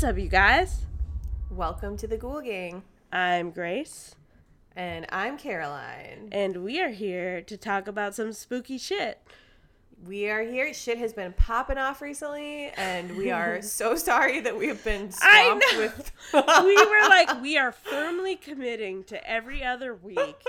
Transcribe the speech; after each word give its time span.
What's 0.00 0.12
up, 0.12 0.18
you 0.18 0.30
guys? 0.30 0.86
Welcome 1.50 1.98
to 1.98 2.06
the 2.06 2.16
Ghoul 2.16 2.40
Gang. 2.40 2.84
I'm 3.12 3.50
Grace, 3.50 4.14
And 4.74 5.04
I'm 5.10 5.36
Caroline. 5.36 6.30
and 6.32 6.64
we 6.64 6.80
are 6.80 6.88
here 6.88 7.42
to 7.42 7.58
talk 7.58 7.86
about 7.86 8.14
some 8.14 8.32
spooky 8.32 8.78
shit. 8.78 9.20
We 10.06 10.30
are 10.30 10.40
here. 10.40 10.72
Shit 10.72 10.96
has 10.96 11.12
been 11.12 11.34
popping 11.34 11.76
off 11.76 12.00
recently, 12.00 12.68
and 12.78 13.14
we 13.14 13.30
are 13.30 13.60
so 13.60 13.94
sorry 13.94 14.40
that 14.40 14.56
we 14.56 14.68
have 14.68 14.82
been 14.82 15.10
I 15.20 15.48
know. 15.74 15.78
with. 15.80 16.12
we 16.32 16.76
were 16.76 17.08
like, 17.10 17.42
we 17.42 17.58
are 17.58 17.70
firmly 17.70 18.36
committing 18.36 19.04
to 19.04 19.22
every 19.30 19.62
other 19.62 19.94
week 19.94 20.42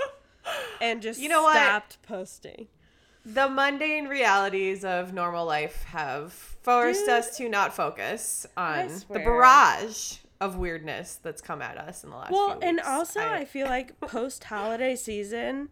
and 0.80 1.02
just 1.02 1.20
You 1.20 1.28
know 1.28 1.42
what? 1.42 1.56
stopped 1.56 1.98
posting. 2.00 2.68
The 3.24 3.48
mundane 3.48 4.06
realities 4.06 4.84
of 4.84 5.12
normal 5.12 5.46
life 5.46 5.84
have 5.84 6.32
forced 6.32 7.00
Dude. 7.00 7.08
us 7.10 7.36
to 7.36 7.48
not 7.48 7.74
focus 7.74 8.46
on 8.56 8.88
the 8.88 9.18
barrage 9.18 10.16
of 10.40 10.56
weirdness 10.56 11.18
that's 11.22 11.40
come 11.40 11.62
at 11.62 11.78
us 11.78 12.02
in 12.02 12.10
the 12.10 12.16
last 12.16 12.32
Well, 12.32 12.58
and 12.60 12.80
also, 12.80 13.20
I, 13.20 13.44
feel 13.44 13.68
like 13.68 14.00
post 14.00 14.44
holiday 14.44 14.96
season 14.96 15.68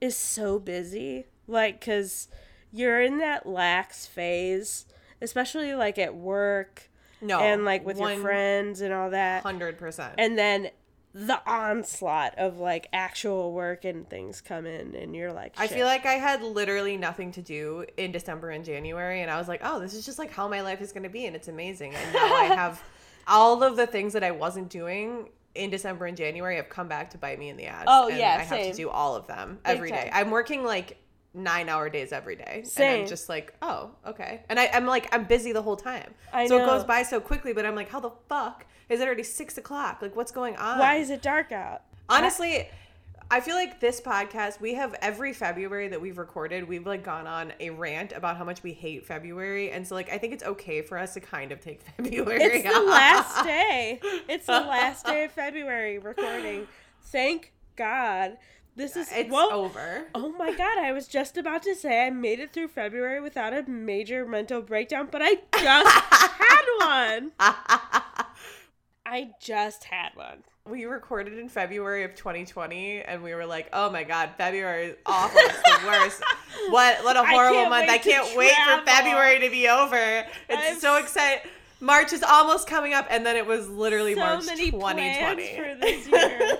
is 0.00 0.16
so 0.16 0.58
busy. 0.58 1.26
Like, 1.46 1.80
because 1.80 2.28
you're 2.72 3.00
in 3.00 3.18
that 3.18 3.46
lax 3.46 4.06
phase, 4.06 4.86
especially 5.20 5.74
like 5.74 5.98
at 5.98 6.14
work 6.14 6.90
no 7.20 7.38
and 7.38 7.64
like 7.64 7.84
with 7.84 7.98
your 7.98 8.16
friends 8.16 8.80
and 8.80 8.92
all 8.92 9.10
that. 9.10 9.42
hundred 9.42 9.78
percent. 9.78 10.14
and 10.18 10.38
then 10.38 10.70
the 11.12 11.40
onslaught 11.44 12.38
of 12.38 12.58
like 12.58 12.88
actual 12.92 13.52
work 13.52 13.84
and 13.84 14.08
things 14.08 14.40
come 14.40 14.64
in 14.64 14.94
and 14.94 15.16
you're 15.16 15.32
like 15.32 15.54
I 15.58 15.66
feel 15.66 15.86
like 15.86 16.06
I 16.06 16.14
had 16.14 16.40
literally 16.42 16.96
nothing 16.96 17.32
to 17.32 17.42
do 17.42 17.84
in 17.96 18.12
December 18.12 18.50
and 18.50 18.64
January, 18.64 19.22
and 19.22 19.30
I 19.30 19.38
was 19.38 19.48
like, 19.48 19.60
oh, 19.64 19.80
this 19.80 19.94
is 19.94 20.06
just 20.06 20.18
like 20.18 20.30
how 20.30 20.48
my 20.48 20.60
life 20.60 20.80
is 20.80 20.92
going 20.92 21.02
to 21.02 21.08
be, 21.08 21.26
and 21.26 21.34
it's 21.34 21.48
amazing. 21.48 21.94
And 21.94 22.12
now 22.12 22.34
I 22.34 22.44
have 22.44 22.82
all 23.26 23.62
of 23.62 23.76
the 23.76 23.86
things 23.86 24.12
that 24.12 24.22
I 24.22 24.30
wasn't 24.30 24.70
doing 24.70 25.28
in 25.54 25.70
December 25.70 26.06
and 26.06 26.16
January 26.16 26.56
have 26.56 26.68
come 26.68 26.86
back 26.86 27.10
to 27.10 27.18
bite 27.18 27.38
me 27.38 27.48
in 27.48 27.56
the 27.56 27.66
ass. 27.66 27.84
Oh, 27.88 28.08
and 28.08 28.18
yeah, 28.18 28.36
I 28.38 28.42
have 28.42 28.70
to 28.70 28.72
do 28.72 28.88
all 28.88 29.16
of 29.16 29.26
them 29.26 29.58
every 29.64 29.90
day. 29.90 30.10
I'm 30.12 30.30
working 30.30 30.64
like 30.64 30.96
nine 31.34 31.68
hour 31.68 31.88
days 31.88 32.12
every 32.12 32.36
day. 32.36 32.56
And 32.58 32.66
Same. 32.66 33.02
I'm 33.02 33.08
just 33.08 33.28
like, 33.28 33.54
oh, 33.62 33.90
okay. 34.06 34.42
And 34.48 34.58
I, 34.58 34.68
I'm 34.72 34.86
like, 34.86 35.08
I'm 35.14 35.24
busy 35.24 35.52
the 35.52 35.62
whole 35.62 35.76
time. 35.76 36.14
I 36.32 36.46
so 36.46 36.58
know. 36.58 36.64
it 36.64 36.66
goes 36.66 36.84
by 36.84 37.02
so 37.02 37.20
quickly, 37.20 37.52
but 37.52 37.64
I'm 37.64 37.74
like, 37.74 37.88
how 37.88 38.00
the 38.00 38.10
fuck 38.28 38.66
is 38.88 39.00
it 39.00 39.06
already 39.06 39.22
six 39.22 39.56
o'clock? 39.56 40.02
Like, 40.02 40.16
what's 40.16 40.32
going 40.32 40.56
on? 40.56 40.78
why 40.78 40.96
is 40.96 41.10
it 41.10 41.22
dark 41.22 41.52
out 41.52 41.82
Honestly, 42.08 42.68
I 43.30 43.40
feel 43.40 43.54
like 43.54 43.78
this 43.78 44.00
podcast, 44.00 44.60
we 44.60 44.74
have 44.74 44.94
every 44.94 45.32
February 45.32 45.86
that 45.86 46.00
we've 46.00 46.18
recorded, 46.18 46.66
we've 46.66 46.84
like 46.84 47.04
gone 47.04 47.28
on 47.28 47.52
a 47.60 47.70
rant 47.70 48.10
about 48.10 48.36
how 48.36 48.42
much 48.42 48.64
we 48.64 48.72
hate 48.72 49.06
February. 49.06 49.70
And 49.70 49.86
so 49.86 49.94
like 49.94 50.10
I 50.10 50.18
think 50.18 50.32
it's 50.32 50.42
okay 50.42 50.82
for 50.82 50.98
us 50.98 51.14
to 51.14 51.20
kind 51.20 51.52
of 51.52 51.60
take 51.60 51.82
February. 51.96 52.42
it's 52.42 52.74
the 52.74 52.80
last 52.82 53.44
day 53.44 54.00
it's 54.28 54.46
the 54.46 54.52
last 54.60 55.06
day 55.06 55.24
of 55.24 55.30
february 55.30 55.98
recording 55.98 56.66
thank 57.04 57.52
god 57.76 58.36
this 58.76 58.96
is 58.96 59.08
It's 59.12 59.30
well, 59.30 59.52
over. 59.52 60.06
Oh 60.14 60.30
my 60.32 60.52
god, 60.52 60.78
I 60.78 60.92
was 60.92 61.06
just 61.08 61.36
about 61.36 61.62
to 61.64 61.74
say 61.74 62.06
I 62.06 62.10
made 62.10 62.40
it 62.40 62.52
through 62.52 62.68
February 62.68 63.20
without 63.20 63.52
a 63.52 63.62
major 63.68 64.26
mental 64.26 64.62
breakdown, 64.62 65.08
but 65.10 65.20
I 65.22 65.36
just 65.58 65.90
had 65.90 66.62
one. 67.18 67.32
I 69.06 69.30
just 69.40 69.84
had 69.84 70.10
one. 70.14 70.44
We 70.68 70.84
recorded 70.84 71.36
in 71.38 71.48
February 71.48 72.04
of 72.04 72.14
2020 72.14 73.02
and 73.02 73.22
we 73.24 73.34
were 73.34 73.44
like, 73.46 73.68
oh 73.72 73.90
my 73.90 74.04
God, 74.04 74.30
February 74.38 74.86
is 74.86 74.96
awful. 75.04 75.40
It's 75.42 75.62
the 75.62 75.86
worst. 75.86 76.22
What, 76.68 77.02
what 77.04 77.16
a 77.16 77.20
I 77.20 77.32
horrible 77.32 77.70
wait 77.70 77.70
wait 77.70 77.88
I 77.88 77.98
can't 77.98 78.36
wait 78.36 78.52
for. 78.52 78.84
February 78.84 79.40
to 79.40 79.50
be 79.50 79.66
over. 79.68 79.96
It's 79.96 80.26
I'm 80.50 80.78
so 80.78 80.96
excited. 80.98 81.48
March 81.80 82.12
is 82.12 82.22
almost 82.22 82.68
coming 82.68 82.92
up 82.92 83.06
and 83.08 83.24
then 83.24 83.34
it 83.36 83.46
was 83.46 83.68
literally 83.68 84.14
so 84.14 84.20
March 84.20 84.44
many 84.44 84.70
2020. 84.70 84.78
plans 85.56 85.56
for 85.56 85.80
this 85.80 86.06
year. 86.06 86.58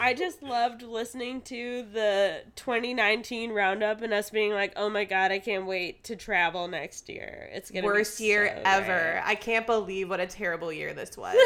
I 0.00 0.14
just 0.14 0.42
loved 0.42 0.82
listening 0.82 1.42
to 1.42 1.84
the 1.92 2.42
2019 2.56 3.52
roundup 3.52 4.00
and 4.02 4.12
us 4.12 4.30
being 4.30 4.52
like, 4.52 4.72
"Oh 4.76 4.88
my 4.88 5.04
god, 5.04 5.32
I 5.32 5.38
can't 5.38 5.66
wait 5.66 6.04
to 6.04 6.16
travel 6.16 6.68
next 6.68 7.08
year. 7.08 7.48
It's 7.52 7.70
gonna 7.70 7.84
worst 7.86 8.18
be 8.18 8.24
year 8.24 8.52
so 8.56 8.62
ever. 8.64 8.86
great." 9.12 9.22
I 9.24 9.34
can't 9.34 9.66
believe 9.66 10.08
what 10.08 10.20
a 10.20 10.26
terrible 10.26 10.72
year 10.72 10.92
this 10.94 11.16
was. 11.16 11.34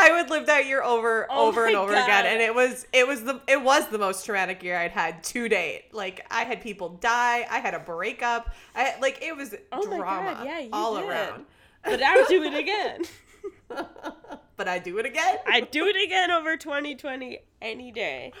I 0.00 0.10
would 0.12 0.30
live 0.30 0.46
that 0.46 0.66
year 0.66 0.82
over, 0.82 1.26
Oh 1.28 1.48
over 1.48 1.66
and 1.66 1.74
over 1.76 1.92
God. 1.92 2.04
again, 2.04 2.26
and 2.26 2.40
it 2.40 2.54
was, 2.54 2.86
it 2.92 3.06
was 3.06 3.24
the, 3.24 3.40
it 3.48 3.60
was 3.62 3.88
the 3.88 3.98
most 3.98 4.24
traumatic 4.24 4.62
year 4.62 4.76
I'd 4.78 4.92
had 4.92 5.22
to 5.24 5.48
date. 5.48 5.86
Like 5.92 6.24
I 6.30 6.44
had 6.44 6.60
people 6.62 6.90
die, 6.90 7.46
I 7.50 7.58
had 7.58 7.74
a 7.74 7.80
breakup, 7.80 8.54
I 8.76 8.94
like 9.00 9.20
it 9.22 9.36
was 9.36 9.54
Oh 9.72 9.84
drama 9.96 10.34
God, 10.34 10.46
yeah, 10.46 10.68
all 10.72 10.96
did. 10.96 11.04
around. 11.08 11.46
But 11.84 12.02
I 12.02 12.14
would 12.16 12.28
do 12.28 12.42
it 12.44 12.54
again. 12.58 13.02
But 14.58 14.68
I 14.68 14.78
do 14.80 14.98
it 14.98 15.06
again, 15.06 15.36
I'd 15.46 15.70
do 15.70 15.86
it 15.86 15.96
again 16.04 16.30
over 16.32 16.56
2020 16.58 17.38
any 17.62 17.92
day. 17.92 18.32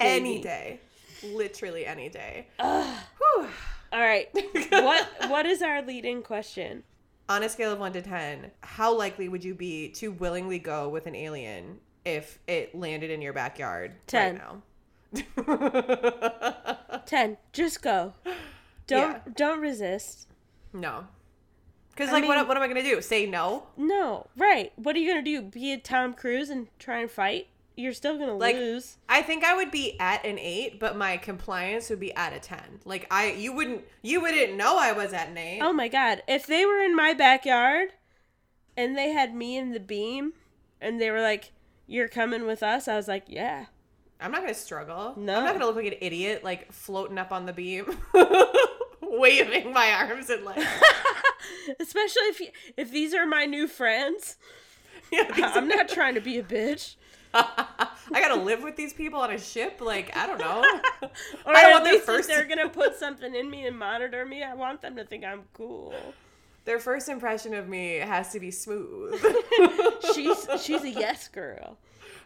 any 0.00 0.40
day, 0.40 0.80
literally 1.22 1.84
any 1.86 2.08
day. 2.08 2.48
All 2.58 3.46
right. 3.92 4.28
What 4.72 5.06
what 5.28 5.46
is 5.46 5.60
our 5.62 5.82
leading 5.82 6.22
question? 6.22 6.82
On 7.28 7.42
a 7.42 7.48
scale 7.48 7.72
of 7.72 7.78
one 7.78 7.92
to 7.92 8.00
ten, 8.02 8.50
how 8.62 8.96
likely 8.96 9.28
would 9.28 9.44
you 9.44 9.54
be 9.54 9.88
to 9.90 10.10
willingly 10.12 10.58
go 10.58 10.88
with 10.88 11.06
an 11.06 11.14
alien 11.14 11.78
if 12.04 12.38
it 12.48 12.74
landed 12.74 13.10
in 13.10 13.20
your 13.20 13.32
backyard 13.34 13.92
Ten. 14.06 14.40
right 15.14 15.22
now? 15.36 17.02
10. 17.06 17.36
Just 17.52 17.82
go. 17.82 18.14
Don't 18.86 19.10
Yeah. 19.12 19.20
don't 19.36 19.60
resist. 19.60 20.26
no. 20.72 21.06
Because 22.00 22.12
like, 22.14 22.22
mean- 22.22 22.28
what, 22.30 22.48
what 22.48 22.56
am 22.56 22.62
I 22.62 22.68
gonna 22.68 22.82
do? 22.82 23.02
Say 23.02 23.26
no? 23.26 23.64
No. 23.76 24.26
Right. 24.36 24.72
What 24.76 24.96
are 24.96 24.98
you 24.98 25.12
going 25.12 25.22
to 25.24 25.30
do? 25.30 25.42
Be 25.42 25.72
a 25.72 25.78
Tom 25.78 26.14
Cruise 26.14 26.48
and 26.48 26.68
try 26.78 27.00
and 27.00 27.10
fight? 27.10 27.48
You're 27.76 27.92
still 27.92 28.16
going 28.16 28.28
to 28.28 28.34
Like- 28.34 28.56
lose. 28.56 28.96
I 29.08 29.20
think 29.22 29.44
I 29.44 29.54
would 29.54 29.70
be 29.70 29.98
at 30.00 30.24
an 30.24 30.38
eight, 30.38 30.80
but 30.80 30.96
my 30.96 31.16
compliance 31.18 31.90
would 31.90 32.00
be 32.00 32.14
at 32.14 32.32
a 32.32 32.38
ten. 32.40 32.80
Like 32.86 33.06
I, 33.10 33.32
you 33.32 33.52
wouldn't, 33.52 33.82
you 34.02 34.20
wouldn't 34.22 34.56
know 34.56 34.78
I 34.78 34.92
was 34.92 35.12
at 35.12 35.28
an 35.28 35.36
eight. 35.38 35.60
Oh 35.62 35.72
my 35.74 35.88
god. 35.88 36.22
If 36.26 36.46
they 36.46 36.64
were 36.64 36.80
in 36.80 36.96
my 36.96 37.12
backyard 37.12 37.90
and 38.78 38.96
they 38.96 39.10
had 39.10 39.34
me 39.34 39.56
in 39.58 39.72
the 39.72 39.80
beam 39.80 40.32
and 40.80 40.98
they 41.00 41.10
were 41.10 41.20
like, 41.20 41.52
"You're 41.86 42.08
coming 42.08 42.46
with 42.46 42.62
us." 42.62 42.88
I 42.88 42.96
was 42.96 43.08
like, 43.08 43.24
"Yeah." 43.28 43.66
I'm 44.20 44.32
not 44.32 44.40
gonna 44.42 44.54
struggle. 44.54 45.14
No. 45.16 45.36
I'm 45.38 45.44
not 45.44 45.52
gonna 45.54 45.66
look 45.66 45.76
like 45.76 45.86
an 45.86 45.98
idiot, 46.00 46.44
like 46.44 46.72
floating 46.72 47.18
up 47.18 47.30
on 47.32 47.44
the 47.46 47.52
beam, 47.52 47.84
waving 49.02 49.72
my 49.72 49.92
arms 49.92 50.30
and 50.30 50.44
like, 50.44 50.58
Especially 51.78 52.22
if 52.22 52.40
you, 52.40 52.48
if 52.76 52.90
these 52.90 53.14
are 53.14 53.26
my 53.26 53.44
new 53.46 53.66
friends. 53.66 54.36
yeah, 55.12 55.24
I'm 55.54 55.68
not 55.68 55.88
trying 55.88 56.14
to 56.14 56.20
be 56.20 56.38
a 56.38 56.42
bitch. 56.42 56.96
I 57.34 57.86
gotta 58.10 58.34
live 58.42 58.62
with 58.62 58.74
these 58.76 58.92
people 58.92 59.20
on 59.20 59.30
a 59.30 59.38
ship. 59.38 59.80
Like 59.80 60.16
I 60.16 60.26
don't 60.26 60.38
know. 60.40 60.64
Or 61.44 61.56
I 61.56 61.62
don't 61.62 61.64
at 61.64 61.72
want 61.72 61.84
their 61.84 61.92
least 61.94 62.06
first- 62.06 62.28
if 62.30 62.36
they're 62.36 62.46
gonna 62.46 62.68
put 62.68 62.96
something 62.96 63.34
in 63.34 63.48
me 63.48 63.66
and 63.66 63.78
monitor 63.78 64.26
me, 64.26 64.42
I 64.42 64.54
want 64.54 64.80
them 64.80 64.96
to 64.96 65.04
think 65.04 65.24
I'm 65.24 65.42
cool. 65.52 65.94
Their 66.64 66.78
first 66.78 67.08
impression 67.08 67.54
of 67.54 67.68
me 67.68 67.96
has 67.96 68.32
to 68.32 68.40
be 68.40 68.50
smooth. 68.50 69.20
She's 70.14 70.46
she's 70.60 70.82
a 70.82 70.90
yes 70.90 71.28
girl. 71.28 71.78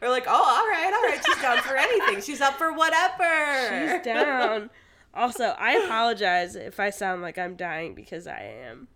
Or 0.03 0.09
like, 0.09 0.25
oh, 0.27 0.33
all 0.33 0.67
right, 0.69 0.93
all 0.93 1.03
right, 1.03 1.21
she's 1.25 1.41
down 1.41 1.59
for 1.63 1.77
anything. 1.77 2.21
She's 2.21 2.41
up 2.41 2.55
for 2.55 2.73
whatever. 2.73 3.93
She's 3.95 4.05
down. 4.05 4.71
Also, 5.15 5.55
I 5.59 5.75
apologize 5.85 6.57
if 6.57 6.81
I 6.81 6.91
sound 6.91 7.23
like 7.23 7.39
I'm 7.39 7.55
dying 7.55 7.95
because 7.95 8.27
I 8.27 8.41
am. 8.67 8.89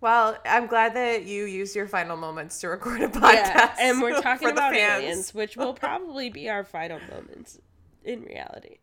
Well, 0.00 0.36
I'm 0.44 0.66
glad 0.66 0.94
that 0.94 1.24
you 1.24 1.44
used 1.44 1.74
your 1.74 1.86
final 1.88 2.16
moments 2.16 2.60
to 2.60 2.68
record 2.68 3.02
a 3.02 3.08
podcast. 3.08 3.34
Yeah, 3.34 3.74
and 3.80 4.02
we're 4.02 4.20
talking 4.22 4.48
about 4.50 4.72
fans. 4.72 5.02
aliens, 5.02 5.34
which 5.34 5.56
will 5.56 5.72
probably 5.86 6.28
be 6.28 6.48
our 6.48 6.64
final 6.64 7.00
moments 7.10 7.58
in 8.04 8.22
reality. 8.22 8.76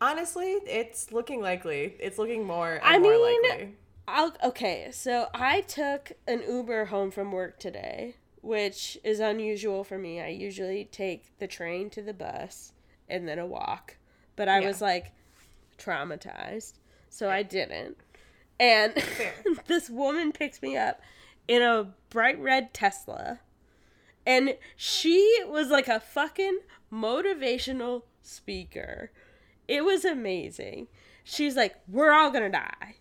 Honestly, 0.00 0.52
it's 0.52 1.12
looking 1.12 1.40
likely. 1.42 1.96
It's 2.00 2.18
looking 2.18 2.44
more 2.44 2.74
and 2.74 2.82
I 2.84 2.98
more 2.98 3.12
mean, 3.12 3.42
likely. 3.42 3.74
I'll, 4.06 4.32
okay, 4.42 4.88
so 4.90 5.28
I 5.34 5.60
took 5.62 6.12
an 6.26 6.42
Uber 6.48 6.86
home 6.86 7.10
from 7.10 7.30
work 7.30 7.58
today, 7.58 8.14
which 8.40 8.96
is 9.04 9.20
unusual 9.20 9.84
for 9.84 9.98
me. 9.98 10.20
I 10.20 10.28
usually 10.28 10.84
take 10.86 11.36
the 11.38 11.46
train 11.46 11.90
to 11.90 12.00
the 12.02 12.14
bus 12.14 12.72
and 13.08 13.28
then 13.28 13.38
a 13.38 13.44
walk, 13.46 13.96
but 14.34 14.48
I 14.48 14.60
Yeah. 14.60 14.68
was 14.68 14.80
like 14.80 15.12
traumatized, 15.78 16.74
so 17.10 17.28
I 17.28 17.42
didn't. 17.42 17.98
And 18.60 18.94
this 19.66 19.88
woman 19.88 20.32
picked 20.32 20.62
me 20.62 20.76
up 20.76 21.00
in 21.46 21.62
a 21.62 21.92
bright 22.10 22.38
red 22.38 22.74
Tesla, 22.74 23.40
and 24.26 24.56
she 24.76 25.42
was 25.46 25.68
like 25.68 25.88
a 25.88 26.00
fucking 26.00 26.60
motivational 26.92 28.02
speaker. 28.22 29.10
It 29.66 29.84
was 29.84 30.04
amazing. 30.04 30.88
She's 31.24 31.56
like, 31.56 31.76
We're 31.88 32.12
all 32.12 32.30
gonna 32.30 32.50
die. 32.50 32.96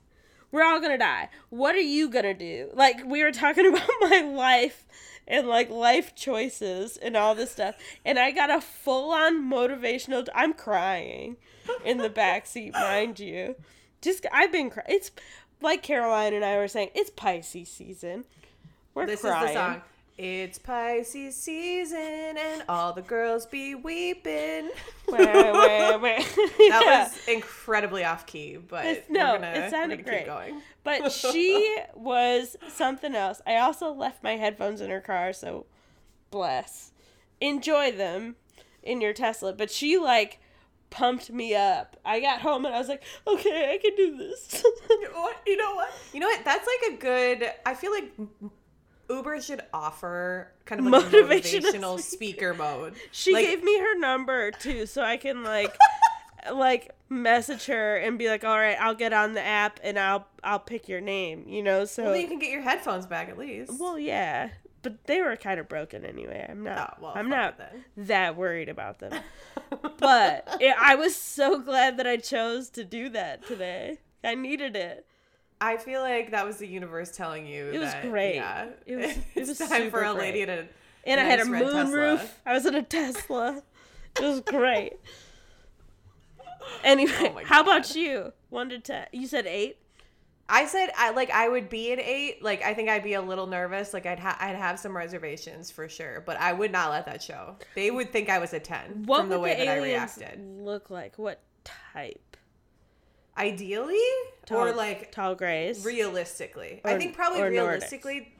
We're 0.51 0.63
all 0.63 0.79
gonna 0.79 0.97
die. 0.97 1.29
What 1.49 1.75
are 1.75 1.79
you 1.79 2.09
gonna 2.09 2.33
do? 2.33 2.69
Like, 2.73 3.05
we 3.05 3.23
were 3.23 3.31
talking 3.31 3.67
about 3.73 3.89
my 4.01 4.21
life 4.21 4.85
and 5.27 5.47
like 5.47 5.69
life 5.69 6.15
choices 6.15 6.97
and 6.97 7.17
all 7.17 7.35
this 7.35 7.51
stuff. 7.51 7.75
And 8.05 8.17
I 8.17 8.31
got 8.31 8.49
a 8.49 8.61
full 8.61 9.11
on 9.11 9.49
motivational. 9.49 10.27
I'm 10.33 10.53
crying 10.53 11.37
in 11.83 11.97
the 11.97 12.09
back 12.09 12.45
seat, 12.45 12.73
mind 12.73 13.19
you. 13.19 13.55
Just, 14.01 14.25
I've 14.31 14.51
been 14.51 14.69
crying. 14.69 14.87
It's 14.89 15.11
like 15.61 15.83
Caroline 15.83 16.33
and 16.33 16.43
I 16.45 16.57
were 16.57 16.67
saying, 16.67 16.89
it's 16.95 17.09
Pisces 17.09 17.69
season. 17.69 18.25
We're 18.93 19.05
This 19.05 19.21
crying. 19.21 19.47
is 19.49 19.53
the 19.53 19.59
song. 19.59 19.81
It's 20.17 20.57
Pisces 20.57 21.35
season 21.35 22.35
and 22.37 22.63
all 22.67 22.91
the 22.93 23.03
girls 23.03 23.45
be 23.45 23.75
weeping. 23.75 24.69
Where, 25.05 25.53
where, 25.53 25.99
where. 25.99 26.19
That 26.19 26.55
Yeah. 26.59 27.03
was 27.03 27.27
incredibly 27.27 28.03
off 28.03 28.25
key, 28.25 28.57
but 28.57 28.85
It's- 28.85 29.05
we're 29.09 29.17
no, 29.19 29.33
gonna, 29.35 29.51
it 29.51 29.69
sounded 29.71 30.03
great. 30.03 30.19
keep 30.19 30.25
going. 30.27 30.61
But 30.83 31.11
she 31.11 31.77
was 31.95 32.55
something 32.69 33.13
else. 33.13 33.41
I 33.45 33.57
also 33.57 33.91
left 33.93 34.23
my 34.23 34.37
headphones 34.37 34.81
in 34.81 34.89
her 34.89 35.01
car, 35.01 35.33
so 35.33 35.65
bless. 36.31 36.91
Enjoy 37.39 37.91
them 37.91 38.35
in 38.81 38.99
your 39.01 39.13
Tesla. 39.13 39.53
But 39.53 39.69
she 39.69 39.97
like 39.99 40.39
pumped 40.89 41.29
me 41.31 41.55
up. 41.55 41.97
I 42.05 42.19
got 42.19 42.41
home 42.41 42.65
and 42.65 42.73
I 42.73 42.79
was 42.79 42.87
like, 42.87 43.03
okay, 43.25 43.73
I 43.73 43.77
can 43.77 43.95
do 43.95 44.17
this. 44.17 44.63
You 44.89 45.11
know 45.13 45.21
what? 45.21 45.37
You 45.45 45.57
know 45.57 45.75
what? 45.75 45.89
You 46.13 46.19
know 46.19 46.27
what? 46.27 46.43
That's 46.45 46.67
like 46.67 46.93
a 46.93 46.97
good. 46.97 47.51
I 47.65 47.73
feel 47.73 47.91
like 47.91 48.11
Uber 49.09 49.41
should 49.41 49.61
offer 49.73 50.51
kind 50.65 50.81
of 50.81 50.87
like 50.87 51.03
a 51.03 51.07
Motivational 51.07 51.61
motivational 51.71 51.99
speaker 51.99 52.53
mode. 52.53 52.95
she 53.11 53.33
Like, 53.33 53.45
gave 53.45 53.63
me 53.63 53.77
her 53.79 53.97
number 53.99 54.51
too, 54.51 54.85
so 54.85 55.01
I 55.01 55.17
can 55.17 55.43
like 55.43 55.75
like 56.53 56.91
message 57.09 57.65
her 57.67 57.95
and 57.97 58.17
be 58.17 58.27
like, 58.29 58.43
all 58.43 58.57
right, 58.57 58.77
I'll 58.79 58.95
get 58.95 59.13
on 59.13 59.33
the 59.33 59.41
app 59.41 59.79
and 59.83 59.97
I'll 59.99 60.27
I'll 60.43 60.59
pick 60.59 60.87
your 60.89 61.01
name, 61.01 61.45
you 61.47 61.63
know. 61.63 61.85
So 61.85 62.03
Well, 62.05 62.15
you 62.17 62.27
can 62.27 62.39
get 62.39 62.49
your 62.49 62.61
headphones 62.61 63.05
back 63.05 63.29
at 63.29 63.37
least. 63.37 63.73
Well, 63.79 63.97
yeah, 63.99 64.49
but 64.81 65.05
they 65.05 65.21
were 65.21 65.35
kind 65.35 65.59
of 65.59 65.67
broken 65.67 66.05
anyway. 66.05 66.45
I'm 66.49 66.63
not. 66.63 66.97
Oh, 66.97 67.03
well, 67.03 67.13
I'm 67.15 67.29
not 67.29 67.59
it 67.59 67.81
that 68.07 68.35
worried 68.35 68.69
about 68.69 68.99
them. 68.99 69.13
but 69.99 70.57
it, 70.59 70.75
I 70.79 70.95
was 70.95 71.15
so 71.15 71.59
glad 71.59 71.97
that 71.97 72.07
I 72.07 72.17
chose 72.17 72.69
to 72.71 72.83
do 72.83 73.09
that 73.09 73.45
today. 73.45 73.97
I 74.23 74.35
needed 74.35 74.75
it. 74.75 75.05
I 75.59 75.77
feel 75.77 76.01
like 76.01 76.31
that 76.31 76.45
was 76.45 76.57
the 76.57 76.67
universe 76.67 77.15
telling 77.15 77.47
you. 77.47 77.65
It 77.73 77.79
was 77.79 77.91
that, 77.91 78.03
great. 78.09 78.35
Yeah, 78.35 78.67
It 78.85 78.95
was- 78.97 79.09
it 79.11 79.23
it's 79.35 79.59
was 79.59 79.69
time 79.69 79.89
for 79.91 80.03
a 80.03 80.13
lady 80.13 80.45
great. 80.45 80.55
to. 80.55 80.67
And 81.05 81.19
I 81.21 81.23
had 81.23 81.39
a 81.39 81.45
Nice 81.45 81.51
red 81.63 81.63
moonroof. 81.73 82.27
I 82.45 82.53
was 82.53 82.65
in 82.65 82.75
a 82.75 82.83
Tesla. 82.83 83.61
It 84.19 84.23
was 84.23 84.41
great. 84.45 84.93
Anyway, 86.83 87.11
Oh 87.35 87.41
how 87.45 87.61
about 87.61 87.95
you? 87.95 88.33
One 88.49 88.69
to 88.69 88.79
ten. 88.79 89.07
You 89.11 89.25
said 89.27 89.45
eight. 89.47 89.77
I 90.49 90.65
said 90.65 90.89
I 90.97 91.11
like 91.11 91.29
I 91.29 91.49
would 91.49 91.67
be 91.69 91.91
an 91.91 91.99
eight. 91.99 92.41
Like 92.41 92.63
I 92.63 92.73
think 92.73 92.87
I'd 92.89 93.03
be 93.03 93.13
a 93.13 93.21
little 93.21 93.47
nervous. 93.47 93.93
Like 93.93 94.05
I'd 94.05 94.19
ha- 94.19 94.37
I'd 94.39 94.55
have 94.55 94.79
some 94.79 94.95
reservations 94.95 95.69
for 95.71 95.89
sure, 95.89 96.21
but 96.25 96.37
I 96.39 96.53
would 96.53 96.71
not 96.71 96.89
let 96.91 97.05
that 97.07 97.21
show. 97.21 97.57
They 97.75 97.91
would 97.91 98.11
think 98.13 98.29
I 98.29 98.39
was 98.39 98.53
a 98.53 98.59
ten 98.59 99.03
What 99.05 99.19
from 99.21 99.29
would 99.29 99.35
the 99.35 99.39
way 99.41 99.55
the 99.57 99.65
that 99.65 99.77
I 99.77 99.81
reacted. 99.83 100.39
look 100.61 100.89
like? 100.89 101.17
What 101.17 101.41
type? 101.93 102.37
Ideally, 103.37 103.99
Tall, 104.47 104.65
or 104.67 104.73
like 104.73 105.11
tall 105.11 105.35
grays. 105.35 105.85
realistically. 105.85 106.81
I 106.83 106.97
think 106.97 107.15
probably 107.15 107.41
or 107.41 107.51
Nordics. 107.51 107.51
realistically. 107.51 108.33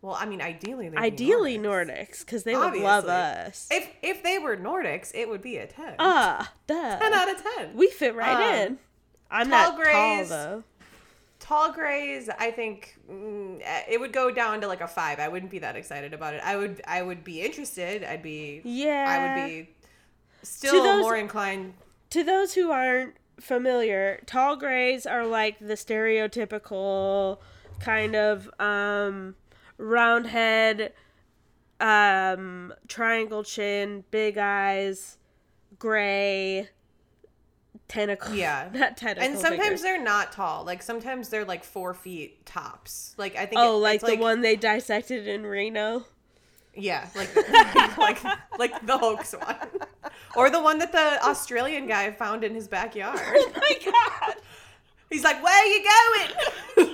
Well, 0.00 0.16
I 0.18 0.24
mean, 0.26 0.40
ideally, 0.40 0.88
they'd 0.88 0.96
be 0.96 1.02
Ideally 1.02 1.58
Nordics. 1.58 2.20
Because 2.24 2.42
they 2.42 2.56
would 2.56 2.74
love 2.74 3.04
us. 3.06 3.68
If 3.70 3.88
if 4.02 4.24
they 4.24 4.38
were 4.40 4.56
Nordics, 4.56 5.12
it 5.14 5.28
would 5.28 5.42
be 5.42 5.58
a 5.58 5.66
ten. 5.68 5.94
Ah, 6.00 6.52
duh. 6.66 6.98
ten 6.98 7.12
out 7.12 7.30
of 7.30 7.40
ten. 7.40 7.76
We 7.76 7.86
fit 7.88 8.16
right 8.16 8.34
Um, 8.34 8.54
in. 8.72 8.78
I'm 9.30 9.48
tall 9.48 9.70
not 9.72 9.76
grays. 9.80 10.28
tall 10.28 10.38
though. 10.38 10.64
Tall 11.52 11.70
grays, 11.70 12.30
I 12.38 12.50
think 12.50 12.96
mm, 13.10 13.60
eh, 13.62 13.82
it 13.90 14.00
would 14.00 14.14
go 14.14 14.30
down 14.30 14.62
to 14.62 14.66
like 14.66 14.80
a 14.80 14.88
five. 14.88 15.20
I 15.20 15.28
wouldn't 15.28 15.50
be 15.50 15.58
that 15.58 15.76
excited 15.76 16.14
about 16.14 16.32
it. 16.32 16.40
I 16.42 16.56
would 16.56 16.80
I 16.86 17.02
would 17.02 17.24
be 17.24 17.42
interested. 17.42 18.02
I'd 18.02 18.22
be 18.22 18.62
Yeah. 18.64 19.04
I 19.06 19.18
would 19.20 19.50
be 19.50 19.68
still 20.42 20.82
those- 20.82 21.02
more 21.02 21.14
inclined. 21.14 21.74
To 22.08 22.24
those 22.24 22.54
who 22.54 22.70
aren't 22.70 23.16
familiar, 23.38 24.22
tall 24.24 24.56
grays 24.56 25.04
are 25.04 25.26
like 25.26 25.58
the 25.58 25.74
stereotypical 25.74 27.38
kind 27.80 28.16
of 28.16 28.48
um, 28.58 29.34
round 29.76 30.28
head, 30.28 30.94
um, 31.80 32.72
triangle 32.88 33.44
chin, 33.44 34.04
big 34.10 34.38
eyes, 34.38 35.18
gray, 35.78 36.70
tentacle. 37.92 38.34
Yeah. 38.34 38.68
not 38.74 38.96
tentacle. 38.96 39.28
And 39.28 39.38
sometimes 39.38 39.62
figures. 39.62 39.82
they're 39.82 40.02
not 40.02 40.32
tall. 40.32 40.64
Like 40.64 40.82
sometimes 40.82 41.28
they're 41.28 41.44
like 41.44 41.62
four 41.64 41.94
feet 41.94 42.44
tops. 42.46 43.14
Like 43.18 43.36
I 43.36 43.46
think. 43.46 43.60
Oh, 43.60 43.76
it- 43.78 43.80
like 43.80 44.00
the 44.00 44.16
one 44.16 44.40
they 44.40 44.56
dissected 44.56 45.28
in 45.28 45.44
Reno. 45.44 46.04
Yeah, 46.74 47.06
like 47.14 47.36
like 47.98 48.24
like 48.58 48.86
the 48.86 48.96
hoax 48.96 49.34
one, 49.34 49.56
or 50.34 50.48
the 50.48 50.62
one 50.62 50.78
that 50.78 50.90
the 50.90 51.22
Australian 51.22 51.86
guy 51.86 52.10
found 52.12 52.44
in 52.44 52.54
his 52.54 52.66
backyard. 52.66 53.20
Oh 53.20 53.52
my 53.54 53.78
god! 53.84 54.36
He's 55.10 55.22
like, 55.22 55.42
"Where 55.44 55.54
are 55.54 55.66
you 55.66 55.84
going?" 56.78 56.88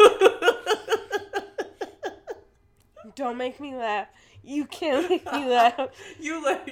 Don't 3.15 3.37
make 3.37 3.61
me 3.61 3.77
laugh. 3.77 4.09
You 4.43 4.65
can't 4.65 5.09
make 5.09 5.33
me 5.33 5.47
laugh. 5.47 5.91
you 6.19 6.45
like 6.45 6.67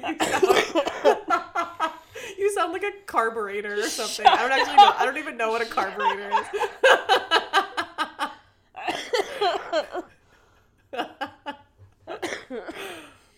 you 2.38 2.52
sound, 2.52 2.72
like 2.72 2.82
a 2.82 2.92
carburetor 3.06 3.74
or 3.74 3.88
something. 3.88 4.26
I 4.26 4.36
don't 4.36 4.52
actually 4.52 4.76
know. 4.76 4.92
I 4.96 5.04
don't 5.04 5.18
even 5.18 5.36
know 5.36 5.50
what 5.50 5.62
a 5.62 5.66
carburetor 5.66 6.30
is. 6.30 6.46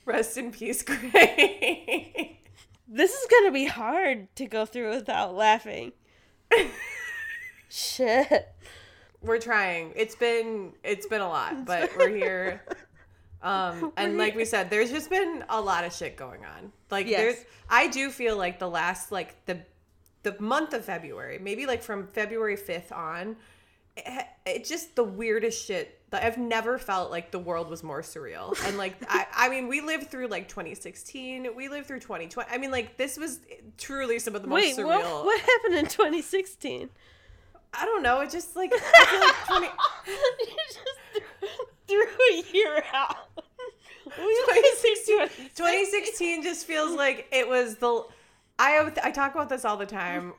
Rest 0.05 0.37
in 0.39 0.51
peace, 0.53 0.83
Gray. 0.83 2.41
This 2.87 3.13
is 3.13 3.27
gonna 3.31 3.53
be 3.53 3.67
hard 3.67 4.35
to 4.37 4.47
go 4.47 4.65
through 4.65 4.91
without 4.91 5.35
laughing. 5.35 5.93
Shit. 7.69 8.49
we're 9.21 9.39
trying. 9.39 9.93
It's 9.95 10.15
been 10.15 10.73
it's 10.83 11.07
been 11.07 11.21
a 11.21 11.29
lot, 11.29 11.67
but 11.67 11.91
we're 11.99 12.09
here. 12.09 12.63
Um, 13.43 13.93
and 13.97 14.19
like 14.19 14.35
we 14.35 14.45
said, 14.45 14.71
there's 14.71 14.91
just 14.91 15.11
been 15.11 15.45
a 15.49 15.61
lot 15.61 15.85
of 15.85 15.93
shit 15.93 16.17
going 16.17 16.45
on. 16.45 16.73
Like 16.91 17.07
Yes. 17.07 17.21
there's, 17.21 17.45
I 17.71 17.89
do 17.89 18.11
feel 18.11 18.37
like 18.37 18.59
the 18.59 18.69
last 18.69 19.13
like 19.13 19.45
the 19.47 19.61
the 20.25 20.35
month 20.41 20.75
of 20.75 20.85
February, 20.85 21.39
maybe 21.39 21.65
like 21.67 21.83
from 21.83 22.07
February 22.09 22.57
5th 22.57 22.91
on, 22.93 23.37
it, 23.97 24.27
it's 24.45 24.69
just 24.69 24.97
the 24.97 25.05
weirdest 25.05 25.65
shit. 25.67 25.95
that 26.11 26.25
I've 26.25 26.39
never 26.39 26.79
felt 26.79 27.11
like 27.11 27.31
the 27.31 27.39
world 27.39 27.69
was 27.71 27.83
more 27.85 28.03
surreal. 28.03 28.57
And 28.67 28.77
like 28.77 28.97
I, 29.09 29.27
I 29.35 29.49
mean, 29.49 29.69
we 29.69 29.81
lived 29.81 30.11
through 30.11 30.27
like 30.29 30.49
2016, 30.49 31.55
we 31.55 31.69
lived 31.69 31.87
through 31.87 32.01
2020. 32.01 32.51
I 32.51 32.59
mean, 32.59 32.71
like 32.73 32.97
this 32.97 33.17
was 33.17 33.41
truly 33.77 34.19
some 34.19 34.35
of 34.35 34.43
the 34.43 34.49
most 34.49 34.61
Wait, 34.63 34.77
surreal. 34.77 35.03
what, 35.03 35.25
what 35.27 35.41
happened 35.41 35.75
in 35.77 35.87
2016? 35.87 36.91
I 37.75 37.85
don't 37.85 38.03
know. 38.03 38.21
It 38.21 38.31
just 38.31 38.57
like 38.57 38.73
I 38.75 39.45
feel 39.47 39.61
like 39.61 39.71
20. 40.47 40.51
you 40.51 40.57
just 40.67 41.28
threw 41.89 42.05
a 42.33 42.45
year 42.53 42.83
out. 42.93 43.17
We 44.07 44.45
lived 44.49 44.67
through 44.81 44.95
2016, 45.07 45.49
2016 45.55 46.43
just 46.43 46.67
feels 46.67 46.93
like 46.93 47.27
it 47.33 47.49
was 47.49 47.77
the 47.77 48.05
I 48.59 48.91
I 49.03 49.11
talk 49.11 49.35
about 49.35 49.49
this 49.49 49.65
all 49.65 49.77
the 49.77 49.87
time 49.87 50.33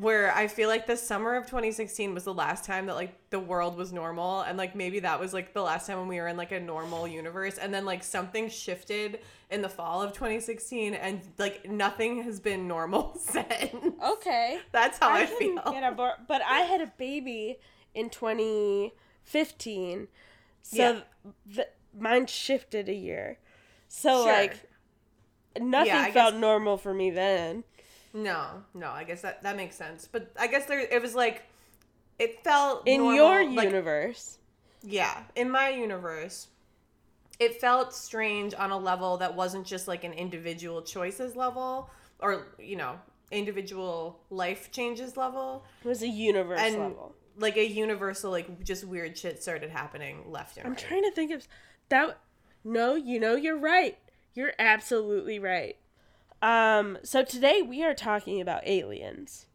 where 0.00 0.34
I 0.34 0.48
feel 0.48 0.68
like 0.68 0.86
the 0.86 0.96
summer 0.96 1.36
of 1.36 1.46
2016 1.46 2.14
was 2.14 2.24
the 2.24 2.34
last 2.34 2.64
time 2.64 2.86
that 2.86 2.96
like 2.96 3.14
the 3.30 3.38
world 3.38 3.76
was 3.76 3.92
normal 3.92 4.40
and 4.40 4.58
like 4.58 4.74
maybe 4.74 4.98
that 5.00 5.20
was 5.20 5.32
like 5.32 5.52
the 5.54 5.62
last 5.62 5.86
time 5.86 5.98
when 5.98 6.08
we 6.08 6.16
were 6.20 6.26
in 6.28 6.36
like 6.36 6.50
a 6.52 6.58
normal 6.58 7.06
universe 7.06 7.58
and 7.58 7.72
then 7.72 7.84
like 7.84 8.02
something 8.02 8.48
shifted 8.48 9.20
in 9.50 9.62
the 9.62 9.68
fall 9.68 10.02
of 10.02 10.12
2016 10.12 10.94
and 10.94 11.20
like 11.38 11.70
nothing 11.70 12.22
has 12.24 12.40
been 12.40 12.66
normal 12.66 13.16
since. 13.20 13.72
Okay. 14.04 14.58
That's 14.72 14.98
how 14.98 15.10
I, 15.12 15.26
can 15.26 15.38
feel. 15.38 15.62
Get 15.72 15.84
on 15.84 15.94
board, 15.94 16.14
but 16.26 16.42
I 16.42 16.60
had 16.60 16.80
a 16.80 16.92
baby 16.98 17.58
in 17.94 18.10
2015, 18.10 20.08
so 20.64 20.76
Yeah. 20.76 21.00
th- 21.54 21.68
mine 21.96 22.26
shifted 22.26 22.88
a 22.88 22.94
year. 22.94 23.38
So 23.86 24.24
Sure. 24.24 24.32
like 24.32 24.56
nothing 25.60 25.86
Yeah, 25.94 26.10
felt 26.10 26.32
guess- 26.34 26.40
normal 26.40 26.76
for 26.78 26.92
me 26.94 27.10
then. 27.10 27.62
No, 28.12 28.64
no, 28.72 28.90
I 28.90 29.04
guess 29.04 29.20
that 29.22 29.42
that 29.42 29.56
makes 29.56 29.76
sense. 29.76 30.08
But 30.10 30.30
I 30.38 30.46
guess 30.48 30.66
there 30.66 30.80
it 30.80 31.00
was 31.02 31.14
like 31.14 31.42
it 32.18 32.42
felt 32.44 32.86
In 32.86 32.98
normal, 33.00 33.14
your 33.16 33.50
like, 33.50 33.64
universe, 33.66 34.38
Yeah, 34.82 35.24
in 35.34 35.50
my 35.50 35.68
universe, 35.70 36.48
it 37.40 37.60
felt 37.60 37.92
strange 37.92 38.54
on 38.54 38.70
a 38.70 38.78
level 38.78 39.16
that 39.18 39.34
wasn't 39.34 39.66
just 39.66 39.88
like 39.88 40.04
an 40.04 40.12
individual 40.12 40.82
choices 40.82 41.34
level 41.34 41.90
or, 42.20 42.46
you 42.58 42.76
know, 42.76 43.00
individual 43.32 44.20
life 44.30 44.70
changes 44.70 45.16
level. 45.16 45.64
it 45.84 45.88
was 45.88 46.02
a 46.02 46.08
universe 46.08 46.60
And 46.60 46.78
level. 46.78 47.14
Like 47.36 47.56
a 47.56 47.66
universal, 47.66 48.30
like 48.30 48.62
just 48.62 48.84
weird 48.84 49.16
shit 49.16 49.42
started 49.42 49.70
happening 49.70 50.24
left 50.26 50.56
and 50.56 50.66
I'm 50.66 50.72
right. 50.72 50.78
trying 50.78 51.02
to 51.02 51.10
think 51.10 51.32
of 51.32 51.46
that. 51.88 52.18
No, 52.64 52.94
you 52.94 53.20
know 53.20 53.34
you're 53.36 53.58
right. 53.58 53.98
You're 54.34 54.52
absolutely 54.58 55.38
right. 55.38 55.76
Um, 56.42 56.98
so 57.02 57.22
today 57.24 57.62
we 57.62 57.84
are 57.84 57.94
talking 57.94 58.40
about 58.40 58.66
aliens. 58.66 59.46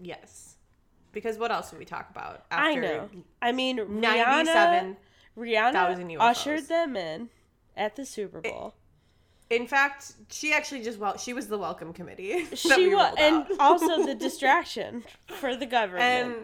yes. 0.00 0.48
Because 1.12 1.36
what 1.36 1.52
else 1.52 1.70
would 1.70 1.78
we 1.78 1.84
talk 1.84 2.08
about 2.10 2.46
I 2.50 2.74
know. 2.74 3.10
I 3.42 3.52
mean, 3.52 3.76
Rihanna, 3.76 4.46
97? 4.46 4.96
Rihanna 5.36 6.16
ushered 6.18 6.68
them 6.68 6.96
in 6.96 7.28
at 7.76 7.96
the 7.96 8.06
Super 8.06 8.40
Bowl. 8.40 8.74
In 9.50 9.66
fact, 9.66 10.14
she 10.30 10.54
actually 10.54 10.82
just 10.82 10.98
well, 10.98 11.18
she 11.18 11.34
was 11.34 11.48
the 11.48 11.58
welcome 11.58 11.92
committee. 11.92 12.46
she 12.54 12.88
we 12.88 12.94
was, 12.94 13.14
and 13.18 13.44
also 13.60 14.06
the 14.06 14.14
distraction 14.18 15.04
for 15.26 15.54
the 15.54 15.66
government. 15.66 16.02
and 16.02 16.34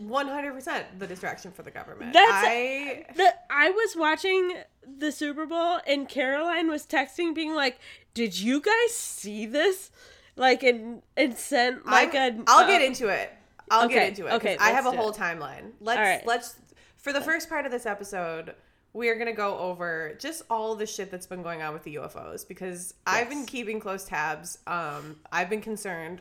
100% 0.00 0.84
the 0.98 1.06
distraction 1.06 1.52
for 1.52 1.62
the 1.62 1.70
government. 1.70 2.12
That's- 2.12 2.44
I 2.46 3.04
The 3.16 3.34
I 3.50 3.70
was 3.70 3.96
watching 3.96 4.54
the 4.98 5.12
Super 5.12 5.46
Bowl 5.46 5.80
and 5.86 6.08
Caroline 6.08 6.68
was 6.68 6.86
texting, 6.86 7.34
being 7.34 7.54
like, 7.54 7.78
"Did 8.14 8.38
you 8.38 8.60
guys 8.60 8.94
see 8.94 9.46
this?" 9.46 9.90
Like, 10.36 10.62
and 10.62 11.02
and 11.16 11.36
sent 11.36 11.86
like 11.86 12.14
I'm- 12.14 12.40
a. 12.40 12.44
I'll 12.50 12.64
uh, 12.64 12.66
get 12.66 12.82
into 12.82 13.08
it. 13.08 13.30
I'll 13.70 13.84
okay, 13.86 13.94
get 13.94 14.08
into 14.10 14.26
it. 14.26 14.32
okay, 14.34 14.56
I 14.58 14.70
have 14.70 14.86
a 14.86 14.90
whole 14.90 15.10
it. 15.10 15.16
timeline. 15.16 15.72
Let's 15.80 15.98
All 15.98 16.04
right. 16.04 16.26
let's 16.26 16.56
for 16.96 17.12
the 17.12 17.20
first 17.20 17.48
part 17.48 17.66
of 17.66 17.72
this 17.72 17.86
episode, 17.86 18.54
we 18.92 19.08
are 19.08 19.14
gonna 19.16 19.32
go 19.32 19.56
over 19.58 20.16
just 20.20 20.42
all 20.50 20.74
the 20.74 20.86
shit 20.86 21.10
that's 21.10 21.26
been 21.26 21.42
going 21.42 21.62
on 21.62 21.72
with 21.72 21.84
the 21.84 21.94
UFOs 21.96 22.46
because 22.46 22.94
I've 23.06 23.28
been 23.28 23.46
keeping 23.46 23.78
close 23.80 24.04
tabs. 24.04 24.58
Um, 24.66 25.16
I've 25.30 25.48
been 25.50 25.60
concerned, 25.60 26.20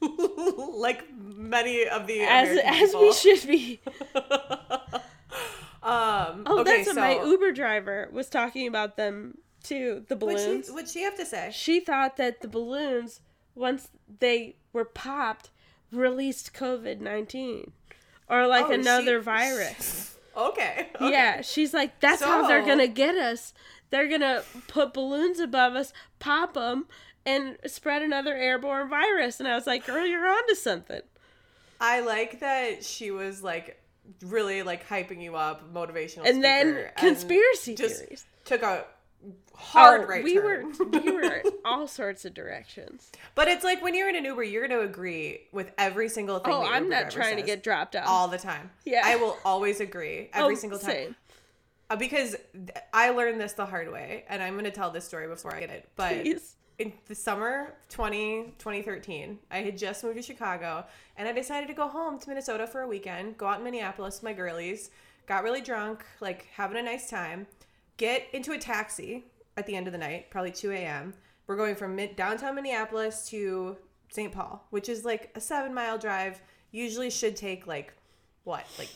like 0.00 1.04
many 1.18 1.86
of 1.86 2.06
the 2.06 2.20
as 2.22 2.50
American 2.50 2.74
as 2.74 2.88
people. 2.90 3.00
we 3.00 3.12
should 3.12 3.48
be. 3.48 3.80
um, 5.82 6.44
Oh, 6.46 6.60
okay, 6.60 6.76
that's 6.76 6.86
what 6.88 6.94
so 6.94 7.00
my 7.00 7.22
Uber 7.24 7.52
driver 7.52 8.08
was 8.12 8.28
talking 8.28 8.66
about 8.66 8.96
them 8.96 9.38
too. 9.62 10.04
The 10.08 10.16
what'd 10.16 10.36
balloons. 10.38 10.66
she, 10.66 10.72
what'd 10.72 10.90
she 10.90 11.02
have 11.02 11.16
to 11.16 11.24
say? 11.26 11.50
she 11.52 11.80
thought 11.80 12.16
that 12.18 12.40
the 12.40 12.48
balloons, 12.48 13.20
once 13.54 13.88
they 14.20 14.56
were 14.72 14.84
popped, 14.84 15.50
released 15.90 16.52
COVID 16.54 17.00
nineteen, 17.00 17.72
or 18.28 18.46
like 18.46 18.66
Oh, 18.66 18.72
another 18.72 19.18
she- 19.20 19.24
virus. 19.24 20.08
Okay. 20.36 20.88
okay. 20.96 21.10
Yeah, 21.10 21.40
she's 21.42 21.74
like, 21.74 22.00
that's 22.00 22.22
how 22.22 22.46
they're 22.46 22.66
gonna 22.66 22.88
get 22.88 23.16
us. 23.16 23.54
They're 23.90 24.08
gonna 24.08 24.42
put 24.68 24.94
balloons 24.94 25.40
above 25.40 25.74
us, 25.74 25.92
pop 26.18 26.54
them, 26.54 26.86
and 27.26 27.58
spread 27.66 28.02
another 28.02 28.34
airborne 28.34 28.88
virus. 28.88 29.38
And 29.38 29.48
I 29.48 29.54
was 29.54 29.66
like, 29.66 29.86
girl, 29.86 30.06
you're 30.06 30.26
onto 30.26 30.54
something. 30.54 31.02
I 31.80 32.00
like 32.00 32.40
that 32.40 32.84
she 32.84 33.10
was 33.10 33.42
like 33.42 33.82
really 34.22 34.62
like 34.62 34.88
hyping 34.88 35.22
you 35.22 35.36
up, 35.36 35.72
motivational. 35.72 36.26
And 36.26 36.42
then 36.42 36.74
speaker, 36.74 36.92
and 36.96 36.96
conspiracy 36.96 37.74
just 37.74 38.00
theories. 38.00 38.24
took 38.44 38.62
a 38.62 38.84
hard 39.54 40.02
Oh, 40.02 40.06
right 40.06 40.24
we 40.24 40.34
turn. 40.34 40.72
were 40.78 40.84
we 41.00 41.10
were 41.12 41.42
all 41.64 41.86
sorts 41.86 42.24
of 42.24 42.34
directions. 42.34 43.10
but 43.34 43.48
it's 43.48 43.64
like 43.64 43.82
when 43.82 43.94
you're 43.94 44.08
in 44.08 44.16
an 44.16 44.24
Uber, 44.24 44.42
you're 44.44 44.66
going 44.66 44.80
to 44.80 44.84
agree 44.86 45.42
with 45.52 45.70
every 45.78 46.08
single 46.08 46.38
thing. 46.38 46.52
Oh, 46.52 46.62
I'm 46.64 46.88
not 46.88 47.10
trying 47.10 47.36
to 47.36 47.42
get 47.42 47.62
dropped 47.62 47.94
off. 47.96 48.04
all 48.06 48.28
the 48.28 48.38
time. 48.38 48.70
Yeah. 48.84 49.02
I 49.04 49.16
will 49.16 49.36
always 49.44 49.80
agree 49.80 50.30
every 50.34 50.54
Oh, 50.54 50.58
single 50.58 50.78
time. 50.78 50.90
same. 50.90 51.16
Uh, 51.90 51.96
because 51.96 52.34
I 52.94 53.10
learned 53.10 53.40
this 53.40 53.52
the 53.52 53.66
hard 53.66 53.92
way, 53.92 54.24
and 54.28 54.42
I'm 54.42 54.54
going 54.54 54.64
to 54.64 54.70
tell 54.70 54.90
this 54.90 55.04
story 55.04 55.28
before 55.28 55.54
I 55.54 55.60
get 55.60 55.68
it. 55.70 55.88
But 55.94 56.22
Please. 56.22 56.56
in 56.78 56.92
the 57.06 57.14
summer 57.14 57.66
of 57.82 57.88
20, 57.90 58.54
2013, 58.58 59.38
I 59.50 59.58
had 59.58 59.76
just 59.76 60.02
moved 60.02 60.16
to 60.16 60.22
Chicago 60.22 60.86
and 61.18 61.28
I 61.28 61.32
decided 61.32 61.66
to 61.68 61.74
go 61.74 61.88
home 61.88 62.18
to 62.18 62.28
Minnesota 62.30 62.66
for 62.66 62.80
a 62.80 62.88
weekend, 62.88 63.36
go 63.36 63.46
out 63.46 63.58
in 63.58 63.64
Minneapolis 63.64 64.16
with 64.16 64.22
my 64.22 64.32
girlies, 64.32 64.90
got 65.26 65.44
really 65.44 65.60
drunk, 65.60 66.02
like 66.20 66.46
having 66.54 66.78
a 66.78 66.82
nice 66.82 67.10
time, 67.10 67.46
get 67.96 68.26
into 68.32 68.52
a 68.52 68.58
taxi 68.58 69.24
at 69.56 69.66
the 69.66 69.76
end 69.76 69.86
of 69.86 69.92
the 69.92 69.98
night, 69.98 70.30
probably 70.30 70.52
2 70.52 70.72
a.m. 70.72 71.14
We're 71.46 71.56
going 71.56 71.74
from 71.74 71.96
mid- 71.96 72.16
downtown 72.16 72.54
Minneapolis 72.54 73.28
to 73.28 73.76
St. 74.10 74.32
Paul, 74.32 74.66
which 74.70 74.88
is 74.88 75.04
like 75.04 75.30
a 75.34 75.40
seven 75.40 75.74
mile 75.74 75.98
drive, 75.98 76.40
usually 76.70 77.10
should 77.10 77.36
take 77.36 77.66
like 77.66 77.94
what, 78.44 78.66
like 78.78 78.88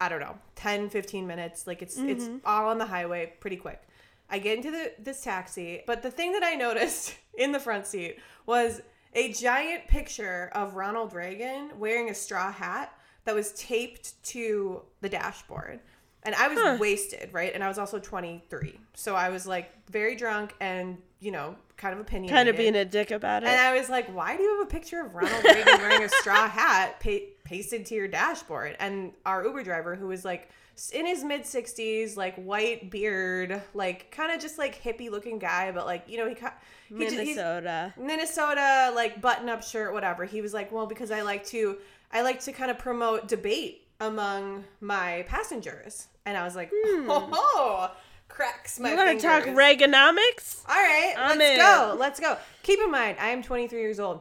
I 0.00 0.08
don't 0.08 0.20
know, 0.20 0.36
10, 0.56 0.90
15 0.90 1.26
minutes. 1.26 1.66
Like 1.66 1.82
it's 1.82 1.98
it's 1.98 2.24
mm-hmm. 2.24 2.38
all 2.44 2.68
on 2.68 2.78
the 2.78 2.86
highway 2.86 3.32
pretty 3.40 3.56
quick. 3.56 3.82
I 4.28 4.38
get 4.38 4.56
into 4.56 4.70
the, 4.70 4.92
this 4.98 5.22
taxi, 5.22 5.82
but 5.86 6.02
the 6.02 6.10
thing 6.10 6.32
that 6.32 6.42
I 6.42 6.54
noticed 6.54 7.14
in 7.38 7.52
the 7.52 7.60
front 7.60 7.86
seat 7.86 8.18
was 8.44 8.82
a 9.14 9.32
giant 9.32 9.86
picture 9.88 10.50
of 10.52 10.74
Ronald 10.74 11.14
Reagan 11.14 11.78
wearing 11.78 12.10
a 12.10 12.14
straw 12.14 12.52
hat 12.52 12.92
that 13.24 13.34
was 13.34 13.52
taped 13.52 14.22
to 14.24 14.82
the 15.00 15.08
dashboard. 15.08 15.80
And 16.26 16.34
I 16.34 16.48
was 16.48 16.58
Huh. 16.58 16.76
wasted, 16.80 17.30
right? 17.32 17.52
And 17.54 17.62
I 17.64 17.68
was 17.68 17.78
also 17.78 17.98
23. 17.98 18.78
So 18.94 19.14
I 19.14 19.28
was 19.30 19.46
like 19.46 19.70
very 19.90 20.16
drunk 20.16 20.54
and, 20.60 20.98
you 21.20 21.30
know, 21.30 21.56
kind 21.76 21.94
of 21.94 22.00
opinionated. 22.00 22.34
Kind 22.36 22.48
of 22.48 22.56
being 22.56 22.74
a 22.76 22.84
dick 22.84 23.10
about 23.10 23.42
it. 23.42 23.48
And 23.48 23.60
I 23.60 23.78
was 23.78 23.88
like, 23.88 24.08
why 24.14 24.36
do 24.36 24.42
you 24.42 24.58
have 24.58 24.66
a 24.66 24.70
picture 24.70 25.00
of 25.00 25.14
Ronald 25.14 25.44
Reagan 25.44 25.78
wearing 25.78 26.02
a 26.04 26.08
straw 26.08 26.48
hat 26.48 27.00
pa- 27.00 27.26
pasted 27.44 27.86
to 27.86 27.94
your 27.94 28.08
dashboard? 28.08 28.76
And 28.80 29.12
our 29.24 29.44
Uber 29.44 29.62
driver, 29.62 29.94
who 29.94 30.08
was 30.08 30.24
like 30.24 30.50
in 30.92 31.06
his 31.06 31.22
mid 31.24 31.42
60s, 31.42 32.16
like 32.16 32.34
white 32.36 32.90
beard, 32.90 33.62
like 33.74 34.10
kind 34.10 34.32
of 34.32 34.40
just 34.40 34.58
like 34.58 34.82
hippie 34.82 35.10
looking 35.10 35.38
guy, 35.38 35.70
but 35.72 35.86
like, 35.86 36.04
you 36.08 36.18
know, 36.18 36.28
he, 36.28 36.34
ca- 36.34 36.54
he 36.88 37.04
just, 37.04 37.16
Minnesota. 37.16 37.94
Minnesota, 37.98 38.92
like 38.94 39.20
button 39.20 39.48
up 39.48 39.62
shirt, 39.62 39.92
whatever. 39.92 40.24
He 40.24 40.40
was 40.40 40.52
like, 40.52 40.72
well, 40.72 40.86
because 40.86 41.10
I 41.10 41.22
like 41.22 41.44
to, 41.46 41.76
I 42.12 42.22
like 42.22 42.40
to 42.40 42.52
kind 42.52 42.70
of 42.70 42.78
promote 42.78 43.28
debate 43.28 43.86
among 44.00 44.64
my 44.80 45.24
passengers. 45.28 46.08
And 46.26 46.36
I 46.36 46.44
was 46.44 46.54
like, 46.56 46.70
hmm. 46.74 47.08
oh, 47.08 47.28
ho, 47.32 47.90
cracks 48.28 48.78
my 48.78 48.90
You 48.90 48.96
want 48.96 49.18
to 49.18 49.26
talk. 49.26 49.44
Reaganomics? 49.44 50.62
All 50.68 50.74
right, 50.74 51.14
I'm 51.16 51.38
let's 51.38 51.50
in. 51.52 51.56
go. 51.58 51.96
Let's 51.98 52.20
go. 52.20 52.36
Keep 52.62 52.80
in 52.80 52.90
mind, 52.90 53.16
I 53.20 53.28
am 53.28 53.42
23 53.42 53.80
years 53.80 53.98
old. 54.00 54.20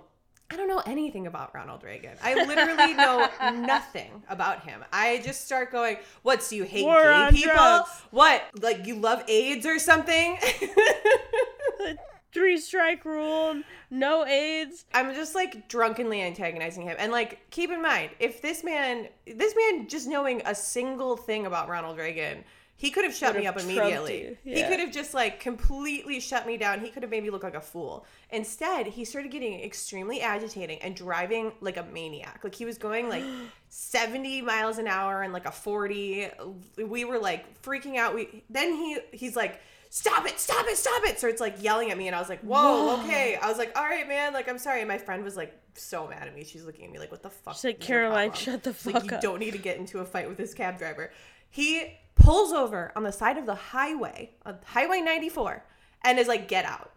I 0.52 0.58
don't 0.58 0.68
know 0.68 0.84
anything 0.86 1.26
about 1.26 1.56
Ronald 1.56 1.84
Reagan. 1.84 2.16
I 2.24 2.36
literally 2.46 2.94
know 2.98 3.28
nothing 3.66 4.24
about 4.30 4.62
him. 4.62 4.86
I 4.94 5.20
just 5.26 5.44
start 5.46 5.72
going, 5.72 5.98
"What? 6.22 6.46
Do 6.48 6.56
you 6.56 6.64
hate 6.64 6.86
War 6.86 7.02
gay 7.04 7.30
people? 7.32 7.54
drugs. 7.54 7.90
What? 8.12 8.44
Like 8.62 8.86
you 8.86 8.96
love 8.96 9.24
AIDS 9.28 9.66
or 9.66 9.80
something?" 9.80 10.38
Three 12.36 12.58
strike 12.58 13.06
rule, 13.06 13.62
no 13.90 14.26
AIDS. 14.26 14.84
I'm 14.94 15.16
just 15.16 15.36
like 15.36 15.70
drunkenly 15.70 16.22
antagonizing 16.22 16.84
him. 16.84 16.98
And 17.00 17.10
like, 17.10 17.50
keep 17.50 17.72
in 17.72 17.82
mind, 17.82 18.10
if 18.20 18.42
this 18.42 18.62
man, 18.62 19.08
this 19.26 19.56
man 19.56 19.88
just 19.88 20.06
knowing 20.06 20.42
a 20.44 20.54
single 20.54 21.16
thing 21.16 21.46
about 21.46 21.70
Ronald 21.70 21.98
Reagan, 21.98 22.44
he 22.76 22.92
could 22.92 23.06
have 23.06 23.16
shut 23.16 23.38
me 23.38 23.48
up 23.48 23.56
Would've 23.56 23.74
trumped 23.74 23.96
immediately. 23.96 24.38
you, 24.44 24.54
He 24.54 24.64
could 24.64 24.82
have 24.82 24.92
just 24.92 25.14
like 25.14 25.40
completely 25.40 26.20
shut 26.20 26.46
me 26.46 26.58
down. 26.58 26.82
He 26.82 26.90
could 26.90 27.04
have 27.04 27.10
made 27.10 27.24
me 27.24 27.30
look 27.30 27.44
like 27.44 27.56
a 27.56 27.62
fool. 27.62 28.06
Instead, 28.32 28.88
he 28.88 29.06
started 29.06 29.32
getting 29.32 29.62
extremely 29.62 30.20
agitating 30.20 30.80
and 30.80 30.94
driving 30.94 31.54
like 31.62 31.78
a 31.78 31.84
maniac. 31.84 32.42
Like 32.44 32.54
he 32.54 32.66
was 32.66 32.78
going 32.78 33.08
like 33.08 33.24
70 33.70 34.42
miles 34.42 34.78
an 34.78 34.88
hour 34.88 35.22
and 35.22 35.32
like 35.32 35.46
a 35.46 35.54
40. 35.54 36.32
We 36.86 37.06
were 37.06 37.18
like 37.18 37.62
freaking 37.62 37.96
out. 37.96 38.14
We 38.14 38.44
then 38.50 38.74
he 38.74 39.00
he's 39.14 39.38
like 39.38 39.62
stop 39.96 40.28
it, 40.28 40.38
stop 40.38 40.66
it, 40.68 40.76
stop 40.76 41.06
it. 41.06 41.18
So 41.18 41.30
it's 41.30 41.40
like 41.40 41.64
yelling 41.64 41.90
at 41.90 41.98
me, 41.98 42.08
and 42.08 42.16
I 42.16 42.20
was 42.20 42.28
like, 42.28 42.42
whoa, 42.42 42.98
Whoa. 42.98 43.04
okay. 43.04 43.38
I 43.42 43.48
was 43.48 43.58
like, 43.58 43.72
all 43.80 43.86
right, 43.86 44.06
man, 44.06 44.34
like 44.34 44.50
I'm 44.50 44.58
sorry. 44.58 44.82
And 44.82 44.90
my 44.90 44.98
friend 44.98 45.24
was 45.24 45.38
like 45.38 45.58
so 45.74 46.06
mad 46.06 46.28
at 46.28 46.36
me. 46.36 46.44
She's 46.44 46.66
looking 46.66 46.84
at 46.84 46.92
me 46.92 47.00
like, 47.00 47.12
what 47.12 47.24
the 47.24 47.30
fuck? 47.30 47.56
She's 47.56 47.64
like, 47.64 47.80
Caroline, 47.80 48.32
problem?" 48.32 48.44
shut 48.44 48.64
the 48.64 48.74
She's 48.74 48.88
like, 48.88 49.04
fuck 49.04 49.12
you 49.12 49.18
don't 49.22 49.40
need 49.40 49.52
to 49.52 49.58
get 49.58 49.78
into 49.78 50.00
a 50.00 50.06
fight 50.06 50.28
with 50.28 50.38
this 50.38 50.54
cab 50.54 50.78
driver. 50.78 51.12
He 51.50 51.98
pulls 52.16 52.52
over 52.52 52.92
on 52.98 53.04
the 53.04 53.14
side 53.14 53.38
of 53.38 53.46
the 53.46 53.56
highway, 53.56 54.32
on 54.46 54.58
Highway 54.66 55.00
94, 55.00 55.64
and 56.04 56.20
is 56.20 56.28
like, 56.28 56.50
get 56.50 56.66
out. 56.66 56.92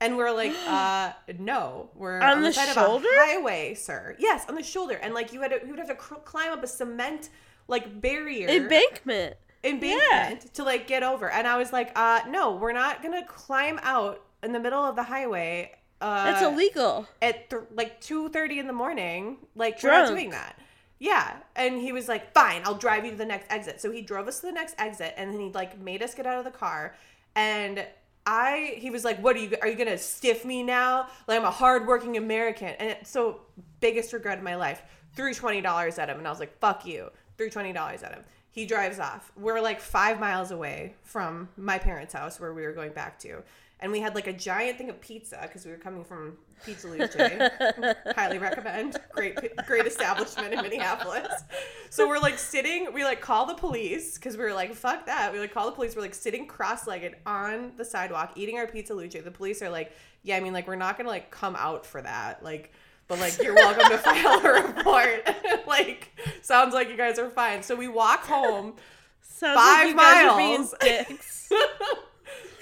And 0.00 0.16
we're 0.16 0.30
like, 0.30 0.54
uh, 0.68 1.12
no, 1.40 1.90
we're 1.96 2.20
On 2.20 2.36
on, 2.36 2.42
the, 2.42 2.48
the 2.50 2.52
side 2.52 2.72
shoulder? 2.72 3.08
of 3.08 3.14
a 3.14 3.26
highway, 3.32 3.74
sir. 3.74 4.14
Yes, 4.20 4.44
on 4.48 4.54
the 4.54 4.62
shoulder. 4.62 4.94
And 4.94 5.12
like, 5.12 5.32
you 5.32 5.40
had 5.40 5.50
to, 5.50 5.60
you 5.64 5.70
would 5.70 5.80
have 5.80 5.88
to 5.88 5.96
cr- 5.96 6.14
climb 6.24 6.52
up 6.52 6.62
a 6.62 6.68
cement 6.68 7.30
like 7.66 8.00
barrier 8.00 8.46
Embankment. 8.48 9.34
Embankment 9.64 10.54
to 10.54 10.62
like 10.64 10.86
get 10.86 11.02
over. 11.02 11.30
And 11.30 11.46
I 11.46 11.56
was 11.56 11.72
like, 11.72 11.92
uh, 11.96 12.20
no, 12.28 12.56
we're 12.56 12.72
not 12.72 13.02
gonna 13.02 13.24
climb 13.26 13.78
out 13.82 14.22
in 14.42 14.52
the 14.52 14.60
middle 14.60 14.82
of 14.84 14.96
the 14.96 15.02
highway. 15.02 15.72
Uh, 16.00 16.24
That's 16.24 16.42
illegal. 16.42 17.06
at 17.22 17.48
th- 17.50 17.62
like 17.74 18.00
two 18.00 18.28
thirty 18.28 18.58
in 18.58 18.66
the 18.66 18.72
morning. 18.72 19.38
Like 19.54 19.82
we're 19.82 19.90
not 19.90 20.08
doing 20.08 20.30
that. 20.30 20.58
Yeah, 20.98 21.36
and 21.56 21.80
he 21.80 21.92
was 21.92 22.08
like, 22.08 22.32
"Fine, 22.34 22.62
I'll 22.64 22.74
drive 22.76 23.04
you 23.04 23.10
to 23.10 23.16
the 23.16 23.24
next 23.24 23.50
exit." 23.50 23.80
So 23.80 23.90
he 23.90 24.00
drove 24.02 24.28
us 24.28 24.40
to 24.40 24.46
the 24.46 24.52
next 24.52 24.74
exit, 24.78 25.14
and 25.16 25.32
then 25.32 25.40
he 25.40 25.50
like 25.50 25.78
made 25.80 26.02
us 26.02 26.14
get 26.14 26.26
out 26.26 26.38
of 26.38 26.44
the 26.44 26.50
car. 26.50 26.94
And 27.36 27.84
I, 28.26 28.74
he 28.78 28.90
was 28.90 29.04
like, 29.04 29.18
"What 29.22 29.36
are 29.36 29.40
you? 29.40 29.56
Are 29.60 29.68
you 29.68 29.76
gonna 29.76 29.98
stiff 29.98 30.44
me 30.44 30.62
now? 30.62 31.08
Like 31.26 31.38
I'm 31.38 31.44
a 31.44 31.50
hardworking 31.50 32.16
American." 32.16 32.68
And 32.68 32.90
it, 32.90 33.06
so 33.06 33.40
biggest 33.80 34.12
regret 34.12 34.38
of 34.38 34.44
my 34.44 34.56
life. 34.56 34.82
Threw 35.16 35.32
twenty 35.34 35.60
dollars 35.60 35.98
at 35.98 36.08
him, 36.08 36.18
and 36.18 36.26
I 36.26 36.30
was 36.30 36.40
like, 36.40 36.58
"Fuck 36.58 36.86
you." 36.86 37.10
Threw 37.38 37.50
twenty 37.50 37.72
dollars 37.72 38.02
at 38.02 38.12
him. 38.12 38.24
He 38.54 38.66
drives 38.66 39.00
off. 39.00 39.32
We're 39.36 39.60
like 39.60 39.80
five 39.80 40.20
miles 40.20 40.52
away 40.52 40.94
from 41.02 41.48
my 41.56 41.76
parents' 41.76 42.12
house 42.12 42.38
where 42.38 42.54
we 42.54 42.62
were 42.62 42.72
going 42.72 42.92
back 42.92 43.18
to. 43.20 43.42
And 43.80 43.90
we 43.90 43.98
had 43.98 44.14
like 44.14 44.28
a 44.28 44.32
giant 44.32 44.78
thing 44.78 44.88
of 44.88 45.00
pizza 45.00 45.40
because 45.42 45.64
we 45.64 45.72
were 45.72 45.76
coming 45.76 46.04
from 46.04 46.38
Pizza 46.64 46.86
Luce. 46.86 47.14
Highly 48.14 48.38
recommend. 48.38 48.96
Great, 49.10 49.36
great 49.66 49.86
establishment 49.86 50.54
in 50.54 50.62
Minneapolis. 50.62 51.42
So 51.90 52.06
we're 52.06 52.20
like 52.20 52.38
sitting, 52.38 52.92
we 52.94 53.02
like 53.02 53.20
call 53.20 53.44
the 53.44 53.54
police 53.54 54.14
because 54.14 54.36
we 54.36 54.44
were 54.44 54.54
like, 54.54 54.72
fuck 54.72 55.04
that. 55.06 55.32
We 55.32 55.40
like 55.40 55.52
call 55.52 55.66
the 55.66 55.72
police. 55.72 55.96
We're 55.96 56.02
like 56.02 56.14
sitting 56.14 56.46
cross 56.46 56.86
legged 56.86 57.16
on 57.26 57.72
the 57.76 57.84
sidewalk 57.84 58.34
eating 58.36 58.56
our 58.58 58.68
Pizza 58.68 58.94
Luce. 58.94 59.14
The 59.14 59.32
police 59.32 59.62
are 59.62 59.68
like, 59.68 59.90
yeah, 60.22 60.36
I 60.36 60.40
mean, 60.40 60.52
like, 60.52 60.68
we're 60.68 60.76
not 60.76 60.96
going 60.96 61.06
to 61.06 61.10
like 61.10 61.32
come 61.32 61.56
out 61.56 61.84
for 61.84 62.00
that. 62.00 62.44
Like, 62.44 62.72
but 63.08 63.18
like, 63.18 63.42
you're 63.42 63.54
welcome 63.54 63.90
to 63.90 63.98
file 63.98 64.40
a 64.44 64.62
report. 64.62 65.28
like, 65.66 66.10
sounds 66.42 66.74
like 66.74 66.88
you 66.88 66.96
guys 66.96 67.18
are 67.18 67.30
fine. 67.30 67.62
So 67.62 67.74
we 67.74 67.88
walk 67.88 68.24
home. 68.24 68.74
Sounds 69.20 69.58
Five 69.58 69.78
like 69.78 69.88
you 69.88 69.96
guys 69.96 70.30
are 70.30 70.36
being 70.36 70.60
miles. 70.60 71.48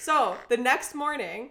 So 0.02 0.36
the 0.48 0.56
next 0.56 0.96
morning, 0.96 1.50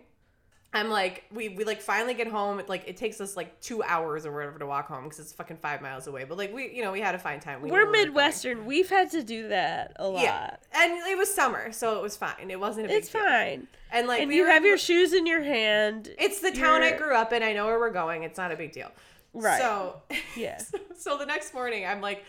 I'm 0.74 0.90
like, 0.90 1.25
we, 1.34 1.50
we 1.50 1.66
like 1.66 1.82
finally 1.82 2.13
get 2.13 2.28
home. 2.28 2.62
Like 2.68 2.88
it 2.88 2.96
takes 2.96 3.20
us 3.20 3.36
like 3.36 3.60
two 3.60 3.84
hours 3.84 4.25
or 4.25 4.32
whatever 4.32 4.58
to 4.60 4.66
walk 4.66 4.88
home 4.88 5.04
because 5.04 5.20
it's 5.20 5.34
fucking 5.34 5.58
five 5.58 5.82
miles 5.82 6.08
away. 6.08 6.24
But 6.24 6.38
like 6.38 6.54
we, 6.54 6.72
you 6.74 6.82
know, 6.82 6.94
we 6.94 7.01
had 7.01 7.12
to 7.12 7.20
find 7.20 7.42
time. 7.42 7.62
We 7.62 7.70
We're 7.70 7.80
where 7.84 7.88
we 7.88 7.94
going. 7.98 8.08
Midwestern. 8.08 8.66
We've 8.66 8.90
had 8.90 9.12
to 9.12 9.22
do 9.22 9.50
that 9.50 9.92
a 9.98 10.08
lot. 10.08 10.24
Yeah, 10.24 10.56
and 10.74 10.94
it 11.08 11.18
was 11.18 11.34
summer, 11.34 11.74
so 11.74 11.98
it 11.98 12.01
was 12.01 12.16
fine. 12.16 12.50
It 12.50 12.60
wasn't 12.60 12.86
a 12.86 12.90
big 12.90 12.98
It's 13.00 13.10
deal. 13.12 13.22
fine. 13.22 13.68
And 13.92 14.08
like 14.08 14.22
and 14.22 14.30
we 14.30 14.38
you 14.38 14.44
were 14.46 14.50
have 14.50 14.63
your 14.63 14.78
shoes 14.78 15.12
in 15.12 15.25
your 15.28 15.42
hand. 15.44 16.08
It's 16.18 16.40
the 16.40 16.51
town 16.51 16.82
I 16.84 16.88
You're- 16.88 16.98
grew 17.00 17.16
up 17.16 17.34
in. 17.34 17.44
I 17.44 17.51
know 17.51 17.66
where 17.66 17.78
we're 17.78 17.92
going. 17.92 18.24
It's 18.24 18.38
not 18.38 18.54
a 18.54 18.56
big 18.56 18.72
deal. 18.72 18.92
Right. 19.34 19.60
So, 19.60 20.01
Yeah. 20.38 20.62
so 20.98 21.18
the 21.18 21.25
next 21.25 21.54
morning, 21.54 21.86
I'm 21.86 22.00
like, 22.00 22.24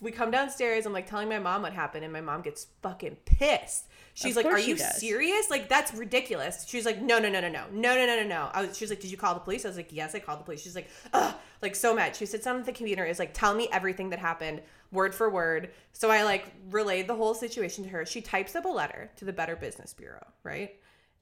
we 0.00 0.10
come 0.10 0.30
downstairs. 0.30 0.86
I'm 0.86 0.94
like 0.94 1.06
telling 1.06 1.28
my 1.28 1.38
mom 1.38 1.60
what 1.62 1.74
happened, 1.74 2.04
and 2.04 2.12
my 2.14 2.22
mom 2.22 2.40
gets 2.40 2.66
fucking 2.82 3.16
pissed. 3.26 3.88
She's 4.20 4.36
like, 4.36 4.46
"Are 4.46 4.58
you 4.58 4.76
serious? 4.76 5.48
Like 5.48 5.68
that's 5.68 5.94
ridiculous." 5.94 6.66
She's 6.66 6.84
like, 6.84 7.00
"No, 7.00 7.18
no, 7.18 7.28
no, 7.28 7.40
no, 7.40 7.48
no, 7.48 7.66
no, 7.70 7.94
no, 7.94 8.06
no, 8.06 8.16
no, 8.16 8.26
no." 8.26 8.50
I 8.52 8.66
was, 8.66 8.76
she 8.76 8.84
was 8.84 8.90
like, 8.90 9.00
"Did 9.00 9.10
you 9.10 9.16
call 9.16 9.34
the 9.34 9.40
police?" 9.40 9.64
I 9.64 9.68
was 9.68 9.76
like, 9.76 9.92
"Yes, 9.92 10.14
I 10.14 10.18
called 10.18 10.40
the 10.40 10.44
police." 10.44 10.60
She's 10.60 10.74
like, 10.74 10.88
"Ugh," 11.12 11.34
like 11.62 11.76
so 11.76 11.94
mad. 11.94 12.16
She 12.16 12.26
sits 12.26 12.44
down 12.44 12.58
at 12.58 12.66
the 12.66 12.72
computer, 12.72 13.04
is 13.04 13.18
like, 13.18 13.32
"Tell 13.32 13.54
me 13.54 13.68
everything 13.72 14.10
that 14.10 14.18
happened, 14.18 14.60
word 14.90 15.14
for 15.14 15.30
word." 15.30 15.70
So 15.92 16.10
I 16.10 16.24
like 16.24 16.52
relayed 16.70 17.06
the 17.06 17.14
whole 17.14 17.34
situation 17.34 17.84
to 17.84 17.90
her. 17.90 18.04
She 18.04 18.20
types 18.20 18.56
up 18.56 18.64
a 18.64 18.68
letter 18.68 19.10
to 19.16 19.24
the 19.24 19.32
Better 19.32 19.54
Business 19.54 19.94
Bureau, 19.94 20.26
right? 20.42 20.74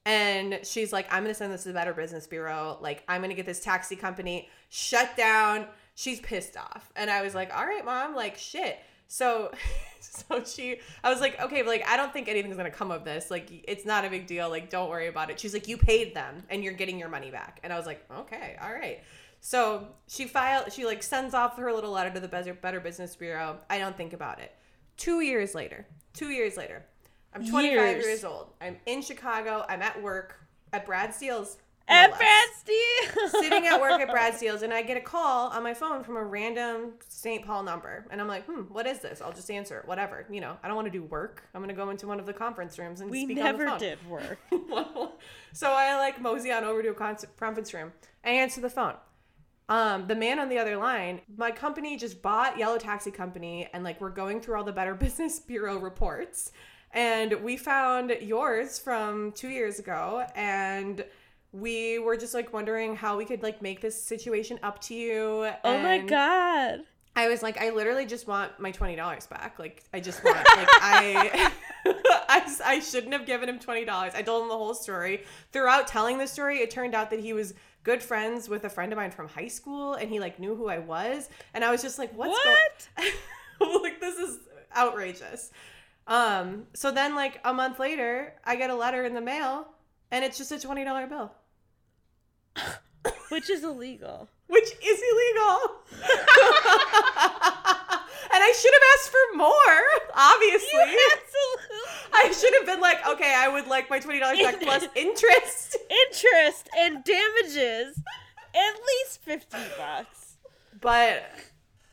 And 0.07 0.61
she's 0.63 0.93
like, 0.93 1.11
I'm 1.13 1.23
gonna 1.23 1.33
send 1.33 1.51
this 1.51 1.63
to 1.63 1.69
the 1.69 1.73
Better 1.73 1.93
Business 1.93 2.27
Bureau. 2.27 2.77
Like, 2.79 3.03
I'm 3.09 3.21
gonna 3.21 3.33
get 3.33 3.45
this 3.45 3.59
taxi 3.59 3.97
company 3.97 4.49
shut 4.69 5.17
down. 5.17 5.67
She's 5.95 6.21
pissed 6.21 6.55
off. 6.55 6.89
And 6.95 7.11
I 7.11 7.21
was 7.21 7.35
like, 7.35 7.53
all 7.53 7.65
right, 7.65 7.83
mom, 7.83 8.15
like 8.15 8.37
shit. 8.37 8.79
So 9.07 9.51
so 9.99 10.43
she 10.43 10.79
I 11.03 11.09
was 11.09 11.21
like, 11.21 11.39
okay, 11.41 11.63
like 11.63 11.87
I 11.87 11.97
don't 11.97 12.13
think 12.13 12.27
anything's 12.27 12.57
gonna 12.57 12.69
come 12.71 12.91
of 12.91 13.03
this. 13.03 13.31
Like 13.31 13.49
it's 13.67 13.85
not 13.85 14.05
a 14.05 14.09
big 14.09 14.27
deal. 14.27 14.49
Like, 14.49 14.69
don't 14.69 14.89
worry 14.89 15.07
about 15.07 15.29
it. 15.29 15.39
She's 15.39 15.53
like, 15.53 15.67
you 15.67 15.77
paid 15.77 16.13
them 16.15 16.43
and 16.49 16.63
you're 16.63 16.73
getting 16.73 16.99
your 16.99 17.09
money 17.09 17.31
back. 17.31 17.59
And 17.63 17.71
I 17.71 17.77
was 17.77 17.85
like, 17.85 18.03
okay, 18.11 18.57
all 18.61 18.73
right. 18.73 18.99
So 19.39 19.87
she 20.07 20.25
filed 20.25 20.71
she 20.73 20.85
like 20.85 21.03
sends 21.03 21.33
off 21.33 21.57
her 21.57 21.71
little 21.73 21.91
letter 21.91 22.09
to 22.11 22.19
the 22.19 22.27
Better 22.27 22.53
Better 22.53 22.79
Business 22.79 23.15
Bureau. 23.15 23.57
I 23.69 23.79
don't 23.79 23.95
think 23.95 24.13
about 24.13 24.39
it. 24.39 24.53
Two 24.97 25.21
years 25.21 25.53
later. 25.55 25.85
Two 26.13 26.29
years 26.29 26.57
later. 26.57 26.85
I'm 27.33 27.47
25 27.47 27.71
Years. 27.71 28.05
years 28.05 28.23
old. 28.23 28.53
I'm 28.61 28.77
in 28.87 29.01
Chicago. 29.01 29.63
I'm 29.69 29.81
at 29.81 30.01
work 30.01 30.35
at 30.73 30.85
Brad 30.85 31.13
Steele's. 31.13 31.57
No 31.89 31.95
At 31.95 32.11
less. 32.11 32.19
Brad 32.19 32.49
Steel. 32.57 33.41
Sitting 33.41 33.67
at 33.67 33.79
work 33.79 33.99
at 34.01 34.09
Brad 34.09 34.35
Steele's, 34.35 34.61
and 34.61 34.73
I 34.73 34.81
get 34.81 34.97
a 34.97 35.01
call 35.01 35.49
on 35.49 35.63
my 35.63 35.73
phone 35.73 36.03
from 36.03 36.17
a 36.17 36.23
random 36.23 36.93
St. 37.07 37.45
Paul 37.45 37.63
number. 37.63 38.05
And 38.11 38.19
I'm 38.19 38.27
like, 38.27 38.45
hmm, 38.45 38.61
what 38.63 38.85
is 38.87 38.99
this? 38.99 39.21
I'll 39.21 39.31
just 39.33 39.49
answer 39.49 39.79
it. 39.79 39.87
Whatever. 39.87 40.25
You 40.29 40.41
know, 40.41 40.57
I 40.63 40.67
don't 40.67 40.75
want 40.75 40.87
to 40.87 40.91
do 40.91 41.03
work. 41.03 41.43
I'm 41.53 41.61
going 41.61 41.73
to 41.73 41.79
go 41.81 41.89
into 41.89 42.07
one 42.07 42.19
of 42.19 42.25
the 42.25 42.33
conference 42.33 42.77
rooms 42.77 43.01
and 43.01 43.09
we 43.09 43.23
speak 43.25 43.37
never 43.37 43.67
on 43.67 43.79
the 43.79 43.79
phone. 43.79 43.79
did 43.79 44.09
work. 44.09 44.39
so 45.53 45.71
I 45.71 45.97
like 45.97 46.21
mosey 46.21 46.51
on 46.51 46.63
over 46.63 46.81
to 46.83 46.89
a 46.89 46.93
con- 46.93 47.17
conference 47.39 47.73
room. 47.73 47.93
I 48.23 48.31
answer 48.31 48.61
the 48.61 48.69
phone. 48.69 48.95
Um, 49.69 50.07
the 50.07 50.15
man 50.15 50.39
on 50.39 50.47
the 50.47 50.57
other 50.59 50.77
line, 50.77 51.21
my 51.35 51.51
company 51.51 51.97
just 51.97 52.21
bought 52.21 52.57
Yellow 52.57 52.77
Taxi 52.77 53.11
Company, 53.11 53.67
and 53.73 53.83
like 53.83 53.99
we're 53.99 54.09
going 54.09 54.39
through 54.39 54.55
all 54.57 54.63
the 54.63 54.71
Better 54.71 54.95
Business 55.07 55.39
Bureau 55.39 55.77
reports, 55.77 56.51
and 56.93 57.33
we 57.43 57.57
found 57.57 58.15
yours 58.21 58.79
from 58.79 59.33
two 59.33 59.49
years 59.49 59.77
ago, 59.77 60.25
and 60.35 61.03
we 61.51 61.99
were 61.99 62.17
just 62.17 62.33
like 62.33 62.53
wondering 62.53 62.95
how 62.95 63.17
we 63.17 63.25
could 63.25 63.41
like 63.43 63.61
make 63.61 63.81
this 63.81 64.01
situation 64.01 64.59
up 64.63 64.79
to 64.81 64.93
you. 64.93 65.49
Oh 65.63 65.79
my 65.79 65.99
god. 65.99 66.81
I 67.15 67.29
was 67.29 67.41
like, 67.41 67.57
I 67.59 67.71
literally 67.71 68.05
just 68.05 68.27
want 68.27 68.59
my 68.59 68.69
twenty 68.69 68.95
dollars 68.95 69.25
back. 69.25 69.57
Like, 69.57 69.83
I 69.91 69.99
just 69.99 70.23
want, 70.23 70.37
like, 70.37 70.67
I, 70.69 71.51
I, 72.29 72.55
I 72.63 72.79
shouldn't 72.79 73.11
have 73.11 73.25
given 73.25 73.49
him 73.49 73.57
twenty 73.57 73.85
dollars. 73.85 74.13
I 74.13 74.21
told 74.21 74.43
him 74.43 74.49
the 74.49 74.57
whole 74.57 74.75
story. 74.75 75.23
Throughout 75.51 75.87
telling 75.87 76.19
the 76.19 76.27
story, 76.27 76.59
it 76.59 76.69
turned 76.69 76.93
out 76.93 77.09
that 77.09 77.19
he 77.19 77.33
was 77.33 77.55
good 77.83 78.03
friends 78.03 78.47
with 78.49 78.65
a 78.65 78.69
friend 78.69 78.93
of 78.93 78.97
mine 78.97 79.09
from 79.09 79.27
high 79.29 79.47
school, 79.47 79.95
and 79.95 80.11
he 80.11 80.19
like 80.19 80.37
knew 80.39 80.55
who 80.55 80.67
I 80.67 80.77
was. 80.77 81.27
And 81.55 81.63
I 81.65 81.71
was 81.71 81.81
just 81.81 81.97
like, 81.97 82.13
what's 82.15 82.29
What? 82.45 82.87
going? 83.59 83.81
like, 83.81 83.99
this 83.99 84.17
is 84.17 84.37
outrageous. 84.75 85.49
Um. 86.05 86.67
So 86.75 86.91
then, 86.91 87.15
like 87.15 87.39
a 87.43 87.51
month 87.51 87.79
later, 87.79 88.35
I 88.45 88.57
get 88.57 88.69
a 88.69 88.75
letter 88.75 89.03
in 89.05 89.15
the 89.15 89.21
mail, 89.21 89.67
and 90.11 90.23
it's 90.23 90.37
just 90.37 90.51
a 90.51 90.59
twenty 90.59 90.83
dollar 90.83 91.07
bill. 91.07 91.31
Which 93.29 93.49
is 93.49 93.63
illegal. 93.63 94.29
which 94.47 94.63
is 94.63 95.01
illegal. 95.11 95.59
and 98.31 98.41
I 98.43 98.53
should 98.59 98.73
have 98.73 98.83
asked 98.95 99.09
for 99.11 99.37
more, 99.37 99.79
obviously. 100.15 100.79
Absolutely. 101.13 101.87
I 102.13 102.31
should 102.31 102.53
have 102.57 102.65
been 102.65 102.81
like, 102.81 103.05
okay, 103.07 103.35
I 103.37 103.49
would 103.49 103.67
like 103.67 103.89
my 103.89 103.99
$20 103.99 104.19
back 104.19 104.61
plus 104.61 104.85
interest. 104.95 105.77
Interest 106.07 106.69
and 106.77 107.03
damages. 107.03 107.99
At 108.55 108.75
least 108.75 109.21
50 109.21 109.57
bucks. 109.77 110.37
But, 110.79 111.29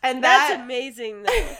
and 0.02 0.22
That's 0.22 0.54
that, 0.54 0.60
amazing 0.64 1.24
though. 1.24 1.56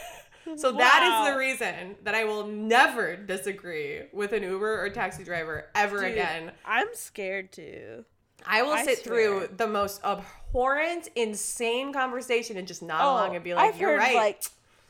So 0.55 0.71
that 0.71 1.25
is 1.27 1.33
the 1.33 1.39
reason 1.39 1.95
that 2.03 2.15
I 2.15 2.23
will 2.23 2.47
never 2.47 3.15
disagree 3.15 4.03
with 4.13 4.33
an 4.33 4.43
Uber 4.43 4.83
or 4.83 4.89
taxi 4.89 5.23
driver 5.23 5.65
ever 5.75 6.01
Dude, 6.01 6.11
again. 6.11 6.51
I'm 6.65 6.87
scared 6.93 7.51
to. 7.53 8.05
I 8.45 8.61
will 8.61 8.73
I 8.73 8.83
sit 8.83 8.99
through 8.99 9.49
the 9.57 9.67
most 9.67 10.03
abhorrent, 10.03 11.09
insane 11.15 11.93
conversation 11.93 12.57
and 12.57 12.67
just 12.67 12.83
nod 12.83 13.01
oh, 13.01 13.11
along 13.11 13.35
and 13.35 13.43
be 13.43 13.53
like, 13.53 13.63
Oh, 13.63 13.67
I've 13.69 13.79
you're 13.79 13.91
heard 13.91 13.99
right. 13.99 14.15
like 14.15 14.43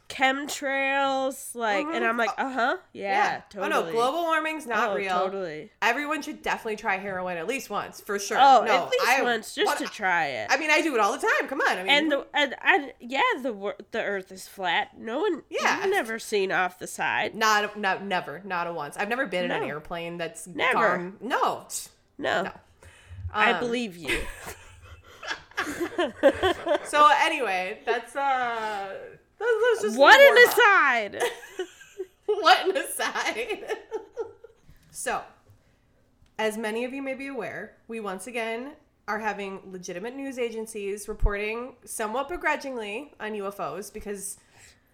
chemtrails, 0.10 1.56
like, 1.56 1.86
and 1.86 2.04
Mhm. 2.04 2.10
I'm 2.10 2.18
like, 2.18 2.30
uh 2.38 2.50
huh, 2.52 2.78
yeah, 2.94 3.42
totally. 3.50 3.74
Oh 3.74 3.82
no, 3.86 3.92
global 3.92 4.24
warming's 4.24 4.66
not 4.68 4.92
Oh, 4.92 4.96
real. 4.96 5.10
Totally. 5.20 5.72
Everyone 5.82 6.22
should 6.22 6.42
definitely 6.42 6.76
try 6.76 6.98
heroin 6.98 7.38
at 7.38 7.48
least 7.48 7.70
once, 7.70 8.02
for 8.02 8.20
sure. 8.20 8.38
Oh, 8.40 8.64
no, 8.66 8.86
at 8.86 8.90
least 8.92 9.04
I- 9.08 9.22
once, 9.24 9.56
just 9.56 9.68
what- 9.68 9.78
to 9.80 9.86
try 9.86 10.28
it. 10.28 10.48
I 10.52 10.58
mean, 10.58 10.70
I 10.72 10.82
do 10.82 10.94
it 10.94 11.00
all 11.00 11.12
the 11.12 11.18
time. 11.20 11.48
Come 11.48 11.62
on. 11.62 11.78
I 11.78 11.84
mean, 11.84 11.90
and 11.90 12.12
the 12.12 12.26
and, 12.34 12.56
and 12.64 12.94
yeah, 13.00 13.22
the 13.42 13.76
the 13.92 14.04
Earth 14.04 14.32
is 14.32 14.48
flat. 14.48 14.98
No 14.98 15.20
one, 15.20 15.44
Yeah. 15.50 15.82
you've 15.84 15.92
never 15.94 16.20
seen 16.20 16.52
off 16.52 16.78
the 16.80 16.88
side. 16.88 17.34
not, 17.36 17.78
not, 17.78 18.04
never, 18.04 18.42
not 18.44 18.68
a 18.68 18.74
once. 18.74 18.98
I've 18.98 19.10
never 19.10 19.26
been 19.26 19.46
in 19.46 19.52
an 19.52 19.64
airplane 19.64 20.18
that's 20.18 20.48
Never. 20.48 20.98
gone- 20.98 21.18
No. 21.22 21.66
No, 22.18 22.44
No. 22.44 22.52
I 23.34 23.52
Um, 23.54 23.60
believe 23.60 23.98
you. 23.98 24.22
So 26.86 27.10
anyway, 27.22 27.80
that's 27.86 28.16
uh, 28.16 28.94
that's 29.40 29.82
just 29.82 29.98
what 30.00 30.20
an 30.20 30.50
aside! 30.50 31.24
what 32.26 32.70
an 32.70 32.78
aside. 32.78 33.66
so, 34.92 35.22
as 36.38 36.58
many 36.58 36.84
of 36.86 36.94
you 36.94 37.02
may 37.02 37.14
be 37.14 37.28
aware, 37.28 37.76
we 37.88 38.00
once 38.00 38.28
again 38.28 38.74
are 39.08 39.20
having 39.20 39.60
legitimate 39.72 40.16
news 40.16 40.40
agencies 40.40 41.08
reporting 41.08 41.76
somewhat 41.86 42.28
begrudgingly 42.28 43.14
on 43.20 43.34
UFOs 43.34 43.94
because 43.94 44.38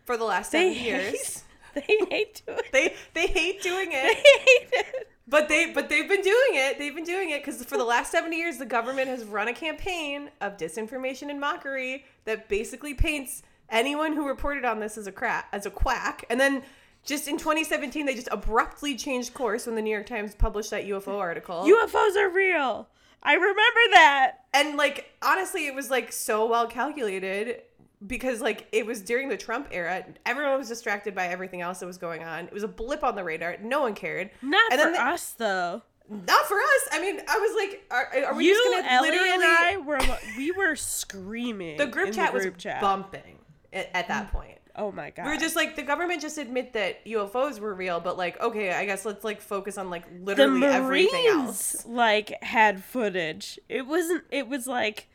for 0.05 0.17
the 0.17 0.25
last 0.25 0.51
They 0.51 0.73
70 0.73 0.79
hate, 0.79 0.85
years 1.13 1.43
they 1.73 1.81
hate 2.09 2.41
doing. 2.45 2.59
it. 2.59 2.71
they 2.73 2.95
they 3.13 3.27
hate 3.27 3.61
doing 3.61 3.89
it. 3.93 4.03
They 4.03 4.39
hate 4.39 4.69
it. 4.73 5.07
But 5.27 5.47
they 5.47 5.71
but 5.71 5.87
they've 5.87 6.09
been 6.09 6.21
doing 6.21 6.49
it. 6.55 6.77
They've 6.77 6.93
been 6.93 7.05
doing 7.05 7.29
it 7.29 7.41
because 7.41 7.63
for 7.63 7.77
the 7.77 7.85
last 7.85 8.11
70 8.11 8.35
years 8.35 8.57
the 8.57 8.65
government 8.65 9.07
has 9.07 9.23
run 9.23 9.47
a 9.47 9.53
campaign 9.53 10.29
of 10.41 10.57
disinformation 10.57 11.29
and 11.29 11.39
mockery 11.39 12.03
that 12.25 12.49
basically 12.49 12.93
paints 12.93 13.43
anyone 13.71 14.13
who 14.13 14.27
reported 14.27 14.65
on 14.65 14.79
this 14.79 14.97
as 14.97 15.07
a 15.07 15.11
crack 15.11 15.47
as 15.51 15.65
a 15.65 15.71
quack. 15.71 16.25
And 16.29 16.39
then 16.39 16.63
just 17.03 17.27
in 17.27 17.37
2017 17.37 18.05
they 18.05 18.13
just 18.15 18.27
abruptly 18.31 18.95
changed 18.95 19.33
course 19.33 19.65
when 19.65 19.75
the 19.75 19.81
New 19.81 19.89
York 19.91 20.05
Times 20.05 20.35
published 20.35 20.69
that 20.71 20.85
UFO 20.85 21.17
article. 21.19 21.63
UFOs 21.63 22.15
are 22.15 22.29
real. 22.29 22.87
I 23.23 23.33
remember 23.33 23.79
that. 23.93 24.31
and 24.53 24.77
like 24.77 25.11
honestly 25.21 25.67
it 25.67 25.73
was 25.75 25.89
like 25.89 26.11
so 26.11 26.45
well 26.47 26.67
calculated 26.67 27.61
because 28.05 28.41
like 28.41 28.67
it 28.71 28.85
was 28.85 29.01
during 29.01 29.29
the 29.29 29.37
Trump 29.37 29.67
era. 29.71 30.03
Everyone 30.25 30.57
was 30.57 30.67
distracted 30.67 31.13
by 31.15 31.27
everything 31.27 31.61
else 31.61 31.79
that 31.79 31.85
was 31.85 31.97
going 31.97 32.23
on. 32.23 32.45
It 32.45 32.53
was 32.53 32.63
a 32.63 32.67
blip 32.67 33.03
on 33.03 33.15
the 33.15 33.23
radar. 33.23 33.57
No 33.61 33.81
one 33.81 33.93
cared. 33.95 34.31
Not 34.41 34.71
And 34.71 34.79
for 34.81 34.85
then 34.87 34.93
they- 34.93 34.99
us 34.99 35.31
though. 35.33 35.81
Not 36.09 36.45
for 36.45 36.57
us. 36.57 36.87
I 36.91 36.99
mean, 36.99 37.21
I 37.25 37.37
was 37.37 37.55
like, 37.55 37.85
are, 37.89 38.25
are 38.25 38.35
we 38.35 38.45
you, 38.45 38.53
just 38.53 38.69
gonna 38.83 38.95
Ellie, 38.95 39.11
literally? 39.11 39.29
and 39.31 39.43
I 39.43 39.77
were 39.77 39.99
we 40.35 40.51
were 40.51 40.75
screaming. 40.75 41.77
the 41.77 41.85
group 41.87 42.11
chat 42.13 42.31
the 42.31 42.33
was 42.33 42.43
group 42.43 42.57
chat. 42.57 42.81
bumping 42.81 43.37
at, 43.73 43.89
at 43.93 44.07
that 44.07 44.27
mm. 44.27 44.31
point. 44.31 44.57
Oh 44.75 44.91
my 44.91 45.09
god. 45.09 45.25
We 45.25 45.31
were 45.31 45.37
just 45.37 45.55
like, 45.55 45.75
the 45.75 45.83
government 45.83 46.21
just 46.21 46.37
admit 46.37 46.73
that 46.73 47.05
UFOs 47.05 47.59
were 47.59 47.73
real, 47.73 47.99
but 47.99 48.17
like, 48.17 48.39
okay, 48.41 48.71
I 48.71 48.85
guess 48.85 49.05
let's 49.05 49.23
like 49.23 49.41
focus 49.41 49.77
on 49.77 49.89
like 49.89 50.07
the 50.07 50.23
literally 50.23 50.63
everything 50.65 51.27
else. 51.27 51.85
like 51.85 52.41
had 52.41 52.83
footage. 52.83 53.59
It 53.67 53.85
wasn't. 53.85 54.23
It 54.31 54.47
was 54.47 54.67
like 54.67 55.09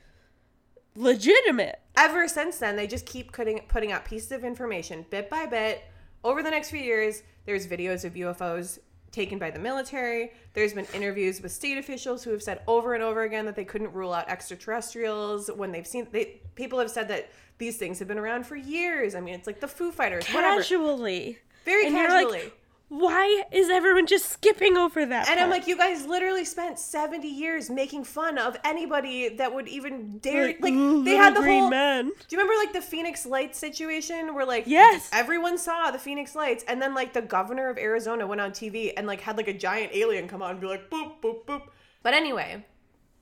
legitimate. 0.95 1.81
Ever 1.97 2.29
since 2.29 2.59
then, 2.59 2.77
they 2.77 2.87
just 2.87 3.07
keep 3.07 3.33
putting 3.33 3.61
putting 3.69 3.93
out 3.93 4.05
pieces 4.05 4.33
of 4.33 4.45
information 4.45 5.07
bit 5.11 5.31
by 5.31 5.47
bit. 5.47 5.85
Over 6.23 6.43
the 6.43 6.51
next 6.51 6.71
few 6.71 6.81
years, 6.81 7.23
there's 7.47 7.67
videos 7.67 8.05
of 8.05 8.15
UFOs 8.15 8.79
taken 9.13 9.39
by 9.39 9.51
the 9.51 9.59
military. 9.59 10.33
There's 10.53 10.75
been 10.75 10.87
interviews 10.93 11.41
with 11.41 11.51
state 11.51 11.79
officials 11.79 12.23
who 12.23 12.31
have 12.33 12.43
said 12.43 12.61
over 12.67 12.93
and 12.93 13.03
over 13.03 13.23
again 13.23 13.47
that 13.47 13.57
they 13.57 13.65
couldn't 13.65 13.93
rule 13.95 14.13
out 14.13 14.29
extraterrestrials 14.29 15.51
when 15.57 15.73
they've 15.73 15.87
seen 15.87 16.07
they 16.13 16.43
people 16.55 16.79
have 16.79 16.91
said 16.91 17.09
that 17.09 17.31
these 17.59 17.77
things 17.77 17.99
have 18.01 18.09
been 18.09 18.19
around 18.19 18.47
for 18.47 18.57
years. 18.57 19.15
I 19.15 19.21
mean, 19.21 19.35
it's 19.35 19.47
like 19.47 19.61
the 19.61 19.69
Foo 19.69 19.91
Fighters, 19.93 20.27
whatever. 20.29 20.57
Casually. 20.57 21.39
Very 21.65 21.87
And 21.87 21.97
you're 21.97 22.11
like, 22.11 22.27
casually. 22.29 22.53
Why 22.89 23.43
is 23.51 23.69
everyone 23.69 24.07
just 24.07 24.27
skipping 24.31 24.77
over 24.77 25.05
that? 25.05 25.29
And 25.29 25.41
I'm 25.41 25.51
like, 25.51 25.67
you 25.67 25.77
guys 25.77 26.07
literally 26.07 26.45
spent 26.45 26.79
70 26.79 27.27
years 27.27 27.69
making 27.69 28.05
fun 28.05 28.39
of 28.39 28.57
anybody 28.63 29.29
that 29.29 29.53
would 29.53 29.67
even 29.67 30.19
dare. 30.19 30.55
Like, 30.61 30.73
"Ooh, 30.73 31.03
they 31.03 31.17
had 31.17 31.35
the 31.35 31.41
green 31.41 31.63
whole. 31.63 31.71
men. 31.71 32.05
Do 32.11 32.15
you 32.37 32.39
remember 32.39 32.55
like 32.57 32.73
the 32.73 32.81
Phoenix 32.81 33.27
Lights 33.27 33.59
situation 33.59 34.37
where 34.37 34.47
like 34.47 34.65
Yes. 34.69 35.11
everyone 35.13 35.59
saw 35.59 35.91
the 35.91 35.99
Phoenix 35.99 36.37
Lights 36.37 36.65
and 36.69 36.81
then 36.81 36.95
like 36.95 37.13
the 37.13 37.23
governor 37.23 37.69
of 37.69 37.77
Arizona 37.77 38.25
went 38.25 38.41
on 38.41 38.53
TV 38.53 38.93
and 38.97 39.05
like 39.09 39.21
had 39.21 39.37
like 39.37 39.49
a 39.49 39.53
giant 39.53 39.93
alien 39.93 40.29
come 40.29 40.41
out 40.41 40.53
and 40.53 40.61
be 40.61 40.69
like 40.69 40.89
boop 40.89 41.15
boop 41.21 41.45
boop. 41.45 41.63
But 42.05 42.15
anyway, 42.15 42.65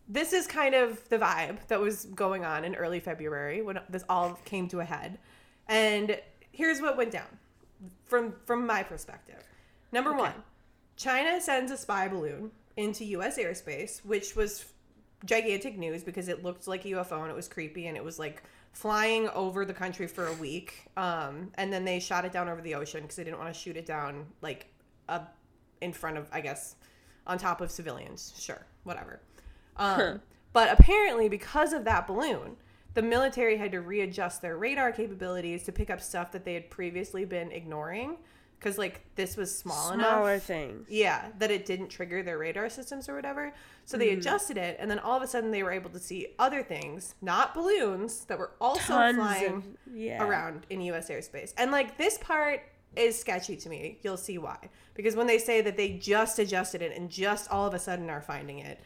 this 0.08 0.32
is 0.32 0.46
kind 0.46 0.74
of 0.74 1.08
the 1.08 1.18
vibe 1.18 1.66
that 1.68 1.80
was 1.80 2.04
going 2.06 2.44
on 2.44 2.64
in 2.64 2.74
early 2.74 3.00
February 3.00 3.62
when 3.62 3.80
this 3.88 4.04
all 4.08 4.38
came 4.44 4.68
to 4.68 4.80
a 4.80 4.84
head. 4.84 5.18
And 5.68 6.20
here's 6.52 6.80
what 6.80 6.96
went 6.96 7.10
down 7.10 7.38
from 8.04 8.34
from 8.44 8.66
my 8.66 8.82
perspective. 8.82 9.42
Number 9.92 10.10
Okay. 10.10 10.20
1, 10.20 10.32
China 10.96 11.40
sends 11.40 11.70
a 11.70 11.76
spy 11.76 12.08
balloon 12.08 12.50
into 12.76 13.04
US 13.04 13.38
airspace, 13.38 14.04
which 14.04 14.36
was 14.36 14.66
gigantic 15.24 15.78
news 15.78 16.02
because 16.02 16.28
it 16.28 16.42
looked 16.42 16.66
like 16.68 16.84
a 16.84 16.88
UFO 16.88 17.22
and 17.22 17.30
it 17.30 17.36
was 17.36 17.48
creepy 17.48 17.86
and 17.86 17.96
it 17.96 18.04
was 18.04 18.18
like 18.18 18.42
flying 18.72 19.28
over 19.30 19.64
the 19.64 19.72
country 19.72 20.06
for 20.06 20.26
a 20.26 20.32
week. 20.34 20.86
Um, 20.96 21.50
and 21.54 21.72
then 21.72 21.84
they 21.84 22.00
shot 22.00 22.24
it 22.24 22.32
down 22.32 22.48
over 22.48 22.60
the 22.60 22.74
ocean 22.74 23.02
because 23.02 23.16
they 23.16 23.24
didn't 23.24 23.38
want 23.38 23.54
to 23.54 23.58
shoot 23.58 23.76
it 23.76 23.86
down 23.86 24.26
like 24.42 24.66
up 25.08 25.36
in 25.80 25.92
front 25.92 26.18
of, 26.18 26.28
I 26.32 26.40
guess, 26.40 26.76
on 27.26 27.38
top 27.38 27.60
of 27.60 27.70
civilians. 27.70 28.34
Sure, 28.38 28.66
whatever. 28.82 29.20
Um, 29.76 30.20
But 30.52 30.70
apparently, 30.72 31.28
because 31.28 31.72
of 31.72 31.84
that 31.84 32.06
balloon, 32.06 32.56
the 32.94 33.02
military 33.02 33.56
had 33.56 33.72
to 33.72 33.80
readjust 33.80 34.40
their 34.40 34.56
radar 34.56 34.92
capabilities 34.92 35.64
to 35.64 35.72
pick 35.72 35.90
up 35.90 36.00
stuff 36.00 36.30
that 36.32 36.44
they 36.44 36.54
had 36.54 36.70
previously 36.70 37.24
been 37.24 37.50
ignoring 37.50 38.18
because 38.64 38.78
like 38.78 39.04
this 39.14 39.36
was 39.36 39.56
small 39.56 39.92
enough 39.92 40.06
Smaller 40.06 40.38
things. 40.38 40.86
yeah, 40.88 41.26
that 41.38 41.50
it 41.50 41.66
didn't 41.66 41.88
trigger 41.88 42.22
their 42.22 42.38
radar 42.38 42.70
systems 42.70 43.08
or 43.10 43.14
whatever. 43.14 43.52
So 43.84 43.98
they 43.98 44.10
adjusted 44.10 44.56
it, 44.56 44.78
and 44.80 44.90
then 44.90 44.98
all 45.00 45.16
of 45.16 45.22
a 45.22 45.26
sudden 45.26 45.50
they 45.50 45.62
were 45.62 45.72
able 45.72 45.90
to 45.90 45.98
see 45.98 46.28
other 46.38 46.62
things, 46.62 47.14
not 47.20 47.52
balloons, 47.52 48.24
that 48.24 48.38
were 48.38 48.52
also 48.62 48.94
Tons 48.94 49.16
flying 49.16 49.54
of 49.56 49.64
yeah. 49.94 50.24
around 50.24 50.66
in 50.70 50.80
U.S. 50.82 51.10
airspace. 51.10 51.52
And 51.58 51.70
like 51.70 51.98
this 51.98 52.16
part 52.18 52.62
is 52.96 53.18
sketchy 53.18 53.56
to 53.56 53.68
me. 53.68 53.98
You'll 54.02 54.16
see 54.16 54.38
why. 54.38 54.56
Because 54.94 55.14
when 55.16 55.26
they 55.26 55.38
say 55.38 55.60
that 55.60 55.76
they 55.76 55.90
just 55.90 56.38
adjusted 56.38 56.80
it 56.80 56.96
and 56.96 57.10
just 57.10 57.50
all 57.50 57.66
of 57.66 57.74
a 57.74 57.78
sudden 57.78 58.08
are 58.08 58.22
finding 58.22 58.60
it, 58.60 58.80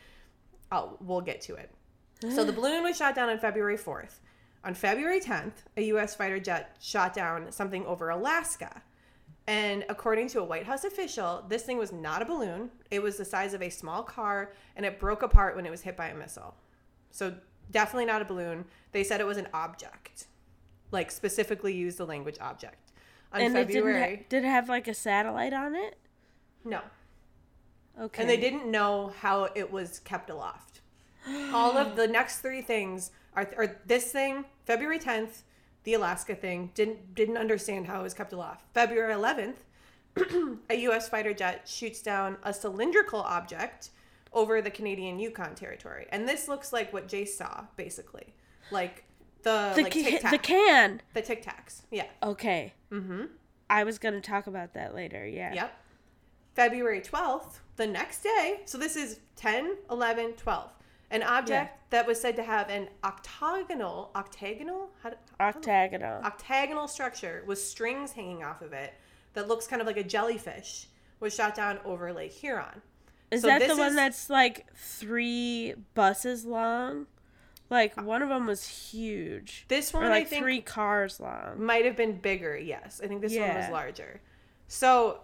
I'll, 0.71 0.97
we'll 1.01 1.21
get 1.21 1.41
to 1.43 1.55
it. 1.55 1.71
So 2.35 2.45
the 2.45 2.53
balloon 2.53 2.83
was 2.83 2.97
shot 2.97 3.15
down 3.15 3.29
on 3.29 3.39
February 3.39 3.79
4th. 3.79 4.19
On 4.65 4.75
February 4.75 5.21
10th, 5.21 5.53
a 5.77 5.83
U.S. 5.83 6.17
fighter 6.17 6.41
jet 6.41 6.77
shot 6.81 7.15
down 7.15 7.53
something 7.53 7.87
over 7.87 8.11
Alaska. 8.11 8.83
And 9.47 9.85
according 9.89 10.29
to 10.31 10.41
a 10.41 10.45
White 10.45 10.67
House 10.67 10.85
official, 10.85 11.45
this 11.49 11.63
thing 11.63 11.79
was 11.79 11.93
not 11.93 12.21
a 12.21 12.25
balloon. 12.25 12.71
It 12.91 13.01
was 13.01 13.17
the 13.17 13.25
size 13.25 13.55
of 13.55 13.63
a 13.63 13.71
small 13.71 14.03
car 14.03 14.53
and 14.77 14.85
it 14.85 14.99
broke 14.99 15.23
apart 15.23 15.57
when 15.57 15.65
it 15.65 15.71
was 15.71 15.81
hit 15.83 15.97
by 15.97 16.09
a 16.09 16.15
missile. 16.15 16.55
So 17.11 17.35
definitely 17.71 18.07
not 18.07 18.21
a 18.21 18.27
balloon. 18.27 18.65
They 18.93 19.05
said 19.05 19.21
it 19.21 19.27
was 19.27 19.39
an 19.39 19.49
object. 19.55 20.27
Like 20.91 21.11
specifically 21.11 21.73
used 21.73 21.99
the 21.99 22.05
language 22.05 22.37
object. 22.41 22.93
On 23.33 23.41
and 23.41 23.57
it 23.57 23.67
February. 23.69 24.17
ha- 24.17 24.23
did 24.29 24.45
it 24.45 24.49
have 24.49 24.69
like 24.69 24.89
a 24.89 24.95
satellite 24.95 25.53
on 25.53 25.75
it? 25.75 25.97
no. 26.65 26.81
Okay. 28.01 28.23
And 28.23 28.31
they 28.31 28.37
didn't 28.37 28.71
know 28.71 29.13
how 29.21 29.49
it 29.55 29.71
was 29.73 29.99
kept 30.01 30.31
aloft. 30.31 30.81
All 31.53 31.77
of 31.77 31.97
the 31.97 32.07
next 32.07 32.39
three 32.39 32.63
things 32.63 33.11
are, 33.35 33.51
or 33.57 33.77
this 33.87 34.13
thing, 34.13 34.45
February 34.65 34.99
10th, 34.99 35.43
the 35.85 35.95
Alaska 35.95 36.35
thing, 36.35 36.71
didn't 36.75 37.15
didn't 37.15 37.37
understand 37.37 37.87
how 37.87 38.01
it 38.01 38.03
was 38.05 38.15
kept 38.15 38.33
aloft. 38.33 38.65
February 38.73 39.13
11th, 39.15 39.57
a 40.71 40.75
U.S. 40.77 41.09
fighter 41.09 41.33
jet 41.35 41.69
shoots 41.69 42.01
down 42.03 42.37
a 42.43 42.53
cylindrical 42.55 43.21
object 43.21 43.91
over 44.33 44.61
the 44.63 44.71
Canadian 44.71 45.19
Yukon 45.19 45.55
territory, 45.55 46.07
and 46.11 46.29
this 46.29 46.49
looks 46.49 46.73
like 46.73 46.93
what 46.93 47.09
Jay 47.09 47.25
saw, 47.25 47.65
basically, 47.77 48.35
like 48.71 49.05
the, 49.43 49.73
The, 49.75 49.83
like 49.83 49.93
ca- 49.93 50.31
the 50.31 50.39
can. 50.39 51.03
the 51.15 51.23
Tic 51.23 51.45
Tacs, 51.45 51.83
yeah. 51.91 52.07
Okay. 52.23 52.75
Mm-hmm. 52.93 53.25
I 53.71 53.85
was 53.85 53.99
gonna 53.99 54.21
talk 54.21 54.47
about 54.47 54.75
that 54.75 54.95
later. 54.95 55.27
Yeah. 55.27 55.53
Yep. 55.55 55.73
February 56.63 57.01
12th, 57.01 57.61
the 57.77 57.87
next 57.87 58.25
day. 58.25 58.63
So 58.65 58.79
this 58.79 58.97
is 58.97 59.21
10, 59.37 59.77
11, 59.93 60.33
12. 60.33 60.71
An 61.13 61.23
object 61.23 61.91
that 61.91 62.05
was 62.05 62.21
said 62.21 62.35
to 62.35 62.43
have 62.43 62.69
an 62.69 62.89
octagonal, 63.05 64.11
octagonal, 64.17 64.91
how 65.05 65.13
Octagonal. 65.39 66.21
octagonal 66.25 66.89
structure 66.89 67.45
with 67.47 67.61
strings 67.61 68.11
hanging 68.11 68.43
off 68.43 68.61
of 68.61 68.73
it 68.73 68.95
that 69.35 69.47
looks 69.47 69.69
kind 69.69 69.81
of 69.81 69.87
like 69.87 69.99
a 69.99 70.03
jellyfish 70.03 70.89
was 71.21 71.33
shot 71.33 71.55
down 71.55 71.79
over 71.85 72.13
Lake 72.13 72.33
Huron. 72.33 72.83
Is 73.31 73.43
so 73.43 73.47
that 73.47 73.61
the 73.69 73.77
one 73.77 73.91
is- 73.91 73.95
that's 73.95 74.29
like 74.29 74.67
three 74.75 75.75
buses 75.95 76.45
long? 76.45 77.07
Like 77.71 77.97
one 78.03 78.21
of 78.21 78.31
them 78.31 78.47
was 78.49 78.67
huge. 78.67 79.65
This 79.69 79.93
one, 79.93 80.09
like 80.09 80.23
I 80.23 80.25
think, 80.25 80.43
three 80.43 80.61
cars 80.61 81.21
long. 81.21 81.63
might 81.65 81.85
have 81.85 81.95
been 81.95 82.17
bigger. 82.19 82.59
Yes, 82.59 83.01
I 83.03 83.07
think 83.07 83.21
this 83.21 83.37
one 83.39 83.55
was 83.55 83.71
larger. 83.71 84.21
So 84.67 85.21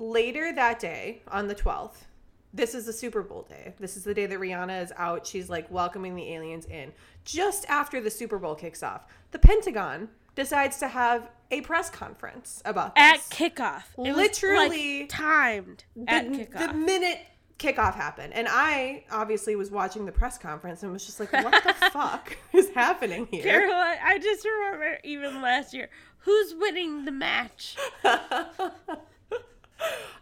later 0.00 0.52
that 0.52 0.80
day, 0.80 1.22
on 1.28 1.46
the 1.46 1.54
12th, 1.54 2.04
this 2.52 2.74
is 2.74 2.86
the 2.86 2.92
Super 2.92 3.22
Bowl 3.22 3.46
day. 3.48 3.74
This 3.78 3.96
is 3.96 4.02
the 4.02 4.14
day 4.14 4.26
that 4.26 4.38
Rihanna 4.38 4.82
is 4.82 4.92
out. 4.96 5.26
She's 5.26 5.48
like 5.48 5.70
welcoming 5.70 6.16
the 6.16 6.32
aliens 6.34 6.66
in. 6.66 6.92
Just 7.24 7.64
after 7.68 8.00
the 8.00 8.10
Super 8.10 8.38
Bowl 8.38 8.56
kicks 8.56 8.82
off, 8.82 9.06
the 9.30 9.38
Pentagon 9.38 10.08
decides 10.34 10.78
to 10.78 10.88
have 10.88 11.28
a 11.50 11.60
press 11.60 11.90
conference 11.90 12.62
about 12.64 12.94
this. 12.96 13.02
At 13.02 13.20
kickoff. 13.30 13.84
It 13.98 14.16
Literally 14.16 15.00
like, 15.00 15.08
timed 15.10 15.84
at 16.08 16.32
the, 16.32 16.38
kickoff. 16.38 16.58
the 16.68 16.74
minute 16.74 17.18
kickoff 17.58 17.94
happened. 17.94 18.32
And 18.32 18.48
I 18.50 19.04
obviously 19.12 19.54
was 19.54 19.70
watching 19.70 20.06
the 20.06 20.12
press 20.12 20.38
conference 20.38 20.82
and 20.82 20.92
was 20.92 21.04
just 21.06 21.20
like, 21.20 21.32
what 21.32 21.62
the 21.62 21.74
fuck 21.92 22.36
is 22.52 22.70
happening 22.70 23.28
here? 23.30 23.42
Caroline, 23.42 23.98
I 24.02 24.18
just 24.18 24.44
remember 24.44 24.98
even 25.04 25.40
last 25.42 25.72
year, 25.74 25.88
who's 26.18 26.54
winning 26.54 27.04
the 27.04 27.12
match? 27.12 27.76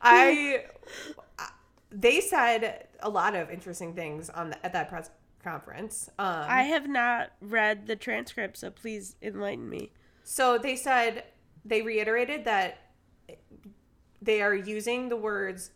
I 0.02 0.64
they 1.90 2.20
said 2.20 2.88
a 3.00 3.08
lot 3.08 3.34
of 3.34 3.50
interesting 3.50 3.94
things 3.94 4.28
on 4.30 4.50
the, 4.50 4.66
at 4.66 4.72
that 4.72 4.88
press 4.88 5.10
conference. 5.42 6.10
Um, 6.18 6.44
I 6.48 6.62
have 6.62 6.88
not 6.88 7.30
read 7.40 7.86
the 7.86 7.96
transcript, 7.96 8.58
so 8.58 8.70
please 8.70 9.16
enlighten 9.22 9.68
me. 9.68 9.90
so 10.24 10.58
they 10.58 10.76
said 10.76 11.24
they 11.64 11.82
reiterated 11.82 12.44
that 12.44 12.78
they 14.20 14.42
are 14.42 14.54
using 14.54 15.08
the 15.08 15.16
words 15.16 15.70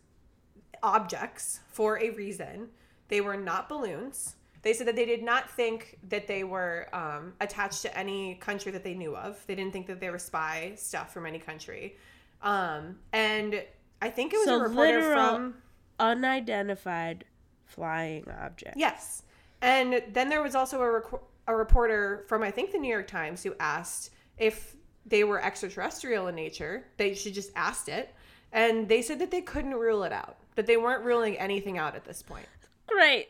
objects 0.81 1.61
for 1.71 1.99
a 1.99 2.09
reason. 2.11 2.69
They 3.07 3.21
were 3.21 3.37
not 3.37 3.69
balloons. 3.69 4.35
They 4.63 4.73
said 4.73 4.87
that 4.87 4.95
they 4.95 5.05
did 5.05 5.23
not 5.23 5.49
think 5.49 5.97
that 6.09 6.27
they 6.27 6.43
were 6.43 6.87
um, 6.93 7.33
attached 7.41 7.81
to 7.83 7.97
any 7.97 8.35
country 8.35 8.71
that 8.71 8.83
they 8.83 8.93
knew 8.93 9.15
of. 9.15 9.43
They 9.45 9.55
didn't 9.55 9.73
think 9.73 9.87
that 9.87 9.99
they 9.99 10.09
were 10.09 10.19
spy 10.19 10.73
stuff 10.75 11.13
from 11.13 11.25
any 11.25 11.39
country. 11.39 11.97
Um, 12.43 12.97
and 13.11 13.63
I 14.01 14.09
think 14.09 14.33
it 14.33 14.37
was 14.37 14.45
So 14.45 14.59
a 14.59 14.63
reporter 14.67 15.13
from 15.13 15.55
Unidentified 15.99 17.25
flying 17.65 18.25
object. 18.41 18.77
Yes. 18.77 19.23
And 19.61 20.03
then 20.11 20.29
there 20.29 20.43
was 20.43 20.55
also 20.55 20.81
a, 20.81 21.01
reco- 21.01 21.21
a 21.47 21.55
reporter 21.55 22.25
from, 22.27 22.43
I 22.43 22.51
think, 22.51 22.71
the 22.71 22.77
New 22.77 22.91
York 22.91 23.07
Times 23.07 23.41
who 23.41 23.55
asked 23.59 24.11
if 24.37 24.75
they 25.05 25.23
were 25.23 25.41
extraterrestrial 25.41 26.27
in 26.27 26.35
nature. 26.35 26.85
They 26.97 27.13
should 27.13 27.33
just 27.33 27.51
asked 27.55 27.87
it. 27.87 28.13
And 28.51 28.87
they 28.87 29.01
said 29.01 29.19
that 29.19 29.31
they 29.31 29.41
couldn't 29.41 29.73
rule 29.73 30.03
it 30.03 30.11
out, 30.11 30.37
that 30.55 30.67
they 30.67 30.77
weren't 30.77 31.03
ruling 31.03 31.37
anything 31.37 31.77
out 31.77 31.95
at 31.95 32.03
this 32.03 32.21
point. 32.21 32.45
Great. 32.87 33.29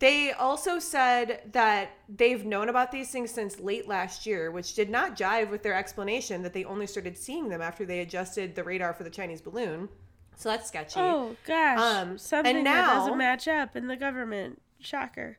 They 0.00 0.32
also 0.32 0.78
said 0.78 1.42
that 1.52 1.92
they've 2.08 2.44
known 2.44 2.68
about 2.68 2.90
these 2.90 3.10
things 3.10 3.30
since 3.30 3.60
late 3.60 3.86
last 3.86 4.26
year, 4.26 4.50
which 4.50 4.74
did 4.74 4.90
not 4.90 5.16
jive 5.16 5.50
with 5.50 5.62
their 5.62 5.74
explanation 5.74 6.42
that 6.42 6.52
they 6.52 6.64
only 6.64 6.86
started 6.86 7.16
seeing 7.16 7.48
them 7.48 7.62
after 7.62 7.86
they 7.86 8.00
adjusted 8.00 8.54
the 8.54 8.64
radar 8.64 8.92
for 8.92 9.04
the 9.04 9.10
Chinese 9.10 9.40
balloon. 9.40 9.88
So 10.36 10.48
that's 10.48 10.68
sketchy. 10.68 10.98
Oh 10.98 11.36
gosh. 11.46 11.78
Um, 11.78 12.18
Something 12.18 12.56
and 12.56 12.66
that 12.66 12.92
doesn't 12.92 13.16
match 13.16 13.46
up 13.46 13.76
in 13.76 13.86
the 13.86 13.96
government. 13.96 14.60
Shocker. 14.80 15.38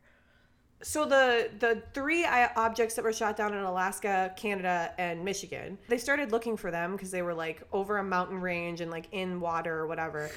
So 0.81 1.05
the 1.05 1.49
the 1.59 1.83
three 1.93 2.25
objects 2.25 2.95
that 2.95 3.03
were 3.03 3.13
shot 3.13 3.37
down 3.37 3.53
in 3.53 3.63
Alaska, 3.63 4.33
Canada, 4.37 4.93
and 4.97 5.23
Michigan, 5.23 5.77
they 5.87 5.97
started 5.97 6.31
looking 6.31 6.57
for 6.57 6.71
them 6.71 6.93
because 6.93 7.11
they 7.11 7.21
were 7.21 7.33
like 7.33 7.63
over 7.71 7.97
a 7.97 8.03
mountain 8.03 8.39
range 8.39 8.81
and 8.81 8.91
like 8.91 9.07
in 9.11 9.39
water 9.39 9.77
or 9.77 9.87
whatever. 9.87 10.29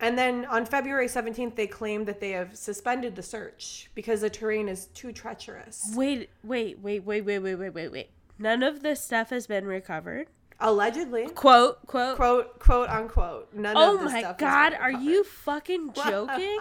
And 0.00 0.18
then 0.18 0.44
on 0.46 0.66
February 0.66 1.06
17th, 1.06 1.54
they 1.54 1.66
claimed 1.66 2.06
that 2.06 2.20
they 2.20 2.30
have 2.32 2.56
suspended 2.56 3.14
the 3.16 3.22
search 3.22 3.90
because 3.94 4.20
the 4.22 4.30
terrain 4.30 4.68
is 4.68 4.86
too 4.86 5.12
treacherous. 5.12 5.92
Wait, 5.94 6.30
wait, 6.42 6.80
wait, 6.80 7.04
wait, 7.04 7.20
wait, 7.22 7.38
wait, 7.38 7.54
wait, 7.54 7.70
wait, 7.70 7.88
wait. 7.92 8.10
None 8.38 8.62
of 8.62 8.82
this 8.82 9.00
stuff 9.02 9.30
has 9.30 9.46
been 9.46 9.66
recovered. 9.66 10.26
Allegedly, 10.60 11.26
Quote, 11.30 11.84
quote. 11.86 12.16
quote 12.16 12.58
quote 12.60 12.88
unquote, 12.88 13.52
none 13.54 13.76
oh 13.76 13.96
of 13.96 14.04
my 14.04 14.20
stuff. 14.20 14.32
has 14.32 14.36
god, 14.40 14.70
been 14.70 14.80
are 14.80 14.92
you 14.92 15.24
fucking 15.24 15.92
joking? 16.06 16.58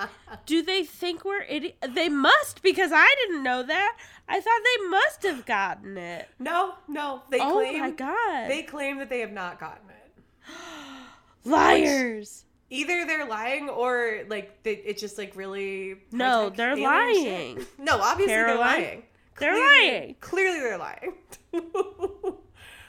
Do 0.47 0.63
they 0.63 0.83
think 0.83 1.23
we're 1.23 1.43
idi- 1.45 1.75
They 1.93 2.09
must 2.09 2.63
because 2.63 2.91
I 2.93 3.13
didn't 3.21 3.43
know 3.43 3.61
that. 3.61 3.97
I 4.27 4.39
thought 4.41 4.61
they 4.63 4.87
must 4.89 5.23
have 5.23 5.45
gotten 5.45 5.97
it. 5.97 6.27
No, 6.39 6.73
no. 6.87 7.21
They 7.29 7.39
oh 7.39 7.51
claim 7.53 7.79
my 7.79 7.91
god. 7.91 8.49
they 8.49 8.63
claim 8.63 8.97
that 8.97 9.09
they 9.09 9.19
have 9.19 9.31
not 9.31 9.59
gotten 9.59 9.87
it. 9.89 10.23
Liars. 11.45 12.45
Either 12.73 13.05
they're 13.05 13.27
lying 13.27 13.69
or 13.69 14.23
like 14.29 14.63
they, 14.63 14.73
it's 14.73 14.99
just 14.99 15.17
like 15.17 15.35
really 15.35 15.95
No, 16.11 16.49
they're 16.49 16.71
alien 16.77 17.13
shit. 17.13 17.25
lying. 17.57 17.65
No, 17.77 17.99
obviously 17.99 18.33
Caroline? 18.33 18.57
they're 18.57 18.65
lying. 18.83 19.03
They're 19.39 19.51
Clearly- 19.53 19.91
lying. 19.91 20.15
Clearly 20.19 20.59
they're 20.59 20.77
lying. 20.77 21.13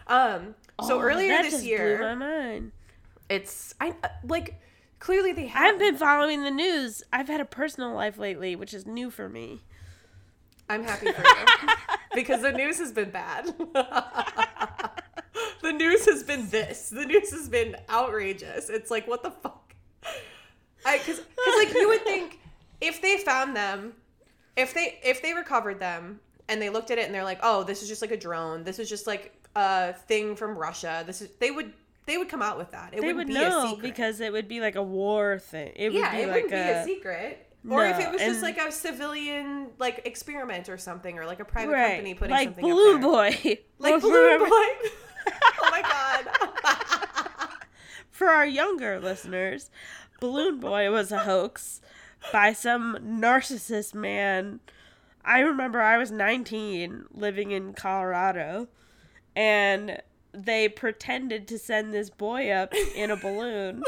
um. 0.06 0.54
So 0.82 0.96
Oh, 0.96 1.00
earlier 1.00 1.28
that 1.28 1.42
this 1.44 1.62
year, 1.64 1.98
blew 1.98 2.06
my 2.06 2.14
mind. 2.14 2.72
it's 3.28 3.74
I 3.80 3.94
uh, 4.02 4.08
like 4.26 4.60
clearly 4.98 5.32
they 5.32 5.46
have. 5.46 5.64
haven't 5.66 5.78
been 5.78 5.96
following 5.96 6.42
the 6.42 6.50
news. 6.50 7.02
I've 7.12 7.28
had 7.28 7.40
a 7.40 7.44
personal 7.44 7.94
life 7.94 8.18
lately, 8.18 8.56
which 8.56 8.74
is 8.74 8.86
new 8.86 9.10
for 9.10 9.28
me. 9.28 9.62
I'm 10.68 10.82
happy 10.82 11.12
for 11.12 11.20
you 11.22 11.68
because 12.14 12.40
the 12.42 12.50
news 12.52 12.78
has 12.78 12.90
been 12.90 13.10
bad. 13.10 13.54
the 15.62 15.72
news 15.72 16.06
has 16.06 16.22
been 16.22 16.48
this. 16.48 16.88
The 16.90 17.04
news 17.04 17.30
has 17.30 17.48
been 17.48 17.76
outrageous. 17.90 18.68
It's 18.70 18.90
like 18.90 19.06
what 19.06 19.22
the 19.22 19.30
fuck. 19.30 19.63
I 20.84 20.98
because 20.98 21.20
because 21.20 21.54
like 21.56 21.74
you 21.74 21.88
would 21.88 22.02
think 22.04 22.40
if 22.80 23.00
they 23.00 23.18
found 23.18 23.56
them, 23.56 23.94
if 24.56 24.74
they 24.74 24.98
if 25.02 25.22
they 25.22 25.34
recovered 25.34 25.80
them 25.80 26.20
and 26.48 26.60
they 26.60 26.70
looked 26.70 26.90
at 26.90 26.98
it 26.98 27.06
and 27.06 27.14
they're 27.14 27.24
like, 27.24 27.40
oh, 27.42 27.64
this 27.64 27.82
is 27.82 27.88
just 27.88 28.02
like 28.02 28.10
a 28.10 28.16
drone. 28.16 28.64
This 28.64 28.78
is 28.78 28.88
just 28.88 29.06
like 29.06 29.34
a 29.56 29.92
thing 29.92 30.36
from 30.36 30.56
Russia. 30.56 31.02
This 31.06 31.22
is 31.22 31.30
they 31.38 31.50
would 31.50 31.72
they 32.06 32.18
would 32.18 32.28
come 32.28 32.42
out 32.42 32.58
with 32.58 32.70
that. 32.72 32.92
It 32.94 33.00
They 33.00 33.12
would 33.12 33.26
be 33.26 33.36
a 33.36 33.48
know 33.48 33.66
secret. 33.70 33.82
because 33.82 34.20
it 34.20 34.32
would 34.32 34.48
be 34.48 34.60
like 34.60 34.76
a 34.76 34.82
war 34.82 35.38
thing. 35.38 35.72
It 35.74 35.92
would 35.92 35.98
yeah, 35.98 36.14
be 36.14 36.22
it 36.22 36.28
like 36.28 36.44
wouldn't 36.44 36.50
be 36.50 36.56
a 36.56 36.84
secret. 36.84 37.50
Or 37.68 37.86
if 37.86 37.98
it 37.98 38.12
was 38.12 38.20
just 38.20 38.42
like 38.42 38.58
a 38.58 38.70
civilian 38.70 39.68
like 39.78 40.02
experiment 40.04 40.68
or 40.68 40.76
something, 40.76 41.18
or 41.18 41.24
like 41.24 41.40
a 41.40 41.46
private 41.46 41.72
right, 41.72 41.90
company 41.92 42.14
putting 42.14 42.30
like 42.32 42.48
something 42.48 42.66
there. 42.66 42.98
Boy, 42.98 43.58
like 43.78 44.02
Balloon 44.02 44.38
Boy. 44.40 44.46
oh 45.62 45.68
my 45.70 45.80
god. 45.80 46.28
For 48.10 48.28
our 48.28 48.46
younger 48.46 49.00
listeners, 49.00 49.70
Balloon 50.20 50.60
Boy 50.60 50.90
was 50.90 51.12
a 51.12 51.20
hoax 51.20 51.80
by 52.32 52.52
some 52.52 52.96
narcissist 53.02 53.94
man. 53.94 54.60
I 55.24 55.40
remember 55.40 55.80
I 55.80 55.98
was 55.98 56.10
19 56.10 57.06
living 57.12 57.50
in 57.50 57.72
Colorado 57.74 58.68
and 59.36 60.00
they 60.32 60.68
pretended 60.68 61.46
to 61.48 61.58
send 61.58 61.92
this 61.94 62.10
boy 62.10 62.50
up 62.50 62.74
in 62.94 63.10
a 63.10 63.16
balloon 63.16 63.82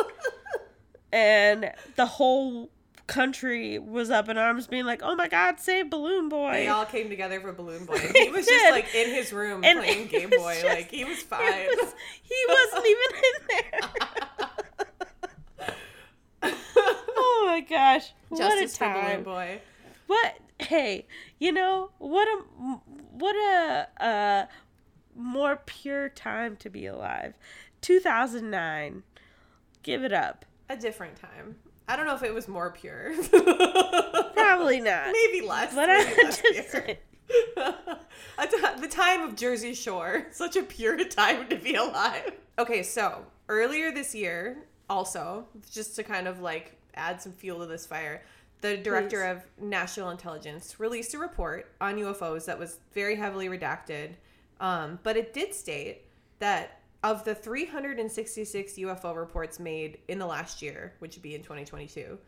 and 1.12 1.72
the 1.96 2.06
whole 2.06 2.70
country 3.06 3.78
was 3.78 4.10
up 4.10 4.28
in 4.28 4.36
arms 4.36 4.66
being 4.66 4.84
like, 4.84 5.00
"Oh 5.04 5.14
my 5.14 5.28
god, 5.28 5.60
save 5.60 5.90
Balloon 5.90 6.28
Boy." 6.28 6.52
they 6.52 6.68
all 6.68 6.84
came 6.84 7.08
together 7.08 7.40
for 7.40 7.52
Balloon 7.52 7.84
Boy. 7.84 7.98
He 8.14 8.30
was 8.30 8.46
just 8.46 8.70
like 8.72 8.92
in 8.94 9.10
his 9.14 9.32
room 9.32 9.62
And 9.64 9.78
playing 9.78 10.08
Game 10.08 10.30
Boy. 10.30 10.54
just- 10.54 10.64
like 10.66 10.90
he 10.90 11.04
was 11.04 11.22
fine. 11.22 11.40
was- 11.80 11.94
he 12.22 12.34
wasn't 12.48 12.86
even 12.86 13.16
in 13.16 13.46
there. 13.48 14.48
oh 17.46 17.50
my 17.52 17.60
gosh. 17.60 18.12
what 18.28 18.38
Justice 18.38 18.74
a 18.74 18.78
for 18.78 18.92
Balloon 18.92 19.04
time. 19.04 19.22
Boy. 19.22 19.60
What 20.06 20.38
hey, 20.58 21.06
you 21.38 21.52
know, 21.52 21.90
what 21.98 22.26
a 22.28 22.42
what 23.12 23.34
a 23.36 23.88
uh 24.02 24.46
more 25.14 25.56
pure 25.64 26.08
time 26.08 26.56
to 26.56 26.70
be 26.70 26.86
alive. 26.86 27.34
2009. 27.82 29.02
Give 29.82 30.02
it 30.02 30.12
up. 30.12 30.44
A 30.68 30.76
different 30.76 31.16
time. 31.16 31.56
I 31.88 31.94
don't 31.94 32.06
know 32.06 32.16
if 32.16 32.24
it 32.24 32.34
was 32.34 32.48
more 32.48 32.72
pure. 32.72 33.12
Probably 34.34 34.80
not. 34.80 35.12
Maybe 35.12 35.46
less. 35.46 35.72
But 35.74 35.86
maybe 35.88 36.10
I'm 36.10 36.24
less 36.24 36.42
just 36.42 36.70
pure. 36.70 36.82
saying. 36.84 36.96
The 38.80 38.88
time 38.88 39.22
of 39.22 39.36
Jersey 39.36 39.74
Shore. 39.74 40.26
Such 40.32 40.56
a 40.56 40.62
pure 40.62 41.02
time 41.04 41.48
to 41.48 41.56
be 41.56 41.74
alive. 41.74 42.32
Okay, 42.58 42.82
so 42.82 43.24
earlier 43.48 43.90
this 43.90 44.14
year, 44.14 44.58
also, 44.88 45.46
just 45.70 45.96
to 45.96 46.02
kind 46.02 46.28
of 46.28 46.40
like 46.40 46.75
add 46.96 47.20
some 47.20 47.32
fuel 47.32 47.60
to 47.60 47.66
this 47.66 47.86
fire, 47.86 48.22
the 48.60 48.76
director 48.76 49.22
Please. 49.22 49.42
of 49.60 49.68
national 49.68 50.10
intelligence 50.10 50.80
released 50.80 51.14
a 51.14 51.18
report 51.18 51.72
on 51.80 51.96
UFOs 51.96 52.46
that 52.46 52.58
was 52.58 52.78
very 52.92 53.16
heavily 53.16 53.48
redacted. 53.48 54.14
Um, 54.60 54.98
but 55.02 55.16
it 55.16 55.34
did 55.34 55.54
state 55.54 56.04
that 56.38 56.80
of 57.02 57.24
the 57.24 57.34
366 57.34 58.72
UFO 58.74 59.14
reports 59.14 59.60
made 59.60 59.98
in 60.08 60.18
the 60.18 60.26
last 60.26 60.62
year, 60.62 60.94
which 60.98 61.16
would 61.16 61.22
be 61.22 61.34
in 61.34 61.42
2022, 61.42 62.18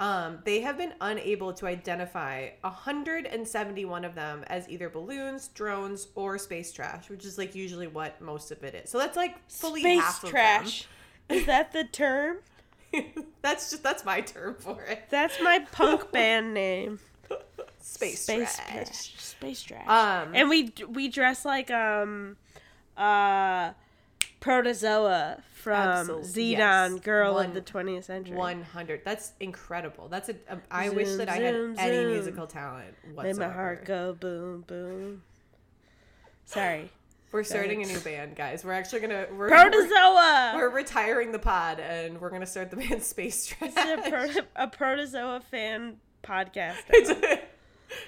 um, 0.00 0.38
they 0.44 0.60
have 0.60 0.78
been 0.78 0.94
unable 1.00 1.52
to 1.54 1.66
identify 1.66 2.50
171 2.60 4.04
of 4.04 4.14
them 4.14 4.44
as 4.46 4.68
either 4.68 4.88
balloons, 4.88 5.48
drones, 5.48 6.08
or 6.14 6.38
space 6.38 6.72
trash, 6.72 7.10
which 7.10 7.24
is 7.24 7.36
like 7.36 7.54
usually 7.54 7.88
what 7.88 8.20
most 8.20 8.52
of 8.52 8.62
it 8.62 8.74
is. 8.74 8.90
So 8.90 8.98
that's 8.98 9.16
like 9.16 9.36
fully 9.48 9.80
Space 9.80 10.00
half 10.00 10.24
trash. 10.24 10.86
Is 11.28 11.46
that 11.46 11.72
the 11.72 11.84
term? 11.84 12.38
that's 13.42 13.70
just 13.70 13.82
that's 13.82 14.04
my 14.04 14.20
term 14.20 14.56
for 14.58 14.82
it. 14.82 15.04
That's 15.10 15.40
my 15.42 15.60
punk 15.72 16.10
band 16.12 16.54
name. 16.54 16.98
Space, 17.80 18.20
Space 18.22 18.56
trash. 18.56 18.66
trash. 18.84 19.14
Space 19.18 19.62
trash. 19.62 19.88
Um, 19.88 20.34
and 20.34 20.48
we 20.48 20.72
we 20.88 21.08
dress 21.08 21.44
like 21.44 21.70
um 21.70 22.36
uh 22.96 23.72
protozoa 24.40 25.42
from 25.52 26.06
Absol- 26.06 26.20
Zenon 26.24 26.56
yes. 26.92 26.94
Girl 27.00 27.34
One- 27.34 27.46
of 27.46 27.54
the 27.54 27.60
20th 27.62 28.04
Century. 28.04 28.36
100. 28.36 29.02
That's 29.04 29.32
incredible. 29.40 30.08
That's 30.08 30.28
a. 30.28 30.36
a 30.48 30.58
I 30.70 30.88
wish 30.90 31.08
Zoom, 31.08 31.18
that 31.18 31.28
I 31.28 31.36
had 31.36 31.54
zoom, 31.54 31.74
any 31.78 32.04
musical 32.06 32.46
talent 32.46 32.94
whatsoever. 33.14 33.40
Made 33.40 33.46
my 33.48 33.52
heart 33.52 33.84
go 33.84 34.12
boom 34.18 34.64
boom. 34.66 35.22
Sorry. 36.44 36.90
We're 37.30 37.44
starting 37.44 37.82
a 37.82 37.86
new 37.86 38.00
band, 38.00 38.36
guys. 38.36 38.64
We're 38.64 38.72
actually 38.72 39.00
gonna. 39.00 39.26
We're, 39.36 39.48
Protozoa. 39.48 40.52
We're, 40.54 40.70
we're 40.70 40.76
retiring 40.76 41.30
the 41.32 41.38
pod 41.38 41.78
and 41.78 42.20
we're 42.20 42.30
gonna 42.30 42.46
start 42.46 42.70
the 42.70 42.76
band 42.76 43.02
Space 43.02 43.46
Trash. 43.46 43.72
A, 43.76 44.08
pro- 44.08 44.42
a 44.56 44.68
protozoa 44.68 45.40
fan 45.50 45.96
podcast. 46.22 46.76
It's 46.90 47.10
a, 47.10 47.40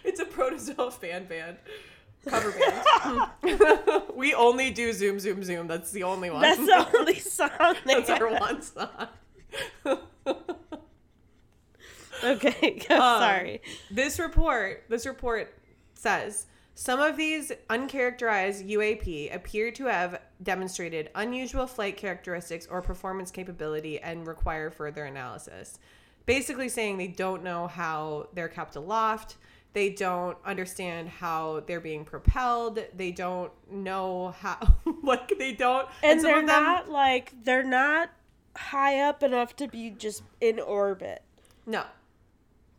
it's 0.05 0.21
a 0.21 0.25
protozoa 0.27 0.91
fan 0.91 1.27
band. 1.27 1.57
Cover 2.27 2.53
band. 2.53 4.03
we 4.15 4.35
only 4.35 4.71
do 4.71 4.93
Zoom 4.93 5.19
Zoom 5.21 5.43
Zoom. 5.43 5.67
That's 5.69 5.91
the 5.91 6.03
only 6.03 6.31
one. 6.31 6.43
That's 6.43 6.59
the 6.59 6.87
only 6.99 7.19
song 7.19 7.51
they 7.87 7.95
That's 8.03 8.11
our 8.11 8.29
one 8.39 8.63
song. 8.63 9.09
Okay, 12.23 12.79
Um, 12.91 12.99
sorry. 12.99 13.63
This 13.91 14.19
report, 14.19 14.85
this 14.91 15.07
report 15.07 15.55
says 15.95 16.47
some 16.81 16.99
of 16.99 17.19
these 17.19 17.53
uncharacterized 17.69 18.67
UAP 18.67 19.35
appear 19.35 19.71
to 19.71 19.85
have 19.85 20.19
demonstrated 20.43 21.11
unusual 21.15 21.67
flight 21.67 21.99
characteristics 21.99 22.67
or 22.71 22.81
performance 22.81 23.31
capability 23.31 24.01
and 24.01 24.27
require 24.27 24.71
further 24.71 25.05
analysis. 25.05 25.79
Basically 26.25 26.71
saying 26.71 26.97
they 26.97 27.07
don't 27.09 27.45
know 27.45 27.67
how 27.67 28.29
they're 28.33 28.49
kept 28.49 28.77
aloft, 28.77 29.37
they 29.75 29.91
don't 29.91 30.39
understand 30.43 31.11
how 31.11 31.63
they're 31.67 31.81
being 31.81 32.03
propelled, 32.07 32.79
they 32.97 33.13
don't 33.13 33.53
know 33.71 34.35
how 34.39 34.57
like, 35.03 35.35
they 35.39 35.53
don't 35.53 35.87
And, 36.03 36.23
some 36.23 36.31
they're 36.31 36.39
them- 36.47 36.47
not 36.47 36.89
like 36.89 37.35
they're 37.45 37.63
not 37.63 38.09
high 38.57 39.01
up 39.01 39.23
enough 39.23 39.55
to 39.57 39.69
be 39.69 39.91
just 39.91 40.23
in 40.41 40.59
orbit. 40.59 41.23
no. 41.67 41.85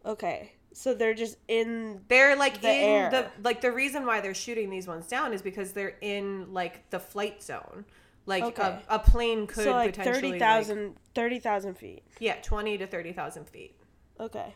Okay, 0.04 0.54
so 0.74 0.94
they're 0.94 1.14
just 1.14 1.38
in. 1.48 2.02
They're 2.08 2.36
like 2.36 2.62
The 2.62 2.70
in 2.70 2.84
air. 2.84 3.10
the 3.12 3.28
like 3.44 3.62
the 3.62 3.72
reason 3.72 4.06
why 4.06 4.22
they're 4.22 4.34
shooting 4.34 4.70
these 4.70 4.88
ones 4.88 5.08
down 5.08 5.34
is 5.34 5.42
because 5.42 5.74
they're 5.74 5.98
in 6.02 6.54
like 6.54 6.90
the 6.90 7.00
flight 7.00 7.42
zone. 7.44 7.86
Like 8.26 8.44
Okay. 8.44 8.62
a, 8.62 8.82
a 8.96 9.00
plane 9.00 9.48
could 9.48 9.64
so 9.66 9.72
like 9.72 9.96
potentially 9.96 10.32
30,000 10.40 10.84
like, 10.90 10.96
30,000 11.16 11.74
feet. 11.78 12.04
yeah, 12.20 12.36
twenty 12.42 12.78
to 12.78 12.86
thirty 12.88 13.14
thousand 13.14 13.50
feet. 13.50 13.76
Okay. 14.20 14.54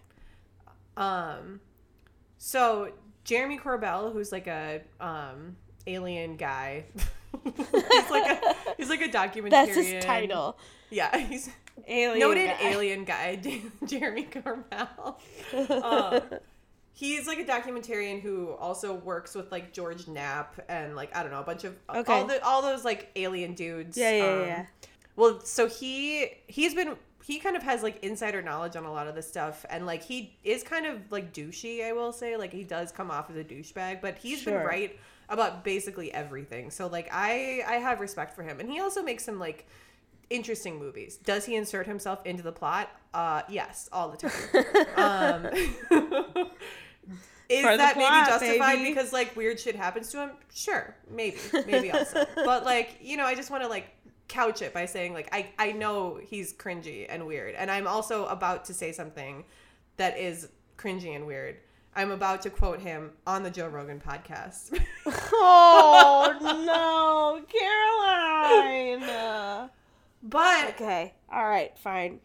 Um, 0.97 1.60
so 2.38 2.91
Jeremy 3.23 3.58
Corbell, 3.58 4.13
who's 4.13 4.32
like 4.32 4.47
a 4.47 4.82
um 4.99 5.58
alien 5.88 6.36
guy, 6.38 6.86
he's 7.43 8.10
like 8.10 8.32
a 8.43 8.56
he's 8.78 8.89
like 8.89 9.01
a 9.01 9.10
documentarian. 9.10 9.49
That's 9.49 9.75
his 9.75 10.04
title. 10.06 10.58
Yeah, 10.89 11.17
he's 11.17 11.49
Alien 11.88 12.19
noted 12.19 12.47
guy. 12.47 12.57
alien 12.69 13.03
guy, 13.05 13.35
Jeremy 13.85 14.27
Corbell. 14.31 15.15
um, 15.83 16.21
he's 16.93 17.27
like 17.27 17.39
a 17.39 17.45
documentarian 17.45 18.21
who 18.21 18.51
also 18.53 18.93
works 18.95 19.35
with 19.35 19.51
like 19.51 19.73
George 19.73 20.07
Knapp 20.07 20.59
and 20.69 20.95
like 20.95 21.15
I 21.15 21.21
don't 21.21 21.31
know 21.31 21.41
a 21.41 21.43
bunch 21.43 21.63
of 21.63 21.75
Okay. 21.93 22.11
all 22.13 22.25
the 22.25 22.43
all 22.43 22.61
those 22.61 22.83
like 22.85 23.11
alien 23.15 23.53
dudes. 23.53 23.97
Yeah, 23.97 24.11
yeah, 24.11 24.23
um, 24.25 24.39
yeah. 24.47 24.65
Well, 25.15 25.39
so 25.41 25.67
he 25.67 26.29
he's 26.47 26.73
been 26.73 26.95
he 27.23 27.39
kind 27.39 27.55
of 27.55 27.63
has 27.63 27.83
like 27.83 28.03
insider 28.03 28.41
knowledge 28.41 28.75
on 28.75 28.85
a 28.85 28.91
lot 28.91 29.07
of 29.07 29.15
this 29.15 29.27
stuff 29.27 29.65
and 29.69 29.85
like 29.85 30.03
he 30.03 30.35
is 30.43 30.63
kind 30.63 30.85
of 30.85 30.99
like 31.11 31.33
douchey, 31.33 31.83
I 31.85 31.91
will 31.91 32.13
say. 32.13 32.38
Like 32.38 32.53
he 32.53 32.63
does 32.63 32.91
come 32.91 33.11
off 33.11 33.29
as 33.29 33.35
a 33.35 33.43
douchebag, 33.43 34.01
but 34.01 34.17
he's 34.17 34.43
been 34.45 34.55
right 34.55 34.97
about 35.29 35.63
basically 35.63 36.13
everything. 36.13 36.69
So 36.71 36.88
like 36.88 37.09
I 37.11 37.63
I 37.67 37.73
have 37.75 37.99
respect 37.99 38.33
for 38.35 38.43
him 38.43 38.59
and 38.59 38.69
he 38.69 38.79
also 38.79 39.03
makes 39.03 39.25
some 39.25 39.39
like 39.39 39.67
interesting 40.29 40.77
movies. 40.79 41.17
Does 41.17 41.45
he 41.45 41.55
insert 41.55 41.88
himself 41.88 42.25
into 42.25 42.43
the 42.43 42.51
plot? 42.51 42.89
Uh 43.13 43.41
yes, 43.49 43.89
all 43.91 44.09
the 44.09 44.17
time. 44.17 44.31
um 44.97 46.47
Is 47.47 47.63
For 47.63 47.77
that 47.77 47.93
plot, 47.93 48.11
maybe 48.11 48.25
justified 48.25 48.77
baby. 48.77 48.89
because 48.89 49.13
like 49.13 49.35
weird 49.35 49.59
shit 49.59 49.75
happens 49.75 50.09
to 50.11 50.17
him? 50.19 50.31
Sure, 50.51 50.95
maybe, 51.11 51.38
maybe 51.67 51.91
also. 51.91 52.25
but 52.35 52.65
like, 52.65 52.97
you 53.01 53.17
know, 53.17 53.25
I 53.25 53.35
just 53.35 53.51
want 53.51 53.61
to 53.61 53.69
like 53.69 53.85
couch 54.27 54.63
it 54.63 54.73
by 54.73 54.88
saying 54.88 55.13
like 55.13 55.29
I 55.31 55.49
I 55.59 55.71
know 55.71 56.19
he's 56.23 56.53
cringy 56.53 57.05
and 57.07 57.27
weird, 57.27 57.53
and 57.53 57.69
I'm 57.69 57.85
also 57.85 58.25
about 58.25 58.65
to 58.65 58.73
say 58.73 58.91
something 58.91 59.43
that 59.97 60.17
is 60.17 60.49
cringy 60.75 61.15
and 61.15 61.27
weird. 61.27 61.57
I'm 61.95 62.09
about 62.09 62.41
to 62.41 62.49
quote 62.49 62.79
him 62.79 63.11
on 63.27 63.43
the 63.43 63.51
Joe 63.51 63.67
Rogan 63.67 64.01
podcast. 64.05 64.77
oh 65.05 66.35
no, 66.65 67.45
Caroline. 69.05 69.69
But 70.25 70.69
Okay. 70.71 71.13
All 71.31 71.47
right. 71.47 71.77
Fine. 71.77 72.19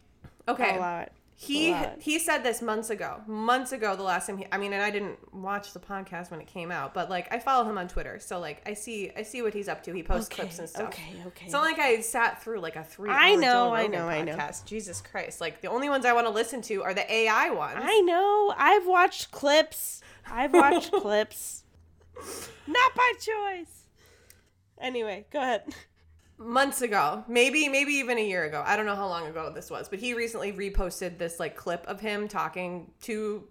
okay, 0.47 0.71
I'll 0.71 0.79
allow 0.79 0.99
it. 1.01 1.11
he 1.35 1.73
he 1.99 2.19
said 2.19 2.39
this 2.43 2.61
months 2.61 2.89
ago. 2.89 3.21
Months 3.27 3.71
ago, 3.71 3.95
the 3.95 4.03
last 4.03 4.27
time 4.27 4.37
he 4.37 4.45
I 4.51 4.57
mean, 4.57 4.73
and 4.73 4.81
I 4.81 4.89
didn't 4.91 5.33
watch 5.33 5.73
the 5.73 5.79
podcast 5.79 6.31
when 6.31 6.41
it 6.41 6.47
came 6.47 6.71
out, 6.71 6.93
but 6.93 7.09
like 7.09 7.31
I 7.33 7.39
follow 7.39 7.67
him 7.69 7.77
on 7.77 7.87
Twitter, 7.87 8.19
so 8.19 8.39
like 8.39 8.61
I 8.65 8.73
see 8.73 9.11
I 9.15 9.23
see 9.23 9.41
what 9.41 9.53
he's 9.53 9.67
up 9.67 9.83
to. 9.83 9.93
He 9.93 10.03
posts 10.03 10.29
clips 10.29 10.59
and 10.59 10.67
stuff. 10.67 10.89
Okay. 10.89 11.13
Okay. 11.27 11.45
It's 11.45 11.53
not 11.53 11.63
like 11.63 11.79
I 11.79 12.01
sat 12.01 12.41
through 12.43 12.59
like 12.59 12.75
a 12.75 12.83
three. 12.83 13.09
I 13.09 13.35
know, 13.35 13.73
I 13.73 13.87
know, 13.87 14.07
I 14.07 14.21
know. 14.23 14.37
Jesus 14.65 15.01
Christ! 15.01 15.39
Like 15.41 15.61
the 15.61 15.69
only 15.69 15.89
ones 15.89 16.05
I 16.05 16.13
want 16.13 16.27
to 16.27 16.33
listen 16.33 16.61
to 16.63 16.83
are 16.83 16.93
the 16.93 17.11
AI 17.11 17.49
ones. 17.51 17.79
I 17.81 18.01
know. 18.01 18.53
I've 18.57 18.87
watched 18.87 19.31
clips. 19.31 20.01
I've 20.29 20.53
watched 20.53 20.91
clips. 21.03 21.63
Not 22.67 22.95
by 22.95 23.11
choice. 23.19 23.87
Anyway, 24.79 25.25
go 25.31 25.39
ahead. 25.39 25.63
Months 26.41 26.81
ago, 26.81 27.23
maybe 27.27 27.67
maybe 27.69 27.93
even 27.93 28.17
a 28.17 28.25
year 28.25 28.43
ago. 28.43 28.63
I 28.65 28.75
don't 28.75 28.85
know 28.85 28.95
how 28.95 29.07
long 29.07 29.27
ago 29.27 29.51
this 29.53 29.69
was, 29.69 29.87
but 29.87 29.99
he 29.99 30.13
recently 30.13 30.51
reposted 30.51 31.17
this 31.17 31.39
like 31.39 31.55
clip 31.55 31.85
of 31.87 31.99
him 31.99 32.27
talking 32.27 32.91
to 33.03 33.47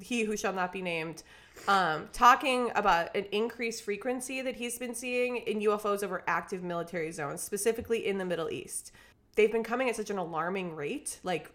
he 0.00 0.24
who 0.24 0.36
shall 0.36 0.52
not 0.52 0.72
be 0.72 0.82
named, 0.82 1.22
um, 1.68 2.08
talking 2.12 2.70
about 2.74 3.14
an 3.16 3.24
increased 3.32 3.82
frequency 3.82 4.42
that 4.42 4.56
he's 4.56 4.78
been 4.78 4.94
seeing 4.94 5.38
in 5.38 5.60
UFOs 5.60 6.02
over 6.02 6.22
active 6.26 6.62
military 6.62 7.12
zones, 7.12 7.42
specifically 7.42 8.06
in 8.06 8.18
the 8.18 8.24
Middle 8.24 8.50
East. 8.50 8.92
They've 9.36 9.52
been 9.52 9.64
coming 9.64 9.88
at 9.88 9.96
such 9.96 10.10
an 10.10 10.18
alarming 10.18 10.74
rate, 10.74 11.20
like 11.22 11.50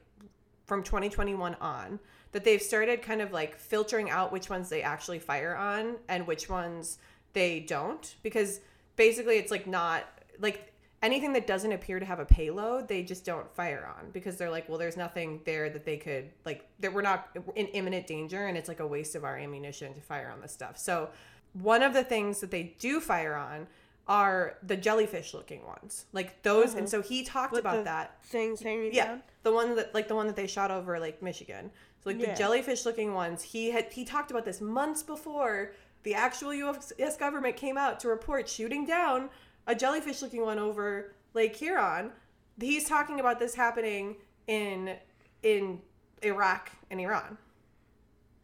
from 0.66 0.84
2021 0.84 1.56
on, 1.56 2.00
that 2.32 2.44
they've 2.44 2.62
started 2.62 3.02
kind 3.02 3.22
of 3.22 3.32
like 3.32 3.58
filtering 3.58 4.10
out 4.10 4.32
which 4.32 4.50
ones 4.50 4.70
they 4.70 4.82
actually 4.82 5.20
fire 5.20 5.56
on 5.56 5.98
and 6.08 6.26
which 6.26 6.50
ones 6.50 6.98
they 7.34 7.60
don't 7.62 8.16
because 8.24 8.62
basically 8.96 9.38
it's 9.38 9.52
like 9.52 9.68
not 9.68 10.06
like 10.40 10.74
anything 11.02 11.34
that 11.34 11.48
doesn't 11.48 11.72
appear 11.72 12.00
to 12.00 12.06
have 12.06 12.20
a 12.20 12.26
payload 12.26 12.88
they 12.88 13.02
just 13.04 13.26
don't 13.26 13.54
fire 13.56 13.92
on 13.98 14.12
because 14.12 14.38
they're 14.38 14.52
like 14.52 14.68
well 14.70 14.78
there's 14.78 14.98
nothing 14.98 15.42
there 15.46 15.70
that 15.70 15.86
they 15.86 15.98
could 15.98 16.30
like 16.46 16.68
that 16.80 16.94
we're 16.94 17.02
not 17.02 17.30
in 17.56 17.68
imminent 17.68 18.06
danger 18.08 18.46
and 18.48 18.58
it's 18.58 18.68
like 18.68 18.80
a 18.80 18.88
waste 18.88 19.16
of 19.16 19.24
our 19.24 19.38
ammunition 19.38 19.94
to 19.94 20.02
fire 20.02 20.30
on 20.32 20.42
this 20.42 20.52
stuff 20.52 20.78
so 20.78 21.10
one 21.54 21.82
of 21.82 21.94
the 21.94 22.04
things 22.04 22.40
that 22.40 22.52
they 22.52 22.76
do 22.80 23.00
fire 23.00 23.36
on 23.36 23.68
are 24.08 24.58
the 24.64 24.76
jellyfish 24.76 25.34
looking 25.34 25.66
ones 25.66 26.06
like 26.12 26.42
those 26.44 26.74
and 26.74 26.84
mm-hmm. 26.84 26.88
so 26.88 27.02
he 27.02 27.24
talked 27.24 27.54
With 27.54 27.62
about 27.62 27.86
that 27.86 28.18
Things 28.24 28.62
hanging 28.62 28.94
yeah, 28.94 29.06
down. 29.08 29.24
the 29.44 29.52
one 29.52 29.76
that 29.76 29.94
like 29.94 30.08
the 30.08 30.16
one 30.16 30.28
that 30.28 30.36
they 30.36 30.48
shot 30.48 30.72
over 30.72 31.00
like 31.00 31.22
Michigan. 31.22 31.70
So 32.04 32.10
like 32.10 32.20
Yeah. 32.20 32.32
the 32.32 32.38
jellyfish 32.38 32.86
looking 32.86 33.14
ones. 33.14 33.44
He 33.44 33.72
had 33.72 33.92
he 33.92 34.06
talked 34.06 34.32
about 34.32 34.46
this 34.46 34.62
months 34.62 35.04
before 35.04 35.74
the 36.04 36.16
actual 36.16 36.54
U.S. 36.54 37.18
government 37.18 37.58
came 37.58 37.78
out 37.78 38.00
to 38.00 38.08
report 38.08 38.50
shooting 38.50 38.86
down 38.86 39.30
a 39.68 39.76
jellyfish 39.76 40.22
looking 40.22 40.42
one 40.42 40.60
over 40.60 41.14
Lake 41.34 41.56
Huron. 41.56 42.12
He's 42.60 42.88
talking 42.88 43.20
about 43.20 43.40
this 43.40 43.56
happening 43.56 44.18
in 44.48 44.96
in 45.44 45.80
Iraq 46.22 46.72
and 46.90 47.00
Iran. 47.00 47.38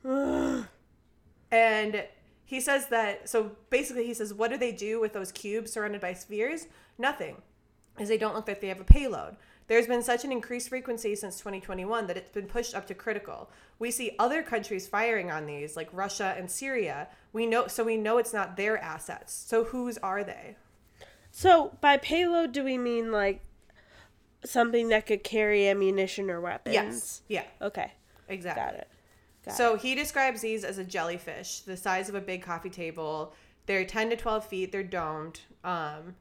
And 1.49 2.03
he 2.43 2.59
says 2.59 2.87
that 2.87 3.29
so 3.29 3.51
basically 3.69 4.05
he 4.05 4.13
says 4.13 4.33
what 4.33 4.51
do 4.51 4.57
they 4.57 4.73
do 4.73 4.99
with 4.99 5.13
those 5.13 5.31
cubes 5.31 5.71
surrounded 5.71 6.01
by 6.01 6.13
spheres? 6.13 6.67
Nothing. 6.97 7.41
Is 7.97 8.09
they 8.09 8.17
don't 8.17 8.35
look 8.35 8.47
like 8.47 8.59
they 8.59 8.67
have 8.67 8.81
a 8.81 8.83
payload. 8.83 9.37
There's 9.67 9.87
been 9.87 10.03
such 10.03 10.23
an 10.23 10.31
increased 10.31 10.69
frequency 10.69 11.15
since 11.15 11.37
2021 11.39 12.07
that 12.07 12.17
it's 12.17 12.31
been 12.31 12.47
pushed 12.47 12.75
up 12.75 12.87
to 12.87 12.93
critical. 12.93 13.49
We 13.79 13.91
see 13.91 14.15
other 14.17 14.43
countries 14.43 14.87
firing 14.87 15.29
on 15.29 15.45
these 15.45 15.75
like 15.75 15.89
Russia 15.91 16.35
and 16.37 16.49
Syria. 16.49 17.07
We 17.33 17.45
know 17.45 17.67
so 17.67 17.83
we 17.83 17.97
know 17.97 18.17
it's 18.17 18.33
not 18.33 18.55
their 18.55 18.77
assets. 18.77 19.33
So 19.33 19.65
whose 19.65 19.97
are 19.97 20.23
they? 20.23 20.55
So 21.37 21.77
by 21.81 21.97
payload, 21.97 22.51
do 22.51 22.63
we 22.63 22.79
mean 22.79 23.11
like 23.11 23.41
something 24.43 24.89
that 24.89 25.05
could 25.05 25.23
carry 25.23 25.67
ammunition 25.67 26.31
or 26.31 26.41
weapons? 26.41 26.73
Yes. 26.73 27.21
Yeah, 27.27 27.43
Okay. 27.61 27.91
exactly. 28.27 28.63
Got 28.63 28.73
it. 28.73 28.87
Got 29.45 29.55
So 29.55 29.75
he 29.75 29.93
describes 29.93 30.41
these 30.41 30.63
as 30.63 30.79
a 30.79 30.83
jellyfish, 30.83 31.59
the 31.59 31.77
size 31.77 32.09
of 32.09 32.15
a 32.15 32.21
big 32.21 32.41
coffee 32.41 32.71
table. 32.71 33.35
They're 33.67 33.85
10 33.85 34.09
to 34.09 34.15
12 34.15 34.47
feet. 34.47 34.71
They're 34.71 34.81
domed. 34.81 35.41
Um, 35.63 36.15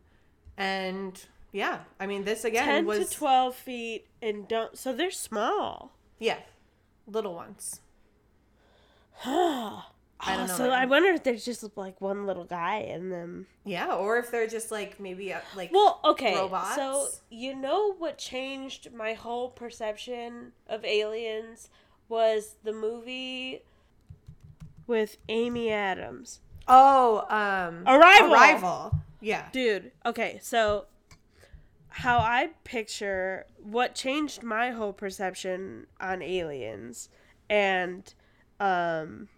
and 0.58 1.18
yeah, 1.50 1.78
I 1.98 2.06
mean, 2.06 2.24
this 2.24 2.44
again 2.44 2.66
10 2.66 2.84
was 2.84 3.08
to 3.08 3.16
12 3.16 3.54
feet 3.54 4.08
and 4.20 4.46
don't 4.46 4.76
so 4.76 4.92
they're 4.92 5.10
small 5.10 5.92
yeah, 6.18 6.40
little 7.06 7.34
ones. 7.34 7.80
I 10.18 10.36
don't 10.36 10.48
know, 10.48 10.54
so 10.56 10.70
i 10.70 10.86
wonder 10.86 11.10
if 11.10 11.22
there's 11.24 11.44
just 11.44 11.64
like 11.76 12.00
one 12.00 12.26
little 12.26 12.44
guy 12.44 12.78
in 12.78 13.10
them 13.10 13.46
Yeah, 13.64 13.94
or 13.94 14.18
if 14.18 14.30
they're 14.30 14.46
just 14.46 14.70
like 14.70 14.98
maybe 14.98 15.32
uh, 15.32 15.40
like 15.54 15.72
well 15.72 16.00
okay 16.04 16.34
so 16.74 17.08
you 17.30 17.54
know 17.54 17.92
what 17.94 18.16
changed 18.16 18.92
my 18.94 19.12
whole 19.12 19.50
perception 19.50 20.52
of 20.68 20.84
aliens 20.84 21.68
was 22.08 22.56
the 22.64 22.72
movie 22.72 23.62
with 24.86 25.18
amy 25.28 25.70
adams 25.70 26.40
oh 26.66 27.24
um 27.28 27.82
Arrival. 27.86 28.34
Arrival. 28.34 28.92
Yeah. 29.20 29.46
Dude, 29.52 29.92
okay, 30.04 30.38
so 30.42 30.86
how 31.88 32.18
I 32.18 32.50
picture 32.64 33.46
what 33.62 33.94
changed 33.94 34.42
my 34.42 34.70
whole 34.70 34.92
perception 34.92 35.86
on 36.00 36.22
aliens 36.22 37.08
and 37.48 38.12
um 38.60 39.28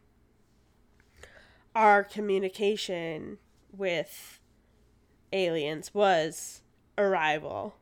our 1.79 2.03
communication 2.03 3.39
with 3.73 4.41
aliens 5.33 5.95
was 5.95 6.61
Arrival 6.99 7.77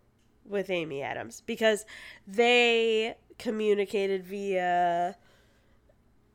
with 0.45 0.69
Amy 0.69 1.01
Adams 1.01 1.41
because 1.47 1.87
they 2.27 3.15
communicated 3.39 4.23
via 4.23 5.17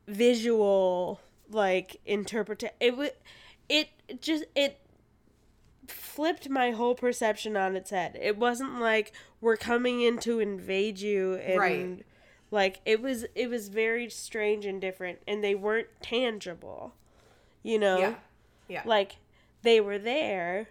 visual 0.08 1.20
like 1.50 2.00
interpret 2.04 2.64
it 2.80 2.96
would 2.96 3.12
it 3.68 3.88
just 4.20 4.42
it 4.56 4.80
flipped 5.86 6.48
my 6.48 6.72
whole 6.72 6.96
perception 6.96 7.56
on 7.56 7.76
its 7.76 7.90
head. 7.90 8.18
It 8.20 8.36
wasn't 8.36 8.80
like 8.80 9.12
we're 9.40 9.56
coming 9.56 10.00
in 10.00 10.18
to 10.18 10.40
invade 10.40 10.98
you 10.98 11.34
and 11.36 11.58
Right. 11.60 12.04
like 12.50 12.80
it 12.84 13.00
was 13.00 13.24
it 13.36 13.48
was 13.48 13.68
very 13.68 14.10
strange 14.10 14.66
and 14.66 14.80
different 14.80 15.20
and 15.28 15.44
they 15.44 15.54
weren't 15.54 15.88
tangible. 16.02 16.94
You 17.62 17.78
know? 17.78 17.98
Yeah. 17.98 18.14
Yeah. 18.68 18.82
Like 18.84 19.16
they 19.62 19.80
were 19.80 19.98
there 19.98 20.68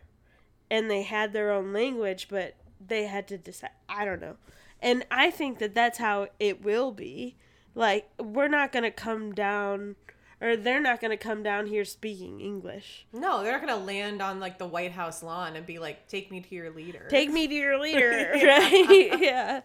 and 0.69 0.89
they 0.89 1.03
had 1.03 1.33
their 1.33 1.51
own 1.51 1.73
language 1.73 2.27
but 2.29 2.55
they 2.85 3.05
had 3.05 3.27
to 3.29 3.37
decide 3.37 3.71
I 3.87 4.05
don't 4.05 4.21
know. 4.21 4.37
And 4.81 5.05
I 5.11 5.29
think 5.29 5.59
that 5.59 5.75
that's 5.75 5.99
how 5.99 6.27
it 6.39 6.63
will 6.63 6.91
be. 6.91 7.35
Like 7.75 8.09
we're 8.19 8.47
not 8.47 8.71
going 8.71 8.83
to 8.83 8.91
come 8.91 9.33
down 9.33 9.95
or 10.41 10.57
they're 10.57 10.81
not 10.81 10.99
going 10.99 11.11
to 11.11 11.17
come 11.17 11.43
down 11.43 11.67
here 11.67 11.85
speaking 11.85 12.41
English. 12.41 13.05
No, 13.13 13.43
they're 13.43 13.51
not 13.51 13.61
gonna 13.61 13.85
land 13.85 14.21
on 14.23 14.39
like 14.39 14.57
the 14.57 14.65
White 14.65 14.91
House 14.91 15.21
lawn 15.21 15.55
and 15.55 15.67
be 15.67 15.77
like, 15.77 16.07
"Take 16.07 16.31
me 16.31 16.41
to 16.41 16.55
your 16.55 16.71
leader." 16.71 17.05
take 17.09 17.29
me 17.29 17.47
to 17.47 17.53
your 17.53 17.79
leader 17.79 18.31
right 18.43 19.19
yeah 19.21 19.61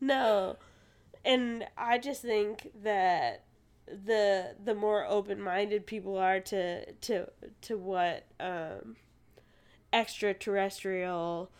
no 0.00 0.56
and 1.24 1.66
i 1.76 1.98
just 1.98 2.22
think 2.22 2.70
that 2.82 3.42
the 4.04 4.54
the 4.62 4.74
more 4.74 5.06
open-minded 5.06 5.86
people 5.86 6.16
are 6.16 6.40
to 6.40 6.92
to 6.94 7.28
to 7.62 7.76
what 7.78 8.24
um 8.40 8.96
extraterrestrial 9.92 11.50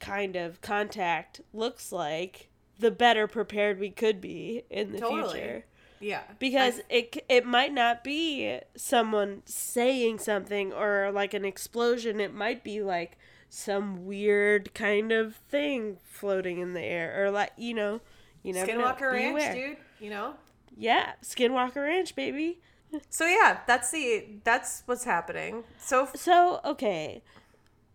kind 0.00 0.34
of 0.36 0.60
contact 0.60 1.40
looks 1.52 1.92
like 1.92 2.48
the 2.78 2.90
better 2.90 3.26
prepared 3.26 3.78
we 3.78 3.90
could 3.90 4.20
be 4.20 4.62
in 4.70 4.92
the 4.92 4.98
Totally. 4.98 5.32
future 5.34 5.64
yeah. 6.00 6.22
because 6.38 6.80
I- 6.80 6.94
it 6.94 7.24
it 7.28 7.46
might 7.46 7.72
not 7.72 8.02
be 8.02 8.58
someone 8.76 9.42
saying 9.44 10.18
something 10.18 10.72
or 10.72 11.10
like 11.12 11.34
an 11.34 11.44
explosion 11.44 12.18
it 12.20 12.34
might 12.34 12.64
be 12.64 12.82
like 12.82 13.16
some 13.48 14.04
weird 14.06 14.74
kind 14.74 15.12
of 15.12 15.36
thing 15.36 15.98
floating 16.04 16.58
in 16.58 16.72
the 16.72 16.80
air 16.82 17.22
or 17.24 17.30
like 17.30 17.52
you 17.56 17.74
know 17.74 18.00
you 18.42 18.52
know. 18.52 18.64
Skinwalker 18.66 19.12
Ranch, 19.12 19.54
dude. 19.54 19.76
You 20.00 20.10
know. 20.10 20.34
Yeah 20.76 21.12
skinwalker 21.22 21.76
ranch 21.86 22.14
baby 22.14 22.60
So 23.08 23.24
yeah, 23.24 23.60
that's 23.66 23.90
the 23.90 24.26
that's 24.44 24.82
what's 24.84 25.04
happening. 25.04 25.64
So 25.78 26.02
f- 26.02 26.16
so 26.16 26.60
okay 26.62 27.22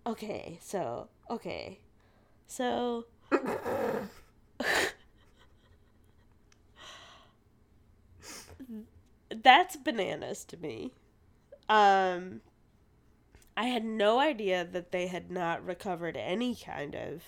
okay 0.08 0.58
so 0.62 1.08
okay 1.30 1.80
so 2.48 3.06
that's 9.44 9.76
bananas 9.78 10.46
to 10.46 10.58
me 10.58 10.92
um 11.70 12.42
I 13.56 13.66
had 13.66 13.84
no 13.84 14.20
idea 14.20 14.64
that 14.66 14.92
they 14.92 15.08
had 15.08 15.32
not 15.32 15.66
recovered 15.66 16.16
any 16.16 16.56
kind 16.56 16.96
of 16.96 17.24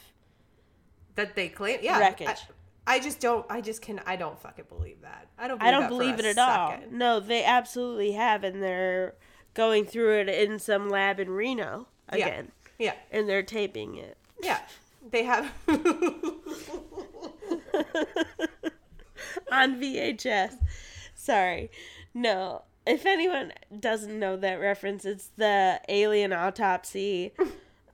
That 1.16 1.36
they 1.36 1.50
claim, 1.50 1.80
yeah. 1.82 2.00
Wreckage. 2.00 2.42
I, 2.90 3.00
just 3.00 3.20
don't. 3.20 3.46
I 3.50 3.62
just 3.62 3.82
can. 3.82 4.02
I 4.06 4.16
don't 4.16 4.40
fucking 4.40 4.66
believe 4.70 5.02
that. 5.02 5.28
I 5.38 5.48
don't. 5.48 5.60
Believe 5.60 5.68
I 5.68 5.80
don't 5.80 5.88
believe 5.90 6.20
it 6.20 6.26
at 6.26 6.38
all. 6.38 6.78
No, 6.92 7.20
they 7.20 7.44
absolutely 7.44 8.12
have, 8.14 8.44
and 8.44 8.62
they're 8.62 9.16
going 9.54 9.86
through 9.86 10.20
it 10.20 10.30
in 10.30 10.60
some 10.60 10.90
lab 10.90 11.20
in 11.20 11.30
Reno 11.30 11.88
Yeah. 12.14 12.26
again, 12.28 12.52
Yeah, 12.78 12.94
and 13.12 13.28
they're 13.30 13.44
taping 13.44 13.96
it. 13.96 14.18
yeah. 14.42 14.60
They 15.12 15.24
have. 15.24 15.52
on 19.52 19.80
VHS. 19.82 20.56
Sorry. 21.16 21.72
No. 22.14 22.64
If 22.86 23.06
anyone 23.06 23.54
doesn't 23.80 24.18
know 24.18 24.36
that 24.38 24.56
reference, 24.60 25.06
it's 25.06 25.28
the 25.38 25.80
alien 25.90 26.34
autopsy. 26.34 27.34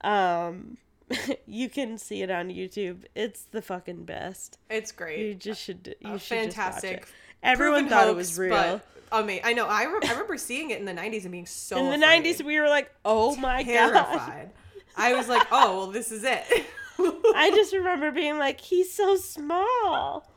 Um 0.02 0.76
you 1.46 1.68
can 1.68 1.98
see 1.98 2.22
it 2.22 2.30
on 2.30 2.48
YouTube. 2.48 3.04
It's 3.14 3.42
the 3.44 3.62
fucking 3.62 4.04
best. 4.04 4.58
it's 4.70 4.92
great. 4.92 5.18
You 5.20 5.34
just 5.34 5.60
should 5.62 5.94
you 6.00 6.18
should 6.18 6.38
fantastic. 6.38 7.00
Just 7.00 7.02
watch 7.02 7.08
it. 7.08 7.14
Everyone 7.42 7.88
thought 7.88 8.08
it 8.08 8.16
was 8.16 8.38
real. 8.38 8.80
I 9.12 9.22
mean, 9.22 9.40
I 9.44 9.52
know. 9.52 9.66
I, 9.66 9.84
re- 9.84 10.00
I 10.04 10.10
remember 10.10 10.36
seeing 10.36 10.70
it 10.70 10.80
in 10.80 10.84
the 10.84 10.92
'90s 10.92 11.22
and 11.22 11.30
being 11.30 11.46
so 11.46 11.76
In 11.78 12.00
the 12.00 12.06
afraid, 12.06 12.24
90s 12.24 12.42
we 12.44 12.58
were 12.58 12.68
like, 12.68 12.90
"Oh 13.04 13.36
my 13.48 13.62
god." 13.62 13.66
terrified. 13.92 14.50
I 14.96 15.14
was 15.14 15.28
like, 15.28 15.46
"Oh, 15.52 15.78
well, 15.78 15.86
this 15.92 16.10
is 16.10 16.24
it." 16.24 16.42
I 16.98 17.52
just 17.54 17.72
remember 17.72 18.10
being 18.10 18.38
like, 18.38 18.60
"He's 18.60 18.92
so 18.92 19.16
small." 19.16 20.28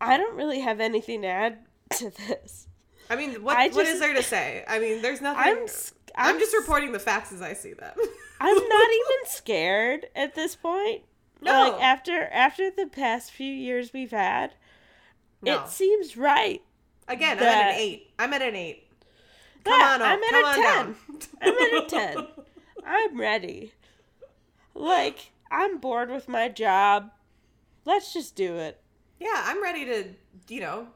I 0.00 0.16
don't 0.16 0.34
really 0.36 0.60
have 0.60 0.80
anything 0.80 1.22
to 1.22 1.28
add 1.28 1.58
to 1.96 2.10
this. 2.10 2.68
I 3.10 3.16
mean, 3.16 3.42
what 3.42 3.56
I 3.58 3.68
what 3.68 3.86
is 3.86 4.00
there 4.00 4.14
to 4.14 4.22
say? 4.22 4.64
I 4.66 4.78
mean, 4.78 5.02
there's 5.02 5.20
nothing. 5.20 5.42
I'm 5.44 5.58
I'm, 6.16 6.34
I'm 6.34 6.38
just 6.40 6.54
reporting 6.56 6.92
the 6.92 6.98
facts 6.98 7.32
as 7.32 7.42
I 7.42 7.52
see 7.52 7.74
them. 7.74 7.94
I'm 8.40 8.54
not 8.68 8.88
even 8.90 9.26
scared 9.26 10.06
at 10.16 10.34
this 10.34 10.56
point. 10.56 11.02
No. 11.42 11.70
Like 11.70 11.82
after 11.82 12.24
after 12.28 12.70
the 12.70 12.86
past 12.86 13.30
few 13.30 13.52
years 13.52 13.92
we've 13.92 14.10
had, 14.10 14.54
No. 15.42 15.62
it 15.64 15.68
seems 15.68 16.16
right. 16.16 16.62
Again, 17.08 17.38
I'm 17.38 17.44
at 17.44 17.70
an 17.72 17.74
eight. 17.76 18.10
I'm 18.18 18.32
at 18.32 18.42
an 18.42 18.54
eight. 18.56 18.86
Come 19.64 19.80
on, 19.80 20.00
I'm 20.02 20.22
at 20.22 20.32
a 20.34 20.46
on 20.46 20.54
10. 20.54 20.62
down. 20.64 20.96
I'm 21.42 21.54
at 21.54 21.84
a 21.84 21.86
10. 21.88 22.26
I'm 22.86 23.20
ready. 23.20 23.72
Like, 24.74 25.32
I'm 25.50 25.78
bored 25.78 26.10
with 26.10 26.28
my 26.28 26.48
job. 26.48 27.10
Let's 27.84 28.12
just 28.12 28.36
do 28.36 28.56
it. 28.56 28.80
Yeah, 29.18 29.42
I'm 29.44 29.62
ready 29.62 29.84
to, 29.86 30.04
you 30.48 30.60
know, 30.60 30.86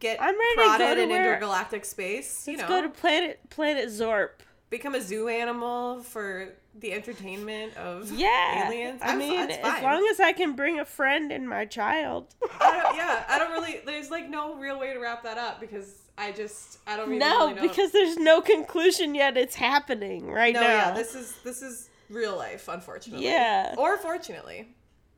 get 0.00 0.20
I'm 0.20 0.34
ready 0.38 0.72
to 0.72 0.78
go 0.78 0.94
to 0.94 1.00
in 1.02 1.08
where- 1.10 1.24
intergalactic 1.32 1.84
space. 1.84 2.46
You 2.46 2.56
Let's 2.58 2.68
know, 2.68 2.80
go 2.80 2.82
to 2.86 2.88
planet 2.90 3.40
planet 3.50 3.88
Zorp. 3.88 4.30
Become 4.72 4.94
a 4.96 5.00
zoo 5.00 5.28
animal 5.28 6.02
for 6.02 6.48
the 6.74 6.92
entertainment 6.94 7.76
of 7.76 8.10
Yeah. 8.10 8.66
aliens. 8.66 9.00
I 9.04 9.14
mean, 9.14 9.50
as 9.50 9.82
long 9.82 10.04
as 10.10 10.18
I 10.18 10.32
can 10.32 10.56
bring 10.56 10.80
a 10.80 10.84
friend 10.86 11.30
and 11.30 11.46
my 11.48 11.66
child. 11.66 12.34
I 12.58 12.80
don't, 12.80 12.96
yeah, 12.96 13.24
I 13.28 13.38
don't 13.38 13.52
really. 13.52 13.80
There's 13.84 14.10
like 14.10 14.28
no 14.30 14.54
real 14.56 14.80
way 14.80 14.94
to 14.94 14.98
wrap 14.98 15.22
that 15.24 15.36
up 15.38 15.60
because 15.60 16.02
I 16.16 16.32
just 16.32 16.78
I 16.86 16.96
don't 16.96 17.08
even 17.08 17.18
no, 17.18 17.40
really 17.48 17.54
know. 17.54 17.62
because 17.62 17.92
there's 17.92 18.16
no 18.16 18.40
conclusion 18.40 19.14
yet. 19.14 19.36
It's 19.36 19.54
happening 19.54 20.30
right 20.30 20.54
no, 20.54 20.62
now. 20.62 20.66
yeah, 20.68 20.90
this 20.92 21.14
is 21.14 21.36
this 21.44 21.60
is 21.62 21.90
real 22.08 22.36
life, 22.36 22.66
unfortunately. 22.68 23.26
Yeah. 23.26 23.74
or 23.76 23.98
fortunately, 23.98 24.68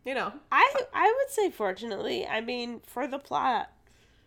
you 0.05 0.15
know, 0.15 0.33
I 0.51 0.75
I 0.93 1.15
would 1.17 1.31
say 1.33 1.51
fortunately. 1.51 2.27
I 2.27 2.41
mean, 2.41 2.81
for 2.87 3.07
the 3.07 3.19
plot. 3.21 3.71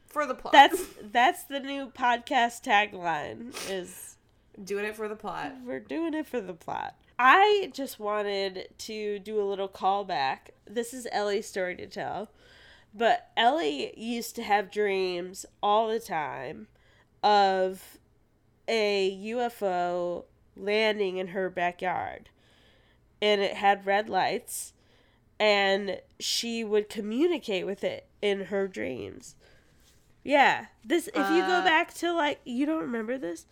for 0.07 0.25
the 0.25 0.35
plot. 0.35 0.53
That's 0.53 0.81
that's 1.01 1.43
the 1.43 1.59
new 1.59 1.87
podcast 1.87 2.63
tagline 2.63 3.53
is 3.69 4.15
doing 4.63 4.85
it 4.85 4.95
for 4.95 5.07
the 5.07 5.15
plot. 5.15 5.53
we're 5.65 5.79
doing 5.79 6.13
it 6.13 6.27
for 6.27 6.41
the 6.41 6.53
plot. 6.53 6.95
I 7.19 7.71
just 7.73 7.99
wanted 7.99 8.67
to 8.79 9.19
do 9.19 9.41
a 9.41 9.45
little 9.45 9.67
callback. 9.69 10.49
This 10.65 10.93
is 10.93 11.07
Ellie's 11.11 11.47
story 11.47 11.75
to 11.77 11.87
tell. 11.87 12.29
But 12.93 13.29
Ellie 13.35 13.93
used 13.97 14.35
to 14.35 14.43
have 14.43 14.71
dreams 14.71 15.45
all 15.61 15.87
the 15.87 15.99
time 15.99 16.67
of 17.23 17.97
a 18.67 19.17
UFO 19.25 20.25
landing 20.55 21.17
in 21.17 21.27
her 21.29 21.49
backyard. 21.49 22.29
And 23.21 23.41
it 23.41 23.55
had 23.55 23.85
red 23.85 24.09
lights 24.09 24.73
and 25.39 25.99
she 26.19 26.63
would 26.63 26.89
communicate 26.89 27.65
with 27.65 27.83
it 27.83 28.07
in 28.21 28.45
her 28.45 28.67
dreams. 28.67 29.35
Yeah, 30.23 30.65
this 30.83 31.07
if 31.07 31.15
you 31.15 31.41
go 31.41 31.59
Uh, 31.59 31.63
back 31.63 31.93
to 31.95 32.11
like 32.11 32.39
you 32.43 32.65
don't 32.65 32.81
remember 32.81 33.17
this? 33.17 33.45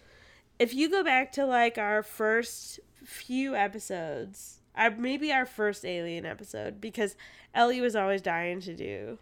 If 0.60 0.74
you 0.74 0.89
go 0.89 1.03
back 1.03 1.32
to 1.34 1.45
like 1.45 1.78
our 1.78 2.01
first 2.03 2.80
few 3.03 3.56
episodes, 3.56 4.62
our 4.76 4.91
maybe 4.91 5.32
our 5.32 5.45
first 5.45 5.86
alien 5.86 6.26
episode 6.26 6.80
because 6.82 7.16
Ellie 7.53 7.82
was 7.82 7.95
always 7.95 8.22
dying 8.22 8.62
to 8.62 8.76
do 8.76 9.18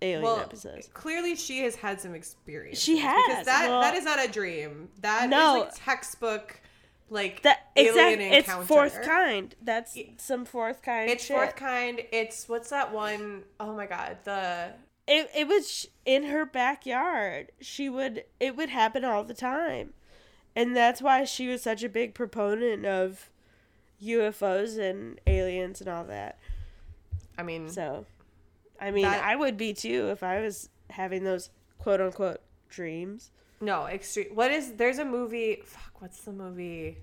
alien 0.00 0.22
Well, 0.22 0.40
episodes. 0.40 0.88
clearly 0.94 1.34
she 1.36 1.60
has 1.64 1.76
had 1.76 2.00
some 2.00 2.14
experience. 2.14 2.78
She 2.78 2.98
has 2.98 3.26
because 3.28 3.46
that 3.46 3.68
well- 3.68 3.80
that 3.80 3.94
is 3.94 4.04
not 4.04 4.24
a 4.24 4.28
dream. 4.30 4.88
That 5.00 5.24
is 5.24 5.30
No. 5.30 5.60
like 5.60 5.74
textbook, 5.74 6.60
like 7.10 7.42
That 7.42 7.68
alien 7.76 7.94
exactly 8.20 8.24
it's 8.38 8.48
encounter. 8.48 8.66
fourth 8.66 9.02
kind. 9.02 9.54
That's 9.62 9.98
some 10.18 10.44
fourth 10.44 10.82
kind. 10.82 11.10
It's 11.10 11.24
shit. 11.24 11.36
fourth 11.36 11.56
kind. 11.56 12.02
It's 12.12 12.48
what's 12.48 12.70
that 12.70 12.92
one? 12.92 13.44
Oh 13.60 13.74
my 13.74 13.86
god, 13.86 14.18
the 14.24 14.72
It 15.06 15.30
it 15.34 15.46
was 15.48 15.70
sh- 15.70 15.86
in 16.04 16.24
her 16.24 16.44
backyard. 16.46 17.52
She 17.60 17.88
would 17.88 18.24
it 18.40 18.56
would 18.56 18.68
happen 18.70 19.04
all 19.04 19.24
the 19.24 19.34
time. 19.34 19.94
And 20.58 20.74
that's 20.76 21.00
why 21.00 21.24
she 21.24 21.46
was 21.46 21.62
such 21.62 21.84
a 21.84 21.88
big 21.88 22.14
proponent 22.14 22.84
of 22.84 23.30
UFOs 24.02 24.78
and 24.78 25.20
aliens 25.26 25.80
and 25.80 25.88
all 25.88 26.04
that. 26.04 26.38
I 27.36 27.42
mean, 27.44 27.68
So 27.68 28.06
I 28.80 28.90
mean, 28.90 29.04
That- 29.04 29.22
I 29.24 29.34
would 29.36 29.56
be 29.56 29.72
too 29.74 30.08
if 30.10 30.22
I 30.22 30.40
was 30.40 30.68
having 30.90 31.24
those 31.24 31.50
quote 31.78 32.00
unquote 32.00 32.40
dreams. 32.68 33.30
no 33.60 33.86
extreme. 33.86 34.28
What 34.34 34.52
is? 34.52 34.74
There's 34.74 34.98
a 34.98 35.04
movie. 35.04 35.62
Fuck, 35.64 36.00
what's 36.00 36.20
the 36.22 36.32
movie? 36.32 36.98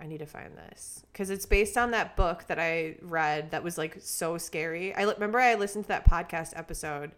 I 0.00 0.06
need 0.06 0.18
to 0.18 0.26
find 0.26 0.56
this 0.56 1.04
because 1.12 1.30
it's 1.30 1.46
based 1.46 1.76
on 1.78 1.90
that 1.92 2.16
book 2.16 2.46
that 2.48 2.58
I 2.58 2.96
read 3.02 3.50
that 3.52 3.62
was 3.62 3.78
like 3.78 3.96
so 4.00 4.36
scary. 4.38 4.94
I 4.94 5.02
remember 5.04 5.38
I 5.38 5.54
listened 5.54 5.84
to 5.84 5.88
that 5.88 6.08
podcast 6.08 6.52
episode 6.56 7.12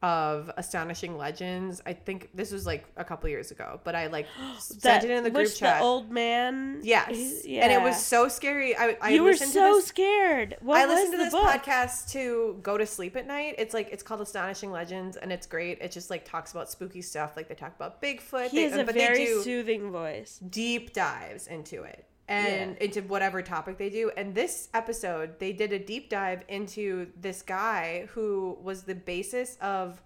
of 0.00 0.50
Astonishing 0.56 1.16
Legends. 1.16 1.82
I 1.84 1.92
think 1.92 2.30
this 2.32 2.52
was 2.52 2.66
like 2.66 2.86
a 2.96 3.04
couple 3.04 3.28
years 3.28 3.50
ago, 3.50 3.80
but 3.82 3.96
I 3.96 4.06
like 4.06 4.26
sent 4.58 5.04
it 5.04 5.10
in 5.10 5.24
the 5.24 5.30
group 5.30 5.52
chat. 5.52 5.78
the 5.78 5.84
old 5.84 6.10
man 6.10 6.80
yes, 6.82 7.42
he- 7.42 7.58
and 7.58 7.72
it 7.72 7.82
was 7.82 8.00
so 8.04 8.28
scary. 8.28 8.76
I, 8.76 8.96
I 9.00 9.10
you 9.10 9.24
were 9.24 9.34
so 9.34 9.74
this, 9.74 9.86
scared. 9.86 10.56
What 10.60 10.78
I 10.80 10.86
listened 10.86 11.12
to 11.12 11.18
the 11.18 11.24
this 11.24 11.32
book? 11.32 11.42
podcast 11.42 12.12
to 12.12 12.58
go 12.62 12.78
to 12.78 12.86
sleep 12.86 13.16
at 13.16 13.26
night. 13.26 13.56
It's 13.58 13.74
like 13.74 13.88
it's 13.90 14.02
called 14.02 14.20
Astonishing 14.20 14.70
Legends, 14.70 15.16
and 15.16 15.32
it's 15.32 15.46
great. 15.46 15.78
It 15.80 15.90
just 15.90 16.10
like 16.10 16.24
talks 16.24 16.52
about 16.52 16.70
spooky 16.70 17.02
stuff. 17.02 17.36
Like 17.36 17.48
they 17.48 17.54
talk 17.56 17.74
about 17.74 18.00
Bigfoot. 18.00 18.50
He 18.50 18.58
they, 18.58 18.70
has 18.70 18.78
a 18.78 18.84
but 18.84 18.94
very 18.94 19.26
soothing 19.42 19.90
voice. 19.90 20.38
deep 20.48 20.92
dives 20.92 21.48
into 21.48 21.82
it 21.82 22.04
and 22.28 22.76
Yeah. 22.76 22.84
into 22.84 23.02
whatever 23.02 23.42
topic 23.42 23.78
they 23.78 23.90
do. 23.90 24.10
And 24.16 24.34
this 24.34 24.68
episode, 24.74 25.38
they 25.38 25.52
did 25.52 25.72
a 25.72 25.78
deep 25.78 26.10
dive 26.10 26.44
into 26.48 27.10
this 27.20 27.42
guy 27.42 28.06
who 28.12 28.58
was 28.62 28.82
the 28.82 28.94
basis 28.94 29.56
of. 29.60 30.02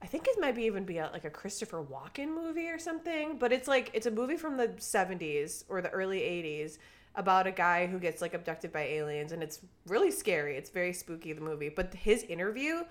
I 0.00 0.06
think 0.06 0.26
it 0.26 0.40
might 0.40 0.56
be 0.56 0.64
even 0.64 0.84
be 0.84 0.98
a, 0.98 1.08
like 1.12 1.24
a 1.24 1.30
Christopher 1.30 1.80
Walken 1.80 2.34
movie 2.34 2.68
or 2.68 2.76
something, 2.78 3.38
but 3.38 3.52
it's 3.52 3.68
like 3.68 3.88
it's 3.94 4.06
a 4.06 4.10
movie 4.10 4.36
from 4.36 4.56
the 4.56 4.66
70s 4.66 5.64
or 5.68 5.80
the 5.80 5.90
early 5.90 6.18
80s 6.18 6.78
about 7.14 7.46
a 7.46 7.52
guy 7.52 7.86
who 7.86 8.00
gets 8.00 8.20
like 8.20 8.34
abducted 8.34 8.72
by 8.72 8.80
aliens 8.80 9.30
and 9.30 9.44
it's 9.44 9.60
really 9.86 10.10
scary. 10.10 10.56
It's 10.56 10.70
very 10.70 10.92
spooky 10.92 11.32
the 11.32 11.40
movie, 11.40 11.68
but 11.68 11.94
his 11.94 12.24
interview 12.24 12.82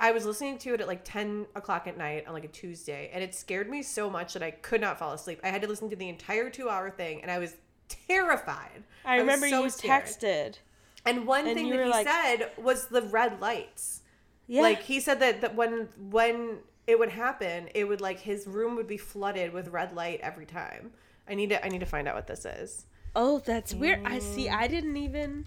I 0.00 0.10
was 0.10 0.24
listening 0.24 0.58
to 0.58 0.74
it 0.74 0.80
at 0.80 0.88
like 0.88 1.04
10 1.04 1.46
o'clock 1.54 1.86
at 1.86 1.96
night 1.96 2.26
on 2.26 2.32
like 2.32 2.44
a 2.44 2.48
Tuesday, 2.48 3.10
and 3.12 3.22
it 3.22 3.34
scared 3.34 3.70
me 3.70 3.82
so 3.82 4.10
much 4.10 4.32
that 4.32 4.42
I 4.42 4.50
could 4.50 4.80
not 4.80 4.98
fall 4.98 5.12
asleep. 5.12 5.38
I 5.44 5.48
had 5.48 5.62
to 5.62 5.68
listen 5.68 5.90
to 5.90 5.96
the 5.96 6.08
entire 6.08 6.50
two 6.50 6.68
hour 6.68 6.90
thing, 6.90 7.22
and 7.22 7.30
I 7.30 7.38
was 7.38 7.54
terrified. 7.88 8.84
I 9.04 9.16
was 9.16 9.22
remember 9.22 9.48
so 9.48 9.64
you 9.64 9.70
scared. 9.70 10.04
texted. 10.04 10.58
And 11.04 11.26
one 11.26 11.46
and 11.46 11.56
thing 11.56 11.70
that 11.70 11.84
he 11.84 11.90
like- 11.90 12.06
said 12.08 12.50
was 12.56 12.86
the 12.86 13.02
red 13.02 13.40
lights. 13.40 14.02
Yeah. 14.46 14.62
Like 14.62 14.82
he 14.82 15.00
said 15.00 15.20
that, 15.20 15.40
that 15.40 15.54
when 15.54 15.88
when 16.10 16.58
it 16.86 16.98
would 16.98 17.10
happen, 17.10 17.68
it 17.74 17.84
would 17.84 18.00
like 18.00 18.20
his 18.20 18.46
room 18.46 18.76
would 18.76 18.86
be 18.88 18.96
flooded 18.96 19.52
with 19.52 19.68
red 19.68 19.94
light 19.94 20.20
every 20.22 20.46
time. 20.46 20.92
I 21.28 21.34
need 21.34 21.50
to 21.50 21.64
I 21.64 21.68
need 21.68 21.80
to 21.80 21.86
find 21.86 22.06
out 22.08 22.14
what 22.14 22.26
this 22.26 22.44
is. 22.44 22.86
Oh, 23.14 23.38
that's 23.40 23.74
weird. 23.74 24.00
I 24.04 24.18
see. 24.18 24.46
Mm. 24.46 24.54
I 24.54 24.66
didn't 24.68 24.96
even. 24.96 25.46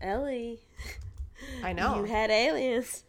Ellie, 0.00 0.60
I 1.64 1.72
know. 1.72 1.96
you 1.98 2.04
had 2.04 2.30
aliens. 2.30 3.04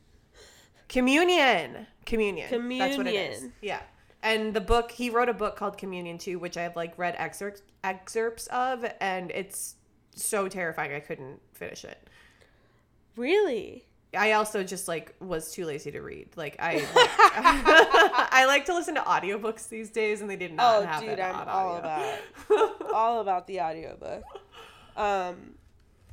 Communion. 0.89 1.87
Communion. 2.05 2.49
Communion. 2.49 2.79
That's 2.87 2.97
what 2.97 3.07
it 3.07 3.13
is. 3.15 3.35
Communion. 3.37 3.53
Yeah. 3.61 3.79
And 4.23 4.53
the 4.53 4.61
book, 4.61 4.91
he 4.91 5.09
wrote 5.09 5.29
a 5.29 5.33
book 5.33 5.55
called 5.55 5.77
Communion 5.77 6.17
too, 6.17 6.37
which 6.37 6.57
I've 6.57 6.75
like 6.75 6.97
read 6.97 7.15
excerpts 7.17 7.63
excerpts 7.83 8.47
of, 8.47 8.85
and 8.99 9.31
it's 9.31 9.75
so 10.15 10.47
terrifying 10.47 10.93
I 10.93 10.99
couldn't 10.99 11.39
finish 11.53 11.83
it. 11.83 12.07
Really? 13.15 13.85
I 14.15 14.33
also 14.33 14.63
just 14.63 14.87
like 14.87 15.15
was 15.19 15.53
too 15.53 15.65
lazy 15.65 15.91
to 15.91 16.01
read. 16.01 16.29
Like 16.35 16.57
I 16.59 16.75
like, 16.95 17.09
I 18.33 18.45
like 18.45 18.65
to 18.65 18.73
listen 18.73 18.95
to 18.95 19.01
audiobooks 19.01 19.69
these 19.69 19.89
days 19.89 20.21
and 20.21 20.29
they 20.29 20.35
did 20.35 20.53
not 20.53 20.75
Oh, 20.83 20.85
have 20.85 21.01
dude, 21.01 21.19
I'm 21.19 21.47
all 21.47 21.77
about 21.77 22.19
all 22.93 23.21
about 23.21 23.47
the 23.47 23.61
audiobook. 23.61 24.23
Um, 24.97 25.55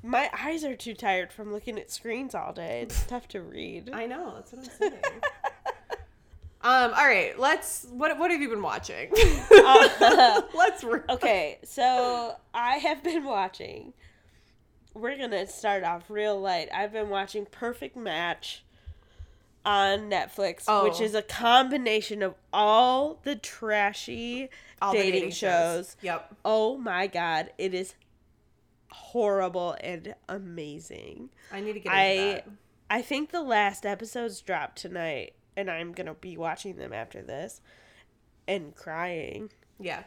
my 0.03 0.31
eyes 0.39 0.63
are 0.65 0.77
too 0.77 0.95
tired 0.95 1.33
from 1.33 1.53
looking 1.53 1.77
at 1.79 1.91
screens 1.91 2.35
all 2.35 2.53
day. 2.53 2.83
It's 2.83 3.05
tough 3.07 3.27
to 3.29 3.43
read. 3.43 3.91
I 3.93 4.07
know, 4.07 4.35
that's 4.37 4.53
what 4.53 4.65
I'm 4.65 4.93
saying. 4.93 5.03
Um, 6.63 6.93
all 6.95 7.07
right, 7.07 7.39
let's 7.39 7.87
what 7.91 8.19
what 8.19 8.31
have 8.31 8.41
you 8.41 8.49
been 8.49 8.63
watching? 8.63 9.11
let's 10.55 10.83
re- 10.85 11.01
okay, 11.09 11.59
so 11.65 12.35
I 12.53 12.77
have 12.79 13.03
been 13.03 13.25
watching. 13.25 13.93
We're 14.95 15.17
gonna 15.17 15.47
start 15.47 15.85
off 15.85 16.05
real 16.11 16.41
light. 16.41 16.69
I've 16.75 16.93
been 16.93 17.09
watching 17.09 17.47
Perfect 17.47 17.97
Match 17.97 18.65
on 19.65 20.11
Netflix, 20.11 20.61
which 20.83 21.01
Oh. 21.01 21.05
is 21.05 21.15
a 21.15 21.23
combination 21.23 22.23
of 22.23 22.35
all 22.53 23.21
the 23.23 23.37
trashy 23.37 24.49
All 24.83 24.93
the 24.93 24.99
dating, 24.99 25.31
shows. 25.31 25.97
Yep. 26.03 26.37
Oh 26.45 26.77
my 26.79 27.07
god, 27.07 27.51
it 27.59 27.75
is 27.75 27.95
horrible 28.91 29.77
and 29.81 30.15
amazing. 30.29 31.31
I 31.53 31.61
need 31.61 31.75
to 31.75 31.81
get 31.81 31.93
into 31.93 31.97
I 31.97 32.17
that. 32.35 32.49
I 32.91 33.03
think 33.03 33.31
the 33.31 33.43
last 33.43 33.85
episodes 33.85 34.41
dropped 34.41 34.79
tonight, 34.79 35.35
and 35.59 35.69
I'm 35.71 35.93
gonna 35.93 36.15
be 36.15 36.37
watching 36.37 36.77
them 36.77 36.93
after 36.93 37.21
this 37.21 37.61
and 38.47 38.75
crying. 38.75 39.51
Yeah. 39.81 40.05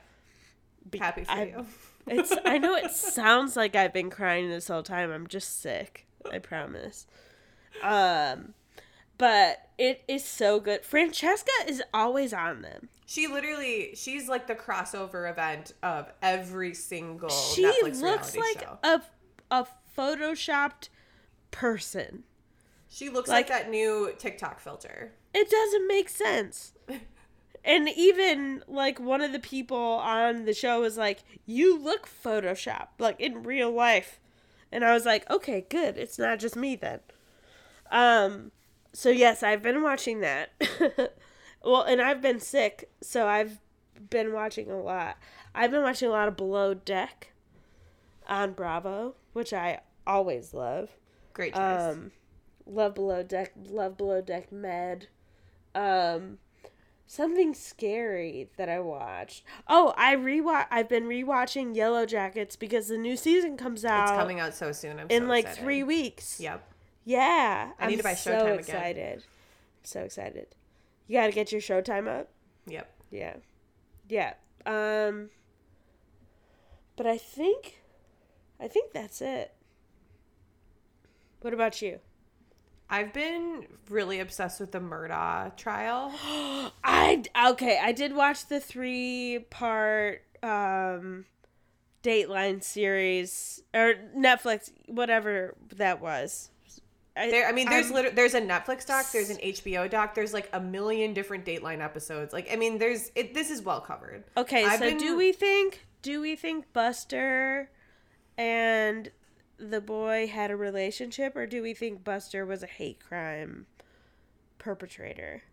Be- 0.90 0.98
Happy 0.98 1.24
for 1.26 1.32
I- 1.32 1.44
you. 1.44 1.66
It's 2.08 2.34
I 2.46 2.58
know 2.58 2.74
it 2.76 2.90
sounds 2.90 3.56
like 3.56 3.76
I've 3.76 3.94
been 3.94 4.10
crying 4.10 4.50
this 4.50 4.68
whole 4.70 4.82
time. 4.82 5.12
I'm 5.12 5.28
just 5.28 5.62
sick. 5.62 6.08
I 6.32 6.40
promise. 6.40 7.06
Um 7.84 8.56
but 9.20 9.70
it 9.78 10.02
is 10.08 10.26
so 10.26 10.60
good. 10.60 10.84
Francesca 10.84 11.52
is 11.68 11.84
always 11.94 12.34
on 12.34 12.64
them. 12.64 12.90
She 13.06 13.28
literally, 13.28 13.92
she's 13.94 14.28
like 14.28 14.48
the 14.48 14.56
crossover 14.56 15.30
event 15.30 15.74
of 15.84 16.12
every 16.24 16.74
single 16.74 17.30
She 17.30 17.64
Netflix 17.66 18.02
looks 18.02 18.36
like 18.36 18.62
show. 18.62 18.80
a 18.84 19.02
a 19.52 19.68
photoshopped 19.96 20.90
person. 21.52 22.24
She 22.90 23.10
looks 23.10 23.30
like- 23.30 23.50
like, 23.50 23.64
that 23.64 23.70
new 23.70 24.14
TikTok 24.18 24.60
filter. 24.60 25.14
It 25.34 25.50
doesn't 25.50 25.88
make 25.88 26.10
sense. 26.10 26.74
And 27.64 27.88
even 27.90 28.64
like 28.68 29.00
one 29.00 29.22
of 29.22 29.32
the 29.32 29.40
people 29.40 29.78
on 29.78 30.46
the 30.46 30.54
show 30.54 30.82
was 30.82 30.98
like, 30.98 31.20
"You 31.46 31.78
look 31.78 32.08
photoshopped 32.08 33.00
like 33.00 33.20
in 33.20 33.44
real 33.44 33.72
life." 33.72 34.20
And 34.72 34.84
I 34.84 34.94
was 34.94 35.06
like, 35.06 35.30
"Okay, 35.30 35.66
good. 35.70 35.98
It's 35.98 36.18
not 36.18 36.40
just 36.40 36.56
me 36.56 36.76
then." 36.76 37.02
Um 37.92 38.52
so 38.94 39.10
yes, 39.10 39.44
I've 39.44 39.62
been 39.62 39.84
watching 39.84 40.22
that. 40.22 40.52
well, 41.64 41.84
and 41.84 42.02
I've 42.02 42.22
been 42.22 42.40
sick, 42.40 42.90
so 43.02 43.28
I've 43.28 43.60
been 44.10 44.34
watching 44.34 44.70
a 44.70 44.82
lot. 44.82 45.18
I've 45.54 45.72
been 45.72 45.84
watching 45.84 46.10
a 46.10 46.12
lot 46.12 46.28
of 46.28 46.36
Below 46.36 46.74
Deck 46.74 47.32
on 48.28 48.54
Bravo, 48.54 49.16
which 49.34 49.54
I 49.54 49.82
always 50.06 50.54
love. 50.54 50.90
Great 51.34 51.54
choice. 51.54 51.82
Um, 51.82 52.12
love 52.66 52.96
below 52.96 53.24
deck, 53.24 53.54
love 53.70 53.98
below 53.98 54.22
deck 54.22 54.52
med. 54.52 55.08
Um, 55.74 56.38
something 57.08 57.54
scary 57.54 58.50
that 58.58 58.70
I 58.70 58.80
watched. 58.80 59.44
Oh, 59.68 59.94
I 59.98 60.16
rewatch. 60.16 60.68
I've 60.72 60.90
been 60.90 61.06
rewatching 61.06 61.76
Yellow 61.76 62.06
Jackets 62.06 62.56
because 62.56 62.88
the 62.88 62.98
new 62.98 63.18
season 63.18 63.58
comes 63.58 63.84
out 63.86 64.10
it's 64.10 64.12
coming 64.18 64.40
out 64.40 64.54
so 64.54 64.72
soon. 64.72 65.00
I'm 65.00 65.08
in 65.10 65.24
so 65.24 65.28
like 65.28 65.46
excited. 65.46 65.64
three 65.64 65.84
weeks. 65.84 66.40
Yep. 66.40 66.68
Yeah, 67.04 67.72
I 67.80 67.88
need 67.88 67.94
I'm 67.94 67.98
to 67.98 68.04
buy 68.04 68.14
so 68.14 68.32
Showtime 68.32 68.44
again. 68.44 68.60
excited. 68.60 69.24
So 69.84 70.02
excited. 70.02 70.48
You 71.08 71.18
got 71.18 71.26
to 71.28 71.32
get 71.32 71.52
your 71.52 71.62
Showtime 71.62 72.08
up. 72.08 72.30
Yep. 72.68 72.90
Yeah, 73.10 73.36
yeah. 74.08 74.34
Um, 74.66 75.30
but 76.96 77.08
I 77.08 77.18
think, 77.18 77.82
I 78.60 78.68
think 78.68 78.94
that's 78.94 79.22
it. 79.22 79.54
What 81.42 81.54
about 81.54 81.82
you? 81.82 82.00
I've 82.92 83.14
been 83.14 83.66
really 83.90 84.20
obsessed 84.20 84.60
with 84.60 84.74
the 84.74 84.80
Murdaugh 84.82 85.56
trial. 85.56 86.12
I 86.84 87.24
okay, 87.52 87.80
I 87.82 87.94
did 87.94 88.14
watch 88.14 88.48
the 88.48 88.60
three 88.60 89.46
part 89.50 90.24
um 90.44 91.26
Dateline 92.04 92.62
series 92.64 93.62
or 93.74 93.94
Netflix, 94.16 94.72
whatever 94.88 95.56
that 95.76 96.02
was. 96.02 96.50
There, 97.16 97.48
I 97.48 97.52
mean, 97.52 97.70
there's 97.70 97.92
liter- 97.92 98.12
there's 98.12 98.34
a 98.34 98.42
Netflix 98.42 98.86
doc, 98.88 99.06
there's 99.12 99.30
an 99.30 99.38
HBO 99.38 99.90
doc, 99.90 100.16
there's 100.16 100.34
like 100.34 100.50
a 100.54 100.60
million 100.60 101.14
different 101.14 101.46
Dateline 101.46 101.82
episodes. 101.82 102.34
Like, 102.34 102.52
I 102.52 102.56
mean, 102.56 102.78
there's 102.78 103.12
it. 103.16 103.34
This 103.34 103.52
is 103.52 103.62
well 103.62 103.82
covered. 103.82 104.24
okay. 104.36 104.66
I've 104.66 104.80
so 104.80 104.90
been- 104.90 104.98
do 104.98 105.18
we 105.18 105.32
think 105.32 105.86
do 106.02 106.20
we 106.22 106.36
think 106.36 106.72
Buster 106.74 107.70
and 108.38 109.12
the 109.70 109.82
boy 109.82 110.28
had 110.28 110.52
a 110.52 110.56
relationship, 110.56 111.36
or 111.36 111.46
do 111.46 111.62
we 111.62 111.74
think 111.74 112.04
Buster 112.04 112.46
was 112.46 112.64
a 112.64 112.68
hate 112.68 113.00
crime 113.00 113.68
perpetrator? 114.58 115.44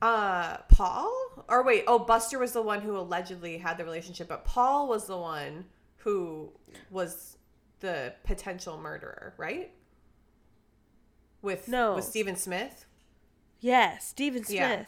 Uh, 0.00 0.58
Paul? 0.68 1.44
Or 1.48 1.62
wait, 1.64 1.84
oh, 1.86 1.98
Buster 1.98 2.38
was 2.38 2.52
the 2.52 2.62
one 2.62 2.80
who 2.82 2.96
allegedly 2.96 3.58
had 3.58 3.78
the 3.78 3.84
relationship, 3.84 4.28
but 4.28 4.44
Paul 4.44 4.88
was 4.88 5.06
the 5.06 5.16
one 5.16 5.64
who 5.98 6.52
was 6.90 7.38
the 7.80 8.14
potential 8.24 8.78
murderer, 8.78 9.34
right? 9.36 9.72
With 11.42 11.68
No. 11.68 11.94
with 11.96 12.04
Stephen 12.04 12.36
Smith. 12.36 12.86
Yeah, 13.60 13.98
Stephen 13.98 14.44
Smith. 14.44 14.54
Yeah. 14.54 14.84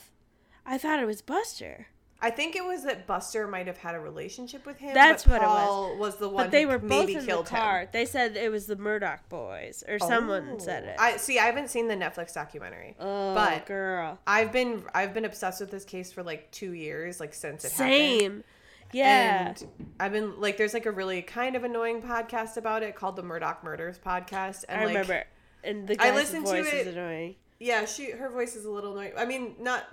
I 0.66 0.78
thought 0.78 1.00
it 1.00 1.06
was 1.06 1.22
Buster. 1.22 1.88
I 2.20 2.30
think 2.30 2.56
it 2.56 2.64
was 2.64 2.82
that 2.82 3.06
Buster 3.06 3.46
might 3.46 3.68
have 3.68 3.76
had 3.76 3.94
a 3.94 4.00
relationship 4.00 4.66
with 4.66 4.78
him. 4.78 4.92
That's 4.92 5.22
but 5.22 5.40
what 5.40 5.42
it 5.42 5.46
was. 5.46 5.98
Was. 5.98 6.16
the 6.16 6.28
one 6.28 6.44
But 6.46 6.50
they 6.50 6.66
were 6.66 6.78
both 6.78 7.08
in 7.08 7.18
the 7.20 7.24
killed 7.24 7.46
car. 7.46 7.80
him. 7.82 7.88
They 7.92 8.06
said 8.06 8.36
it 8.36 8.50
was 8.50 8.66
the 8.66 8.74
Murdaugh 8.76 9.20
boys, 9.28 9.84
or 9.88 9.98
someone 10.00 10.58
said 10.58 10.84
Oh. 10.84 10.90
it. 10.90 10.96
I 10.98 11.16
see. 11.16 11.38
I 11.38 11.44
haven't 11.46 11.68
seen 11.70 11.86
the 11.86 11.94
Netflix 11.94 12.34
documentary, 12.34 12.96
oh, 12.98 13.34
but 13.34 13.66
girl, 13.66 14.18
I've 14.26 14.50
been 14.50 14.82
I've 14.94 15.14
been 15.14 15.24
obsessed 15.24 15.60
with 15.60 15.70
this 15.70 15.84
case 15.84 16.10
for 16.12 16.22
like 16.24 16.50
two 16.50 16.72
years, 16.72 17.20
like 17.20 17.34
since 17.34 17.64
it 17.64 17.72
happened. 17.72 17.88
same. 17.88 18.44
Yeah, 18.90 19.48
And 19.48 19.68
I've 20.00 20.12
been 20.12 20.40
like, 20.40 20.56
there's 20.56 20.72
like 20.72 20.86
a 20.86 20.90
really 20.90 21.20
kind 21.20 21.56
of 21.56 21.62
annoying 21.62 22.00
podcast 22.00 22.56
about 22.56 22.82
it 22.82 22.96
called 22.96 23.16
the 23.16 23.22
Murdaugh 23.22 23.62
Murders 23.62 23.98
podcast. 23.98 24.64
And 24.66 24.80
I 24.80 24.84
like, 24.86 24.94
remember. 24.94 25.24
And 25.62 25.86
the 25.86 25.92
I 26.02 26.06
guy's 26.08 26.14
listened 26.14 26.46
to 26.46 26.52
voice 26.52 26.66
is 26.72 26.86
it- 26.86 26.94
annoying. 26.94 27.34
Yeah, 27.60 27.84
she 27.84 28.12
her 28.12 28.30
voice 28.30 28.56
is 28.56 28.64
a 28.64 28.70
little 28.70 28.92
annoying. 28.92 29.12
I 29.18 29.24
mean, 29.26 29.56
not 29.60 29.84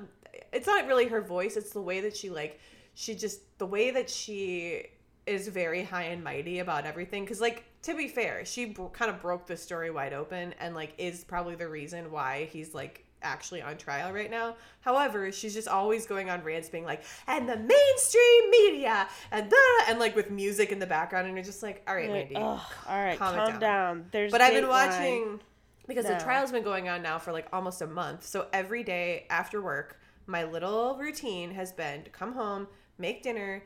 it's 0.54 0.68
not 0.68 0.88
really 0.88 1.08
her 1.08 1.22
voice. 1.22 1.58
It's 1.58 1.72
the 1.72 1.82
way 1.82 2.02
that 2.02 2.16
she 2.16 2.30
like 2.30 2.60
she 2.94 3.16
just 3.16 3.58
the 3.58 3.66
way 3.66 3.92
that 3.92 4.10
she 4.10 4.88
is 5.26 5.48
very 5.48 5.84
high 5.84 6.04
and 6.04 6.24
mighty 6.24 6.60
about 6.60 6.86
everything. 6.86 7.24
Because 7.24 7.42
like 7.42 7.64
to 7.84 7.96
be 7.96 8.08
fair, 8.08 8.46
she 8.46 8.66
bro- 8.66 8.90
kind 8.90 9.10
of 9.12 9.22
broke 9.22 9.46
the 9.48 9.58
story 9.58 9.92
wide 9.92 10.14
open 10.14 10.54
and 10.60 10.76
like 10.76 10.94
is 10.98 11.24
probably 11.24 11.56
the 11.56 11.68
reason 11.68 12.12
why 12.12 12.50
he's 12.52 12.74
like 12.74 13.06
actually 13.22 13.62
on 13.62 13.76
trial 13.78 14.12
right 14.14 14.30
now. 14.30 14.56
However, 14.82 15.32
she's 15.32 15.54
just 15.54 15.68
always 15.68 16.06
going 16.06 16.30
on 16.30 16.44
rants 16.44 16.70
being 16.70 16.86
like, 16.86 17.04
and 17.28 17.50
the 17.50 17.58
mainstream 17.58 18.52
media 18.52 19.08
and 19.32 19.50
the 19.50 19.58
and 19.88 20.00
like 20.00 20.16
with 20.16 20.30
music 20.30 20.72
in 20.72 20.80
the 20.80 20.86
background 20.86 21.28
and 21.28 21.36
you're 21.36 21.44
just 21.46 21.64
like, 21.64 21.84
all 21.88 21.96
right, 21.96 22.10
Like, 22.10 22.32
Mandy. 22.32 22.36
ugh, 22.36 22.62
all 22.88 23.04
right, 23.04 23.18
calm 23.18 23.36
calm, 23.36 23.52
down. 23.52 23.60
down. 23.60 24.06
There's 24.12 24.32
But 24.32 24.42
I've 24.42 24.54
been 24.54 24.68
watching 24.68 25.40
because 25.88 26.06
the 26.06 26.18
trial's 26.20 26.52
been 26.52 26.64
going 26.64 26.88
on 26.90 27.02
now 27.02 27.20
for 27.20 27.32
like 27.32 27.48
almost 27.52 27.82
a 27.82 27.88
month. 27.88 28.26
So 28.26 28.48
every 28.54 28.84
day 28.84 29.26
after 29.30 29.62
work, 29.62 30.00
my 30.28 30.44
little 30.44 30.98
routine 30.98 31.52
has 31.52 31.72
been 31.72 32.04
to 32.04 32.10
come 32.10 32.34
home, 32.34 32.68
make 32.98 33.24
dinner, 33.24 33.64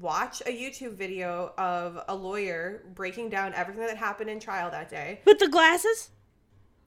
watch 0.00 0.40
a 0.42 0.50
YouTube 0.50 0.94
video 0.94 1.52
of 1.56 2.02
a 2.08 2.14
lawyer 2.14 2.82
breaking 2.94 3.30
down 3.30 3.54
everything 3.54 3.86
that 3.86 3.96
happened 3.96 4.28
in 4.30 4.38
trial 4.40 4.70
that 4.70 4.88
day. 4.90 5.20
with 5.24 5.38
the 5.38 5.48
glasses. 5.48 6.10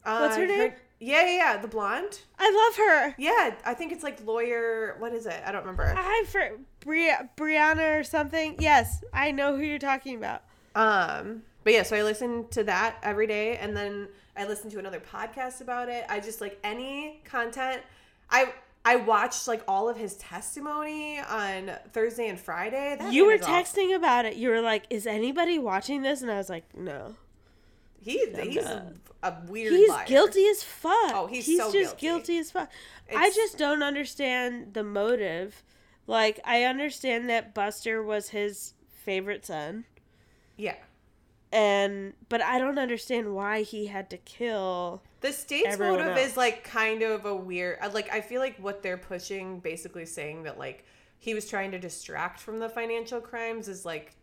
Uh, 0.03 0.20
What's 0.20 0.38
her 0.38 0.45
name? 0.45 0.74
yeah, 0.99 1.26
yeah, 1.26 1.38
yeah, 1.38 1.57
the 1.57 1.68
blonde. 1.68 2.20
I 2.38 2.51
love 2.51 2.78
her. 2.78 3.16
Yeah, 3.18 3.55
I 3.66 3.74
think 3.74 3.91
it's 3.91 4.03
like 4.03 4.24
lawyer. 4.26 4.95
What 4.99 5.13
is 5.13 5.26
it? 5.26 5.41
I 5.45 5.51
don't 5.51 5.61
remember. 5.61 5.93
I 5.97 6.26
for 6.28 6.51
Bri- 6.82 7.16
Brianna 7.36 7.99
or 7.99 8.03
something. 8.03 8.55
Yes, 8.59 9.03
I 9.11 9.32
know 9.32 9.55
who 9.57 9.63
you're 9.63 9.80
talking 9.80 10.16
about. 10.16 10.43
Um, 10.76 11.41
but 11.63 11.74
yeah, 11.74 11.82
so 11.84 11.95
I 11.95 12.03
listen 12.03 12.47
to 12.49 12.63
that 12.66 12.97
every 13.01 13.26
day, 13.26 13.57
and 13.57 13.76
then 13.76 14.09
I 14.38 14.45
listen 14.45 14.70
to 14.72 14.80
another 14.80 14.99
podcast 14.99 15.61
about 15.61 15.89
it. 15.89 16.05
I 16.07 16.20
just 16.20 16.39
like 16.39 16.59
any 16.63 17.22
content. 17.26 17.82
I 18.30 18.53
I 18.86 18.97
watched 18.97 19.47
like 19.47 19.63
all 19.67 19.89
of 19.89 19.97
his 19.97 20.15
testimony 20.15 21.19
on 21.19 21.71
Thursday 21.91 22.29
and 22.29 22.39
Friday. 22.39 22.95
That 22.99 23.11
you 23.11 23.25
were 23.25 23.38
texting 23.38 23.95
about 23.95 24.25
it. 24.25 24.36
You 24.36 24.49
were 24.49 24.61
like, 24.61 24.86
"Is 24.91 25.07
anybody 25.07 25.57
watching 25.57 26.03
this?" 26.03 26.21
And 26.21 26.31
I 26.31 26.38
was 26.38 26.49
like, 26.49 26.77
"No." 26.77 27.15
He, 27.99 28.23
he's 28.39 28.63
a, 28.63 28.93
a 29.23 29.33
weird. 29.47 29.73
He's 29.73 29.89
liar. 29.89 30.05
guilty 30.05 30.47
as 30.47 30.61
fuck. 30.61 31.11
Oh, 31.11 31.25
he's 31.25 31.45
so 31.45 31.71
just 31.71 31.97
guilty. 31.97 32.33
guilty 32.33 32.38
as 32.38 32.51
fuck. 32.51 32.69
I 33.13 33.31
just 33.31 33.57
don't 33.57 33.81
understand 33.81 34.75
the 34.75 34.83
motive. 34.83 35.63
Like, 36.05 36.39
I 36.45 36.63
understand 36.63 37.29
that 37.31 37.55
Buster 37.55 38.03
was 38.03 38.29
his 38.29 38.75
favorite 38.88 39.45
son, 39.45 39.86
Yeah, 40.55 40.75
and 41.56 42.14
but 42.28 42.41
I 42.41 42.60
don't 42.60 42.78
understand 42.78 43.34
why 43.34 43.62
he 43.62 43.86
had 43.86 44.10
to 44.10 44.18
kill. 44.18 45.01
The 45.22 45.32
state's 45.32 45.80
motive 45.80 46.08
else. 46.08 46.20
is 46.20 46.38
like 46.38 46.64
kind 46.66 47.01
of 47.01 47.26
a 47.26 47.34
weird. 47.34 47.80
uh, 47.82 47.89
Like 47.93 48.12
I 48.12 48.20
feel 48.22 48.41
like 48.41 48.58
what 48.58 48.84
they're 48.84 48.97
pushing, 48.97 49.60
basically 49.62 50.06
saying 50.06 50.43
that 50.43 50.60
like 50.60 50.86
he 51.18 51.34
was 51.34 51.47
trying 51.47 51.72
to 51.72 51.80
distract 51.80 52.41
from 52.41 52.60
the 52.60 52.68
financial 52.68 53.22
crimes, 53.22 53.70
is 53.70 53.86
like 53.86 54.16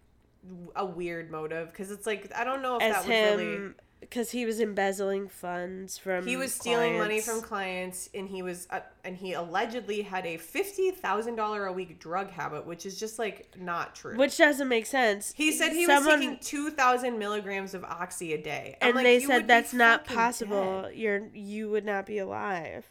a 0.77 0.85
weird 0.85 1.31
motive 1.31 1.71
because 1.73 1.91
it's 1.91 2.07
like 2.07 2.31
I 2.37 2.45
don't 2.45 2.61
know 2.61 2.77
if 2.77 2.83
as 2.83 3.07
that 3.07 3.09
was 3.09 3.41
really. 3.41 3.71
Because 4.03 4.33
he 4.33 4.45
was 4.45 4.61
embezzling 4.61 5.29
funds 5.29 5.97
from 5.97 6.27
He 6.27 6.37
was 6.37 6.53
stealing 6.53 6.99
money 6.99 7.21
from 7.21 7.41
clients, 7.41 8.11
and 8.13 8.29
he 8.29 8.43
was, 8.43 8.67
uh, 8.71 8.81
and 9.05 9.17
he 9.17 9.33
allegedly 9.33 10.03
had 10.03 10.27
a 10.27 10.37
fifty 10.37 10.91
thousand 10.91 11.37
dollar 11.37 11.65
a 11.67 11.73
week 11.73 11.99
drug 11.99 12.29
habit, 12.31 12.67
which 12.67 12.85
is 12.85 13.01
just 13.01 13.19
like 13.19 13.49
not 13.59 13.95
true. 13.95 14.17
which 14.17 14.37
doesn't 14.37 14.69
make 14.69 14.85
sense. 14.87 15.33
he 15.37 15.51
said 15.53 15.73
he 15.73 15.87
Someone- 15.87 16.05
was 16.05 16.21
taking 16.21 16.39
two 16.41 16.71
thousand 16.71 17.19
milligrams 17.19 17.73
of 17.75 17.85
oxy 17.85 18.35
a 18.35 18.39
day, 18.43 18.77
I'm 18.83 18.89
and 18.89 18.97
like, 18.97 19.05
they 19.05 19.21
said 19.21 19.49
that's 19.49 19.73
not 19.73 20.05
possible. 20.05 20.83
dead." 20.83 20.97
You're 20.97 21.29
you 21.33 21.71
would 21.71 21.85
not 21.85 22.05
be 22.05 22.19
alive. 22.19 22.87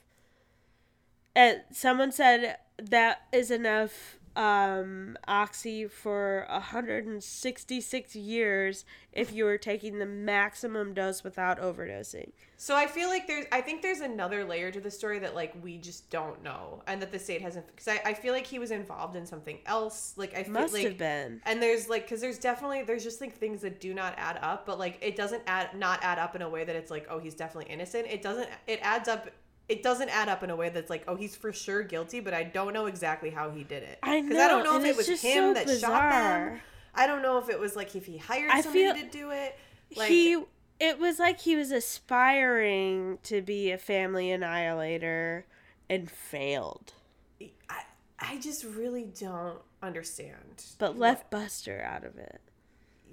And 1.35 1.61
someone 1.71 2.11
said 2.11 2.57
that 2.81 3.21
is 3.31 3.51
enough 3.51 4.17
um 4.35 5.17
oxy 5.27 5.87
for 5.87 6.45
166 6.49 8.15
years 8.15 8.85
if 9.11 9.33
you 9.33 9.43
were 9.43 9.57
taking 9.57 9.99
the 9.99 10.05
maximum 10.05 10.93
dose 10.93 11.23
without 11.23 11.59
overdosing. 11.59 12.31
So 12.55 12.75
I 12.75 12.87
feel 12.87 13.09
like 13.09 13.27
there's, 13.27 13.45
I 13.51 13.59
think 13.61 13.81
there's 13.81 13.99
another 13.99 14.45
layer 14.45 14.71
to 14.71 14.79
the 14.79 14.91
story 14.91 15.19
that 15.19 15.35
like 15.35 15.53
we 15.61 15.77
just 15.77 16.09
don't 16.09 16.41
know, 16.43 16.81
and 16.87 17.01
that 17.01 17.11
the 17.11 17.19
state 17.19 17.41
hasn't. 17.41 17.67
Because 17.67 17.87
I, 17.87 18.01
I 18.05 18.13
feel 18.13 18.33
like 18.33 18.45
he 18.45 18.59
was 18.59 18.71
involved 18.71 19.15
in 19.15 19.25
something 19.25 19.57
else. 19.65 20.13
Like 20.15 20.33
I 20.37 20.43
feel 20.43 20.53
Must 20.53 20.73
like, 20.73 20.83
have 20.83 20.97
been. 20.97 21.41
and 21.45 21.61
there's 21.61 21.89
like, 21.89 22.03
because 22.03 22.21
there's 22.21 22.37
definitely 22.37 22.83
there's 22.83 23.03
just 23.03 23.19
like 23.19 23.35
things 23.35 23.61
that 23.61 23.81
do 23.81 23.93
not 23.93 24.13
add 24.17 24.39
up, 24.41 24.65
but 24.65 24.79
like 24.79 24.97
it 25.01 25.15
doesn't 25.15 25.43
add 25.47 25.75
not 25.75 25.99
add 26.03 26.19
up 26.19 26.35
in 26.35 26.41
a 26.41 26.49
way 26.49 26.63
that 26.63 26.75
it's 26.75 26.91
like 26.91 27.07
oh 27.09 27.19
he's 27.19 27.35
definitely 27.35 27.71
innocent. 27.73 28.07
It 28.07 28.21
doesn't. 28.21 28.49
It 28.67 28.79
adds 28.81 29.09
up. 29.09 29.29
It 29.71 29.83
doesn't 29.83 30.09
add 30.09 30.29
up 30.29 30.43
in 30.43 30.49
a 30.49 30.55
way 30.55 30.69
that's 30.69 30.89
like 30.89 31.03
oh 31.07 31.15
he's 31.15 31.35
for 31.35 31.53
sure 31.53 31.83
guilty, 31.83 32.19
but 32.19 32.33
I 32.33 32.43
don't 32.43 32.73
know 32.73 32.85
exactly 32.87 33.29
how 33.29 33.51
he 33.51 33.63
did 33.63 33.83
it. 33.83 33.99
I 34.03 34.21
Because 34.21 34.37
I 34.37 34.47
don't 34.47 34.63
know, 34.63 34.71
know 34.73 34.79
if 34.79 34.85
it 34.85 34.97
was 34.97 35.07
him 35.07 35.53
so 35.53 35.53
that 35.53 35.69
shot 35.69 36.09
them. 36.09 36.49
bizarre. 36.49 36.61
I 36.93 37.07
don't 37.07 37.21
know 37.21 37.37
if 37.37 37.49
it 37.49 37.59
was 37.59 37.75
like 37.75 37.95
if 37.95 38.05
he 38.05 38.17
hired 38.17 38.51
I 38.51 38.61
somebody 38.61 39.03
to 39.03 39.09
do 39.09 39.31
it. 39.31 39.55
Like, 39.95 40.09
he 40.09 40.43
it 40.79 40.99
was 40.99 41.19
like 41.19 41.39
he 41.41 41.55
was 41.55 41.71
aspiring 41.71 43.19
to 43.23 43.41
be 43.41 43.71
a 43.71 43.77
family 43.77 44.31
annihilator 44.31 45.45
and 45.89 46.09
failed 46.09 46.93
I, 47.69 47.83
I 48.19 48.37
just 48.39 48.63
really 48.63 49.03
don't 49.19 49.59
understand. 49.81 50.63
but 50.77 50.97
left 50.97 51.29
buster 51.31 51.81
out 51.83 52.03
of 52.03 52.17
it 52.17 52.41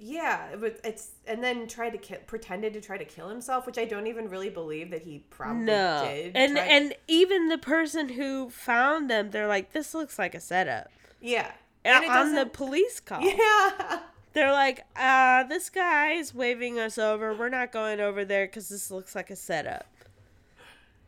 Yeah, 0.01 0.55
but 0.55 0.79
it's 0.85 1.11
and 1.27 1.43
then 1.43 1.67
tried 1.67 1.89
to 1.89 1.97
kill, 1.97 2.19
pretended 2.25 2.71
to 2.73 2.81
try 2.81 2.97
to 2.97 3.03
kill 3.05 3.27
himself, 3.27 3.65
which 3.65 3.77
I 3.77 3.83
don't 3.85 4.07
even 4.07 4.29
really 4.29 4.49
believe 4.49 4.91
that 4.91 5.01
he 5.01 5.25
probably 5.29 5.65
no 5.65 6.05
did. 6.07 6.35
and 6.37 6.53
Tried- 6.55 6.67
and 6.67 6.93
even 7.09 7.49
the 7.49 7.57
person 7.57 8.09
who 8.09 8.49
found 8.49 9.09
them 9.09 9.31
they're 9.31 9.47
like 9.47 9.73
this 9.73 9.93
looks 9.93 10.17
like 10.17 10.33
a 10.33 10.39
setup 10.39 10.89
yeah, 11.21 11.51
and 11.83 12.05
on 12.05 12.33
the 12.35 12.45
police 12.45 12.99
call 13.05 13.21
yeah, 13.21 13.99
they're 14.33 14.53
like 14.53 14.85
uh 14.95 15.43
this 15.43 15.69
guy's 15.69 16.33
waving 16.33 16.79
us 16.79 16.97
over 16.97 17.33
we're 17.33 17.49
not 17.49 17.71
going 17.73 17.99
over 17.99 18.23
there 18.23 18.45
because 18.45 18.69
this 18.69 18.89
looks 18.89 19.15
like 19.15 19.29
a 19.29 19.35
setup 19.35 19.85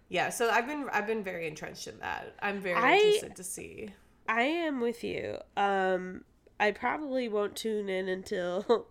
yeah. 0.09 0.29
So 0.29 0.49
I've 0.49 0.67
been 0.67 0.89
I've 0.91 1.07
been 1.07 1.23
very 1.23 1.47
entrenched 1.47 1.87
in 1.87 1.97
that. 1.99 2.35
I'm 2.41 2.59
very 2.59 2.75
I- 2.75 2.97
interested 2.97 3.35
to 3.37 3.43
see. 3.45 3.89
i 4.27 4.41
am 4.41 4.81
with 4.81 5.03
you 5.05 5.37
um 5.55 6.25
i 6.61 6.71
probably 6.71 7.27
won't 7.27 7.55
tune 7.57 7.89
in 7.89 8.07
until 8.07 8.87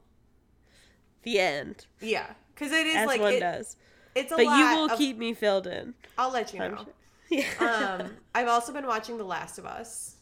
the 1.22 1.38
end 1.38 1.86
Yeah, 2.00 2.26
because 2.54 2.72
it 2.72 2.86
is 2.86 2.96
as 2.96 3.06
like 3.06 3.20
one 3.20 3.32
it- 3.34 3.40
does 3.40 3.76
it's 4.14 4.32
a 4.32 4.36
lot. 4.36 4.44
but 4.44 4.56
you 4.58 4.76
will 4.76 4.90
of- 4.92 4.98
keep 4.98 5.16
me 5.16 5.32
filled 5.34 5.66
in 5.66 5.94
I'll 6.18 6.32
let 6.32 6.52
you 6.52 6.58
know. 6.58 6.76
sure. 6.76 6.86
Yeah. 7.30 7.98
um, 8.00 8.16
I've 8.34 8.48
also 8.48 8.72
been 8.72 8.86
watching 8.88 9.16
The 9.16 9.22
Last 9.24 9.56
of 9.58 9.64
Us. 9.64 10.16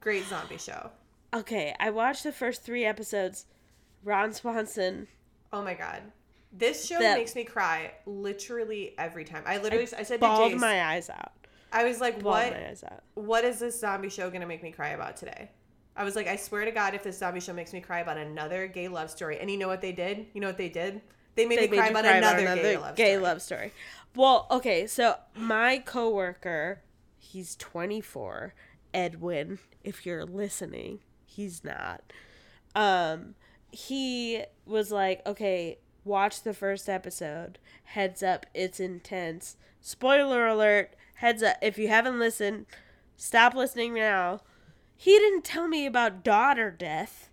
Great 0.00 0.24
zombie 0.26 0.56
show. 0.56 0.90
okay, 1.34 1.74
I 1.80 1.90
watched 1.90 2.22
the 2.22 2.30
first 2.30 2.62
three 2.62 2.84
episodes. 2.84 3.46
Ron 4.04 4.32
Swanson. 4.32 5.08
Oh 5.52 5.62
my 5.62 5.74
god. 5.74 6.02
This 6.52 6.86
show 6.86 7.00
That- 7.00 7.18
makes 7.18 7.34
me 7.34 7.42
cry 7.42 7.90
literally 8.06 8.94
every 8.98 9.24
time. 9.24 9.42
I 9.46 9.58
literally 9.58 9.88
I, 9.98 10.04
said 10.04 10.20
to 10.20 10.26
bawled 10.26 10.52
Jace, 10.52 10.60
my 10.60 10.84
eyes 10.84 11.10
out. 11.10 11.32
I 11.72 11.82
was 11.82 12.00
like, 12.00 12.22
Bawled 12.22 12.34
what 12.36 12.52
my 12.52 12.68
eyes 12.68 12.84
out. 12.84 13.02
what 13.14 13.44
is 13.44 13.58
this 13.58 13.80
zombie 13.80 14.08
show 14.08 14.30
gonna 14.30 14.46
make 14.46 14.62
me 14.62 14.70
cry 14.70 14.90
about 14.90 15.16
today? 15.16 15.50
I 15.96 16.04
was 16.04 16.16
like, 16.16 16.26
I 16.26 16.36
swear 16.36 16.64
to 16.64 16.70
God, 16.72 16.94
if 16.94 17.02
this 17.04 17.18
zombie 17.18 17.40
show 17.40 17.52
makes 17.52 17.72
me 17.72 17.80
cry 17.80 18.00
about 18.00 18.16
another 18.18 18.66
gay 18.66 18.88
love 18.88 19.10
story, 19.10 19.38
and 19.38 19.50
you 19.50 19.56
know 19.58 19.68
what 19.68 19.80
they 19.80 19.92
did? 19.92 20.26
You 20.32 20.40
know 20.40 20.48
what 20.48 20.58
they 20.58 20.68
did? 20.68 21.00
They 21.36 21.46
made 21.46 21.58
They 21.58 21.62
me 21.68 21.72
made 21.72 21.76
cry, 21.78 21.88
about, 21.88 22.04
cry 22.04 22.16
another 22.16 22.42
about 22.42 22.56
gay 22.56 22.76
love 22.76 22.96
gay 22.96 23.12
story. 23.12 23.22
love 23.22 23.42
story. 23.42 23.72
Well, 24.16 24.46
okay, 24.50 24.86
so 24.86 25.16
my 25.34 25.78
coworker, 25.78 26.82
he's 27.18 27.56
24, 27.56 28.54
Edwin, 28.92 29.58
if 29.82 30.06
you're 30.06 30.24
listening, 30.24 31.00
he's 31.24 31.64
not. 31.64 32.12
Um 32.74 33.34
he 33.72 34.44
was 34.66 34.92
like, 34.92 35.26
"Okay, 35.26 35.78
watch 36.04 36.42
the 36.42 36.54
first 36.54 36.88
episode. 36.88 37.58
Heads 37.84 38.22
up, 38.22 38.46
it's 38.54 38.78
intense. 38.78 39.56
Spoiler 39.80 40.46
alert. 40.46 40.94
Heads 41.16 41.42
up, 41.42 41.56
if 41.60 41.76
you 41.78 41.88
haven't 41.88 42.20
listened, 42.20 42.66
stop 43.16 43.54
listening 43.54 43.94
now." 43.94 44.40
He 44.96 45.12
didn't 45.18 45.44
tell 45.44 45.68
me 45.68 45.86
about 45.86 46.24
daughter 46.24 46.70
death. 46.70 47.30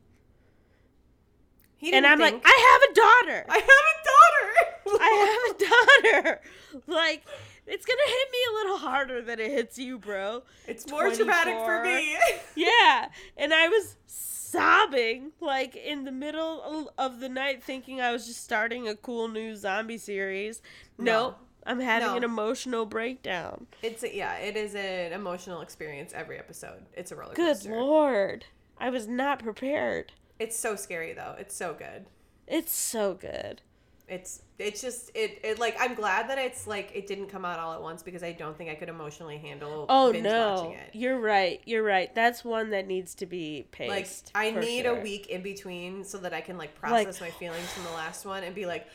He 1.77 1.93
And 1.93 2.05
I'm 2.05 2.19
like, 2.19 2.39
"I 2.45 2.69
have 2.71 2.91
a 2.91 2.93
daughter." 2.93 3.45
I 3.49 3.57
have 3.57 3.65
a 3.67 4.93
daughter. 4.93 4.99
I 5.01 5.49
have 5.49 5.55
a 5.55 6.21
daughter. 6.23 6.41
Like, 6.87 7.23
it's 7.67 7.85
gonna 7.85 7.99
hit 8.07 8.31
me 8.31 8.37
a 8.49 8.53
little 8.53 8.77
harder 8.77 9.21
than 9.21 9.41
it 9.41 9.51
hits 9.51 9.77
you, 9.77 9.99
bro. 9.99 10.43
It's 10.67 10.89
more 10.89 11.11
traumatic 11.13 11.55
for 11.57 11.83
me. 11.83 12.15
Yeah. 12.55 13.09
And 13.35 13.53
I 13.53 13.67
was 13.67 13.97
sobbing, 14.07 15.31
like, 15.41 15.75
in 15.75 16.05
the 16.05 16.11
middle 16.13 16.91
of 16.97 17.19
the 17.19 17.27
night, 17.27 17.61
thinking 17.61 17.99
I 17.99 18.13
was 18.13 18.25
just 18.25 18.41
starting 18.43 18.87
a 18.87 18.95
cool 18.95 19.27
new 19.27 19.55
zombie 19.57 19.97
series. 19.97 20.61
No, 20.97 21.03
No. 21.03 21.35
I'm 21.65 21.79
having 21.79 22.07
No. 22.09 22.17
an 22.17 22.23
emotional 22.23 22.85
breakdown. 22.85 23.67
It's 23.83 24.03
a, 24.03 24.15
yeah, 24.15 24.35
it 24.37 24.55
is 24.57 24.73
an 24.75 25.13
emotional 25.13 25.61
experience 25.61 26.11
every 26.13 26.37
episode. 26.39 26.85
It's 26.93 27.11
a 27.11 27.15
roller 27.15 27.33
Good 27.33 27.55
coaster. 27.57 27.75
lord. 27.79 28.45
I 28.79 28.89
was 28.89 29.07
not 29.07 29.39
prepared. 29.43 30.11
It's 30.39 30.57
so 30.57 30.75
scary 30.75 31.13
though. 31.13 31.35
It's 31.39 31.55
so 31.55 31.73
good. 31.73 32.05
It's 32.47 32.71
so 32.73 33.13
good. 33.13 33.61
It's 34.07 34.41
it's 34.59 34.81
just 34.81 35.09
it, 35.15 35.39
it 35.43 35.57
like 35.59 35.77
I'm 35.79 35.93
glad 35.93 36.29
that 36.29 36.37
it's 36.37 36.67
like 36.67 36.91
it 36.93 37.07
didn't 37.07 37.27
come 37.27 37.45
out 37.45 37.59
all 37.59 37.73
at 37.73 37.81
once 37.81 38.03
because 38.03 38.23
I 38.23 38.33
don't 38.33 38.57
think 38.57 38.69
I 38.69 38.75
could 38.75 38.89
emotionally 38.89 39.37
handle 39.37 39.85
Oh 39.87 40.11
binge 40.11 40.23
no. 40.25 40.55
watching 40.55 40.71
it. 40.73 40.89
You're 40.93 41.19
right. 41.19 41.61
You're 41.65 41.83
right. 41.83 42.13
That's 42.13 42.43
one 42.43 42.71
that 42.71 42.87
needs 42.87 43.15
to 43.15 43.25
be 43.25 43.67
Like 43.79 44.03
paced. 44.03 44.31
I 44.35 44.51
need 44.51 44.83
sure. 44.83 44.97
a 44.97 45.01
week 45.01 45.27
in 45.27 45.41
between 45.43 46.03
so 46.03 46.17
that 46.17 46.33
I 46.33 46.41
can 46.41 46.57
like 46.57 46.71
Like- 46.83 47.05
process 47.05 47.21
my 47.21 47.29
feelings 47.29 47.71
from 47.71 47.83
the 47.85 47.91
last 47.91 48.25
one 48.25 48.43
and 48.43 48.53
be 48.53 48.65
like, 48.65 48.85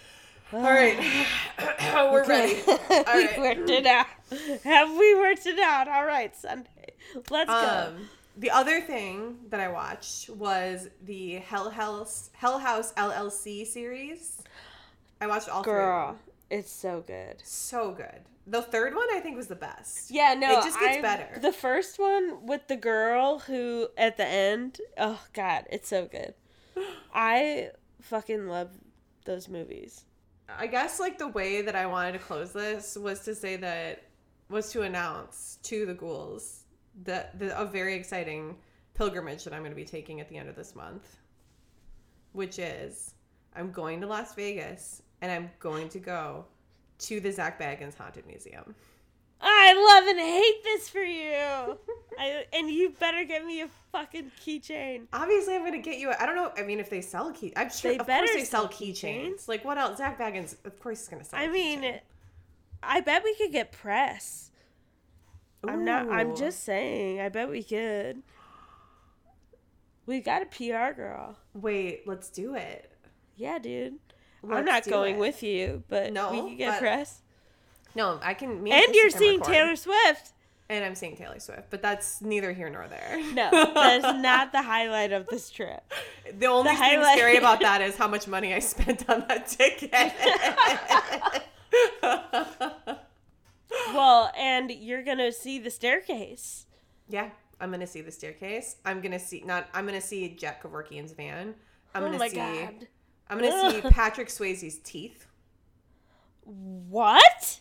all 0.53 0.61
right, 0.63 1.27
we're 2.13 2.25
ready. 2.27 2.55
we 2.67 3.41
worked 3.41 3.71
it 3.71 3.87
out. 3.87 4.07
Have 4.65 4.97
we 4.97 5.15
worked 5.17 5.47
it 5.47 5.59
out? 5.59 5.89
All 5.89 6.05
right, 6.05 6.35
Sunday. 6.37 6.93
Let's 7.31 7.51
go. 7.51 7.93
Um, 7.97 8.09
the 8.37 8.51
other 8.51 8.81
thing 8.81 9.39
that 9.51 9.61
I 9.61 9.69
watched 9.69 10.31
was 10.31 10.89
the 11.05 11.37
Hell 11.37 11.71
House 11.71 12.31
Hell 12.35 12.59
House 12.59 12.93
LLC 12.95 13.67
series. 13.67 14.43
I 15.21 15.27
watched 15.27 15.49
all 15.49 15.63
three. 15.63 15.73
Girl, 15.73 16.07
them. 16.09 16.19
it's 16.51 16.71
so 16.71 17.03
good. 17.07 17.37
So 17.43 17.93
good. 17.93 18.21
The 18.47 18.63
third 18.63 18.95
one 18.95 19.09
I 19.13 19.19
think 19.19 19.37
was 19.37 19.49
the 19.49 19.57
best. 19.57 20.11
Yeah, 20.11 20.35
no, 20.35 20.61
It 20.61 20.65
just 20.65 20.79
gets 20.79 20.99
I- 20.99 21.03
better. 21.03 21.41
The 21.41 21.53
first 21.53 21.99
one 21.99 22.47
with 22.47 22.69
the 22.69 22.77
girl 22.77 23.41
who 23.41 23.89
at 23.97 24.17
the 24.17 24.27
end, 24.27 24.81
oh 24.97 25.21
god, 25.33 25.65
it's 25.71 25.89
so 25.89 26.07
good. 26.07 26.35
I 27.15 27.71
fucking 28.03 28.47
love 28.47 28.71
those 29.25 29.49
movies. 29.49 30.05
I 30.49 30.67
guess 30.67 31.01
like 31.01 31.19
the 31.19 31.29
way 31.29 31.63
that 31.63 31.75
I 31.75 31.87
wanted 31.87 32.13
to 32.13 32.19
close 32.19 32.53
this 32.53 32.97
was 32.97 33.21
to 33.21 33.35
say 33.35 33.57
that 33.57 34.05
was 34.49 34.71
to 34.73 34.83
announce 34.83 35.59
to 35.65 35.87
the 35.87 35.95
ghouls 35.95 36.65
that 37.03 37.39
the, 37.39 37.59
a 37.59 37.65
very 37.65 37.95
exciting 37.95 38.57
pilgrimage 38.95 39.45
that 39.45 39.53
I'm 39.53 39.61
going 39.61 39.73
to 39.73 39.77
be 39.77 39.85
taking 39.85 40.21
at 40.21 40.29
the 40.29 40.39
end 40.39 40.49
of 40.49 40.57
this 40.57 40.75
month, 40.75 41.17
which 42.33 42.59
is 42.59 43.15
I'm 43.55 43.73
going 43.73 44.01
to 44.01 44.07
Las 44.07 44.35
Vegas 44.35 45.03
and 45.21 45.33
I'm 45.33 45.51
going 45.59 45.89
to 45.91 45.99
go 45.99 46.45
to 46.99 47.21
the 47.21 47.31
Zak 47.31 47.61
Bagans 47.61 47.97
Haunted 47.97 48.27
Museum. 48.27 48.75
I 49.41 49.75
love 49.75 50.09
and 50.09 50.19
hate 50.19 50.65
this 50.65 50.89
for 50.89 51.03
you. 51.03 51.79
I 52.19 52.47
and 52.53 52.71
you 52.71 52.95
better 52.99 53.25
get 53.25 53.45
me 53.45 53.61
a 53.61 53.69
fucking 53.93 54.33
keychain. 54.45 55.07
Obviously, 55.13 55.55
I'm 55.55 55.61
going 55.61 55.73
to 55.73 55.79
get 55.79 55.99
you. 55.99 56.11
A, 56.11 56.17
I 56.21 56.27
don't 56.27 56.37
know. 56.37 56.53
I 56.57 56.63
mean, 56.63 56.81
if 56.81 56.89
they 56.89 57.03
sell 57.03 57.33
key, 57.33 57.53
I'm 57.57 57.71
sure. 57.71 57.93
They 57.93 57.99
of 57.99 58.07
better 58.07 58.27
course, 58.27 58.37
they 58.37 58.45
sell 58.45 58.69
keychains. 58.69 59.49
Like 59.49 59.65
what 59.65 59.77
else? 59.79 59.99
Zak 59.99 60.19
Bagans, 60.19 60.57
of 60.65 60.81
course, 60.81 61.01
he's 61.01 61.09
going 61.09 61.23
to 61.23 61.29
sell. 61.29 61.39
I 61.39 61.49
mean, 61.49 61.83
keychain. 61.83 62.01
I 62.83 63.01
bet 63.01 63.23
we 63.25 63.35
could 63.35 63.53
get 63.53 63.73
press. 63.73 64.51
I'm 65.67 65.85
not. 65.85 66.11
I'm 66.11 66.37
just 66.37 66.65
saying. 66.65 67.21
I 67.21 67.29
bet 67.29 67.51
we 67.51 67.63
could. 67.63 68.23
We 70.07 70.21
got 70.21 70.43
a 70.43 70.47
PR 70.47 70.95
girl. 70.95 71.37
Wait, 71.53 72.07
let's 72.07 72.31
do 72.31 72.55
it. 72.55 72.93
Yeah, 73.37 73.59
dude. 73.59 73.99
I'm 74.49 74.65
not 74.65 74.85
going 74.85 75.17
it. 75.17 75.19
with 75.19 75.43
you, 75.43 75.83
but 75.89 76.13
No, 76.13 76.31
we 76.31 76.39
can 76.39 76.57
get 76.57 76.79
press. 76.79 77.23
No, 77.97 78.21
I 78.23 78.35
can. 78.35 78.63
me 78.63 78.71
And 78.71 78.85
Kristen 78.85 78.95
you're 78.95 79.11
seeing 79.11 79.41
record. 79.41 79.53
Taylor 79.53 79.77
Swift. 79.77 80.33
And 80.69 80.85
I'm 80.85 80.95
seeing 80.97 81.17
Taylor 81.17 81.39
Swift, 81.39 81.71
but 81.71 81.81
that's 81.81 82.21
neither 82.21 82.53
here 82.53 82.69
nor 82.69 82.89
there. 82.89 83.19
No, 83.33 83.51
that 83.75 83.97
is 83.99 84.23
not 84.23 84.51
the 84.53 84.63
highlight 84.63 85.13
of 85.13 85.27
this 85.29 85.49
trip. 85.51 85.93
The 86.39 86.47
only 86.47 86.73
The 86.73 86.77
thing 86.77 86.99
highlight- 86.99 87.17
scary 87.19 87.37
about 87.37 87.61
that 87.69 87.81
is 87.81 87.97
how 87.97 88.09
much 88.09 88.27
money 88.27 88.53
I 88.53 88.59
spent 88.59 89.09
on 89.09 89.25
that 89.29 89.47
ticket. 89.49 89.93
Well, 93.93 94.31
and 94.37 94.71
you're 94.71 95.03
gonna 95.03 95.33
see 95.33 95.59
the 95.59 95.71
staircase. 95.71 96.67
yeah, 97.09 97.31
I'm 97.61 97.71
gonna 97.71 97.87
see 97.87 98.01
the 98.01 98.13
staircase. 98.13 98.77
I'm 98.85 99.01
gonna 99.01 99.19
see 99.19 99.43
not. 99.45 99.69
I'm 99.75 99.87
gonna 99.87 100.01
see 100.01 100.29
Jack 100.31 100.63
Kevorkian's 100.63 101.13
van. 101.13 101.55
I'm 101.95 102.03
oh 102.03 102.07
gonna 102.07 102.19
my 102.19 102.29
see. 102.29 102.37
god. 102.37 102.89
I'm 103.29 103.39
gonna 103.39 103.71
see 103.73 103.81
Patrick 103.91 104.29
Swayze's 104.29 104.79
teeth. 104.79 105.27
What? 106.45 107.61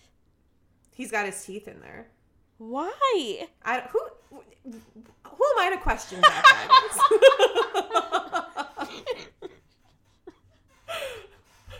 He's 0.95 1.11
got 1.11 1.25
his 1.25 1.43
teeth 1.43 1.67
in 1.67 1.81
there. 1.81 2.07
Why? 2.57 3.47
I 3.65 3.81
who 3.81 3.99
who 4.63 4.71
am 4.71 5.59
I 5.59 5.69
to 5.71 5.77
question 5.81 6.21
that? 6.21 6.43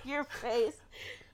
Your 0.04 0.26
face. 0.26 0.76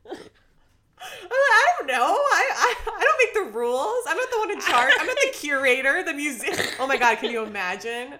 I 0.07 1.65
don't 1.79 1.87
know. 1.87 2.15
I, 2.15 2.49
I 2.55 2.75
I 2.85 3.01
don't 3.03 3.17
make 3.17 3.33
the 3.33 3.57
rules. 3.57 4.03
I'm 4.07 4.15
not 4.15 4.29
the 4.29 4.37
one 4.37 4.51
in 4.51 4.61
charge. 4.61 4.93
I'm 4.99 5.07
not 5.07 5.17
the 5.23 5.31
curator. 5.33 6.03
The 6.03 6.13
museum. 6.13 6.55
Oh 6.79 6.85
my 6.85 6.97
god! 6.97 7.17
Can 7.17 7.31
you 7.31 7.43
imagine 7.43 8.13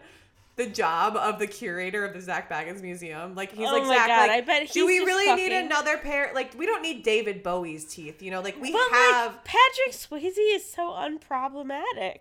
the 0.58 0.66
job 0.68 1.16
of 1.16 1.40
the 1.40 1.48
curator 1.48 2.06
of 2.06 2.14
the 2.14 2.22
Zak 2.22 2.50
Bagans 2.50 2.82
Museum? 2.82 3.36
Like 3.36 3.52
he's 3.52 3.68
Oh 3.68 3.74
like 3.74 3.84
my 3.84 3.96
Zak. 3.96 4.08
God, 4.08 4.28
like, 4.28 4.32
I 4.32 4.42
bet 4.42 4.72
do 4.72 4.86
we 4.86 5.00
really 5.00 5.34
need 5.36 5.52
another 5.54 5.98
pair? 5.98 6.32
Like 6.34 6.58
we 6.58 6.66
don't 6.66 6.82
need 6.82 7.04
David 7.04 7.42
Bowie's 7.44 7.86
teeth. 7.86 8.22
You 8.22 8.32
know, 8.32 8.42
like 8.42 8.60
we 8.62 8.72
But 8.72 8.82
have. 8.92 9.32
like 9.34 9.44
Patrick 9.46 9.92
Swayze 9.92 10.34
is 10.56 10.70
so 10.72 10.90
unproblematic. 10.92 12.18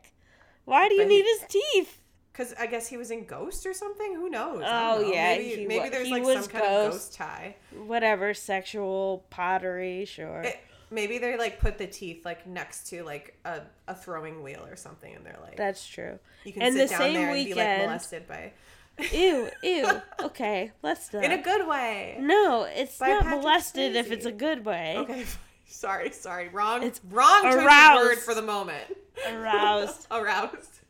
Why 0.65 0.89
do 0.89 0.95
you 0.95 1.03
But 1.03 1.11
he- 1.11 1.17
need 1.23 1.25
his 1.25 1.41
teeth? 1.49 1.97
Because 2.33 2.55
I 2.59 2.67
guess 2.67 2.87
he 2.87 2.97
was 2.97 3.11
in 3.11 3.25
Ghost 3.25 3.67
or 3.67 3.75
something. 3.75 4.15
Who 4.15 4.31
knows? 4.31 4.63
Oh, 4.65 5.01
know. 5.03 5.13
yeah, 5.13 5.37
maybe, 5.37 5.57
he 5.63 5.67
maybe 5.67 5.89
there's 5.89 6.07
he 6.07 6.13
like 6.21 6.23
some 6.23 6.47
kind 6.51 6.65
of 6.65 6.93
Ghost. 6.93 7.09
ghost 7.09 7.15
tie. 7.15 7.57
Whatever 7.87 8.35
sexual 8.35 9.27
pottery, 9.31 10.05
sure. 10.05 10.43
It- 10.43 10.59
maybe 10.91 11.19
they 11.19 11.37
like 11.37 11.61
put 11.61 11.79
the 11.79 11.87
teeth 11.87 12.25
like 12.25 12.47
next 12.47 12.89
to 12.89 13.03
like 13.05 13.37
a, 13.45 13.63
a 13.89 13.95
throwing 13.95 14.43
wheel 14.43 14.65
or 14.69 14.77
something, 14.77 15.15
and 15.15 15.25
they're 15.25 15.39
like, 15.43 15.57
That's 15.57 15.87
true. 15.87 16.19
you 16.45 16.53
can 16.53 16.63
and 16.63 16.75
sit 16.75 16.89
the 16.89 16.91
down 16.91 16.99
same 17.01 17.15
there 17.15 17.31
and 17.35 17.45
be 17.47 17.55
like 17.55 17.79
molested 17.79 18.27
by. 18.29 18.53
Ew, 19.13 19.49
ew. 19.63 20.03
Okay, 20.21 20.73
let's 20.83 21.11
not. 21.13 21.25
in 21.25 21.33
a 21.33 21.41
good 21.41 21.67
way. 21.67 22.19
no, 22.21 22.65
it's 22.65 22.99
By 22.99 23.09
not 23.09 23.23
Patrick 23.23 23.41
molested 23.41 23.97
if 23.97 24.11
it's 24.13 24.27
a 24.27 24.33
good 24.33 24.65
way. 24.67 24.97
Okay, 24.99 25.25
sorry, 25.67 26.11
sorry, 26.11 26.49
wrong. 26.49 26.83
It's 26.83 27.01
wrong 27.11 27.47
aroused. 27.47 28.03
word 28.03 28.19
for 28.19 28.35
the 28.35 28.43
moment. 28.43 28.85
Aroused. 29.31 30.07
Aroused. 30.11 30.81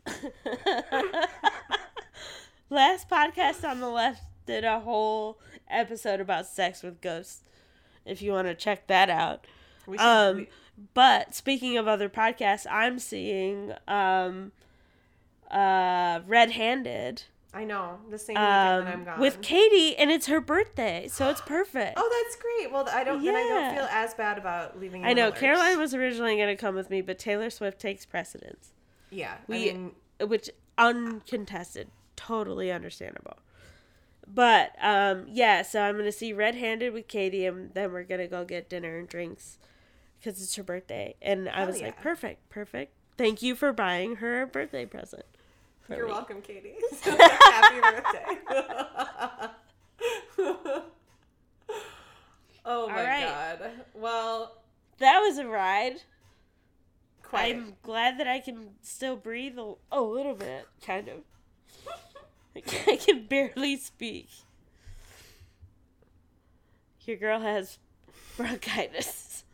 Last 2.69 3.09
podcast 3.09 3.69
on 3.69 3.79
the 3.81 3.89
left 3.89 4.23
did 4.47 4.65
a 4.65 4.81
whole 4.81 5.39
episode 5.69 6.21
about 6.21 6.47
sex 6.47 6.83
with 6.83 7.01
ghosts. 7.01 7.43
If 8.05 8.23
you 8.23 8.33
want 8.33 8.49
to 8.49 8.55
check 8.55 8.87
that 8.89 9.11
out. 9.11 9.47
We 9.87 9.99
should, 9.99 10.05
Um, 10.05 10.37
we- 10.37 10.49
but 10.95 11.35
speaking 11.35 11.77
of 11.77 11.87
other 11.89 12.09
podcasts, 12.09 12.67
I'm 12.71 12.99
seeing 12.99 13.75
um, 13.89 14.53
uh, 15.51 16.21
Red 16.27 16.53
Handed 16.53 17.25
I 17.53 17.65
know 17.65 17.99
the 18.09 18.17
same 18.19 18.35
weekend 18.35 18.47
that 18.47 18.87
I'm 18.87 19.01
um, 19.01 19.05
gone. 19.05 19.21
with 19.21 19.43
Katie, 19.43 19.97
and 19.97 20.09
it's 20.11 20.29
her 20.29 20.41
birthday, 20.41 21.09
so 21.09 21.29
it's 21.31 21.41
perfect. 21.41 21.95
oh, 21.97 22.23
that's 22.25 22.37
great. 22.41 22.73
Well, 22.73 22.89
I 22.93 23.03
don't. 23.03 23.25
Then 23.25 23.35
I 23.35 23.43
don't 23.43 23.75
feel 23.75 23.89
as 23.91 24.15
bad 24.15 24.39
about 24.39 24.79
leaving. 24.79 25.05
I 25.05 25.13
know 25.15 25.27
lurch. 25.31 25.39
Caroline 25.41 25.79
was 25.79 25.93
originally 25.93 26.37
going 26.37 26.49
to 26.49 26.61
come 26.61 26.77
with 26.77 26.91
me, 26.91 27.01
but 27.03 27.19
Taylor 27.19 27.51
Swift 27.51 27.81
takes 27.81 28.07
precedence, 28.07 28.73
Yeah, 29.11 29.39
We- 29.49 29.71
I 29.71 29.73
mean, 29.73 29.93
which 30.21 30.49
uncontested, 30.79 31.89
totally 32.15 32.71
understandable. 32.71 33.39
But 34.33 34.71
um, 34.81 35.27
yeah, 35.29 35.63
so 35.63 35.83
I'm 35.83 35.97
gonna 35.97 36.13
see 36.13 36.33
Red 36.33 36.55
Handed 36.55 36.93
with 36.93 37.09
Katie, 37.09 37.47
and 37.47 37.75
then 37.75 37.93
we're 37.93 38.05
gonna 38.05 38.29
go 38.29 38.45
get 38.45 38.69
dinner 38.69 38.97
and 38.97 39.09
drinks 39.09 39.59
because 40.21 40.43
it's 40.43 40.55
her 40.57 40.63
birthday. 40.63 41.15
And 41.23 41.49
I 41.49 41.59
Hell 41.59 41.67
was 41.69 41.81
like, 41.81 42.01
perfect, 42.01 42.49
perfect. 42.51 42.93
Thank 43.17 43.43
you 43.43 43.55
for 43.55 43.73
buying 43.73 44.17
her 44.17 44.43
a 44.43 44.47
birthday 44.47 44.87
present. 44.87 45.25
you're 45.89 46.07
me." 46.07 46.13
welcome, 46.13 46.41
Katie. 46.43 46.75
Happy 47.03 47.81
birthday. 47.81 48.27
oh 52.65 52.89
my 52.89 52.95
right. 53.05 53.25
god. 53.59 53.71
Well, 53.95 54.63
That 54.99 55.21
was 55.21 55.39
a 55.39 55.47
ride. 55.47 56.03
quite. 57.23 57.55
I'm 57.57 57.75
glad 57.83 58.19
that 58.19 58.27
I 58.27 58.41
can 58.41 58.71
still 58.83 59.17
breathe 59.17 59.59
a, 59.59 59.75
a 59.93 60.01
little 60.01 60.35
bit, 60.35 60.67
kind 60.85 61.09
of. 61.09 61.19
I 62.87 62.97
can 62.97 63.27
barely 63.27 63.77
speak. 63.77 64.29
Your 67.07 67.17
girl 67.17 67.41
has 67.41 67.79
bronchitis. 68.37 69.45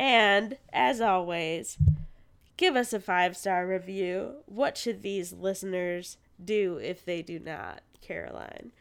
And 0.00 0.56
as 0.72 1.02
always, 1.02 1.76
give 2.56 2.74
us 2.74 2.94
a 2.94 3.00
five 3.00 3.36
star 3.36 3.66
review. 3.66 4.36
What 4.46 4.78
should 4.78 5.02
these 5.02 5.30
listeners 5.30 6.16
do 6.42 6.78
if 6.78 7.04
they 7.04 7.20
do 7.20 7.38
not, 7.38 7.82
Caroline? 8.00 8.72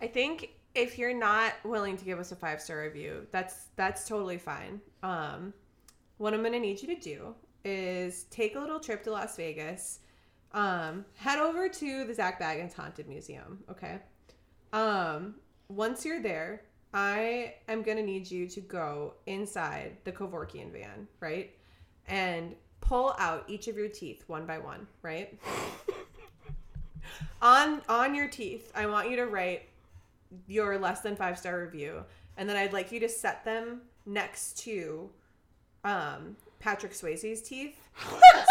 I 0.00 0.08
think 0.08 0.56
if 0.74 0.98
you're 0.98 1.16
not 1.16 1.52
willing 1.62 1.96
to 1.96 2.04
give 2.04 2.18
us 2.18 2.32
a 2.32 2.36
five 2.36 2.60
star 2.60 2.82
review, 2.82 3.28
that's 3.30 3.66
that's 3.76 4.08
totally 4.08 4.38
fine. 4.38 4.80
Um, 5.04 5.54
what 6.16 6.34
I'm 6.34 6.42
gonna 6.42 6.58
need 6.58 6.82
you 6.82 6.88
to 6.96 7.00
do 7.00 7.36
is 7.64 8.24
take 8.24 8.56
a 8.56 8.58
little 8.58 8.80
trip 8.80 9.04
to 9.04 9.12
Las 9.12 9.36
Vegas. 9.36 10.00
Um, 10.52 11.04
head 11.14 11.38
over 11.38 11.68
to 11.68 12.04
the 12.04 12.12
Zak 12.12 12.40
Bagans 12.40 12.74
Haunted 12.74 13.06
Museum. 13.06 13.62
Okay. 13.70 14.00
Um, 14.72 15.36
once 15.68 16.04
you're 16.04 16.20
there, 16.20 16.62
I 16.92 17.54
am 17.68 17.82
gonna 17.82 18.02
need 18.02 18.30
you 18.30 18.46
to 18.48 18.60
go 18.60 19.14
inside 19.26 19.96
the 20.04 20.12
Kevorkian 20.12 20.72
van, 20.72 21.06
right, 21.20 21.54
and 22.06 22.54
pull 22.80 23.14
out 23.18 23.44
each 23.48 23.68
of 23.68 23.76
your 23.76 23.88
teeth 23.88 24.24
one 24.26 24.46
by 24.46 24.58
one, 24.58 24.86
right. 25.02 25.38
on 27.42 27.82
on 27.88 28.14
your 28.14 28.28
teeth, 28.28 28.72
I 28.74 28.86
want 28.86 29.10
you 29.10 29.16
to 29.16 29.26
write 29.26 29.68
your 30.46 30.78
less 30.78 31.00
than 31.00 31.16
five 31.16 31.38
star 31.38 31.60
review, 31.60 32.04
and 32.36 32.48
then 32.48 32.56
I'd 32.56 32.72
like 32.72 32.92
you 32.92 33.00
to 33.00 33.08
set 33.08 33.44
them 33.44 33.82
next 34.06 34.58
to 34.60 35.10
um, 35.84 36.36
Patrick 36.58 36.92
Swayze's 36.92 37.42
teeth, 37.42 37.88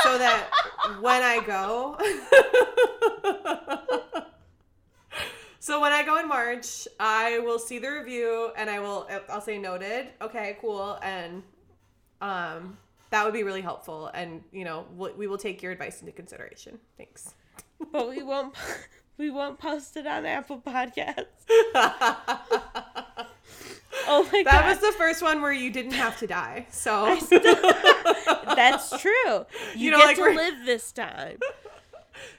so 0.03 0.17
that 0.17 0.49
when 1.01 1.21
I 1.21 1.43
go, 1.43 1.97
so 5.67 5.81
when 5.81 5.91
I 5.91 6.01
go 6.01 6.17
in 6.17 6.29
March, 6.29 6.87
I 6.97 7.39
will 7.39 7.59
see 7.59 7.77
the 7.77 7.91
review 7.91 8.51
and 8.55 8.69
I 8.69 8.79
will 8.79 9.05
I'll 9.27 9.41
say 9.41 9.57
noted. 9.57 10.07
Okay, 10.21 10.57
cool, 10.61 10.97
and 11.03 11.43
um, 12.21 12.77
that 13.09 13.25
would 13.25 13.33
be 13.33 13.43
really 13.43 13.59
helpful, 13.59 14.09
and 14.13 14.41
you 14.53 14.63
know 14.63 14.85
we 14.95 15.11
we 15.11 15.27
will 15.27 15.37
take 15.37 15.61
your 15.61 15.73
advice 15.73 15.99
into 15.99 16.13
consideration. 16.13 16.79
Thanks. 16.97 17.33
But 17.91 18.09
we 18.09 18.23
won't 18.23 18.55
we 19.17 19.29
won't 19.29 19.59
post 19.59 19.97
it 19.97 20.07
on 20.07 20.25
Apple 20.25 20.61
Podcasts. 20.65 21.25
Oh 24.09 24.23
my 24.31 24.43
That 24.43 24.45
god. 24.45 24.45
That 24.45 24.69
was 24.69 24.79
the 24.79 24.97
first 24.97 25.21
one 25.21 25.41
where 25.41 25.51
you 25.51 25.69
didn't 25.69 25.91
have 25.91 26.17
to 26.19 26.27
die. 26.27 26.67
So 26.71 27.17
That's 28.55 29.01
true. 29.01 29.11
You, 29.25 29.45
You 29.75 29.91
know, 29.91 29.97
get 29.97 30.05
like 30.05 30.15
to 30.15 30.23
live 30.23 30.53
this 30.65 30.93
time. 30.93 31.39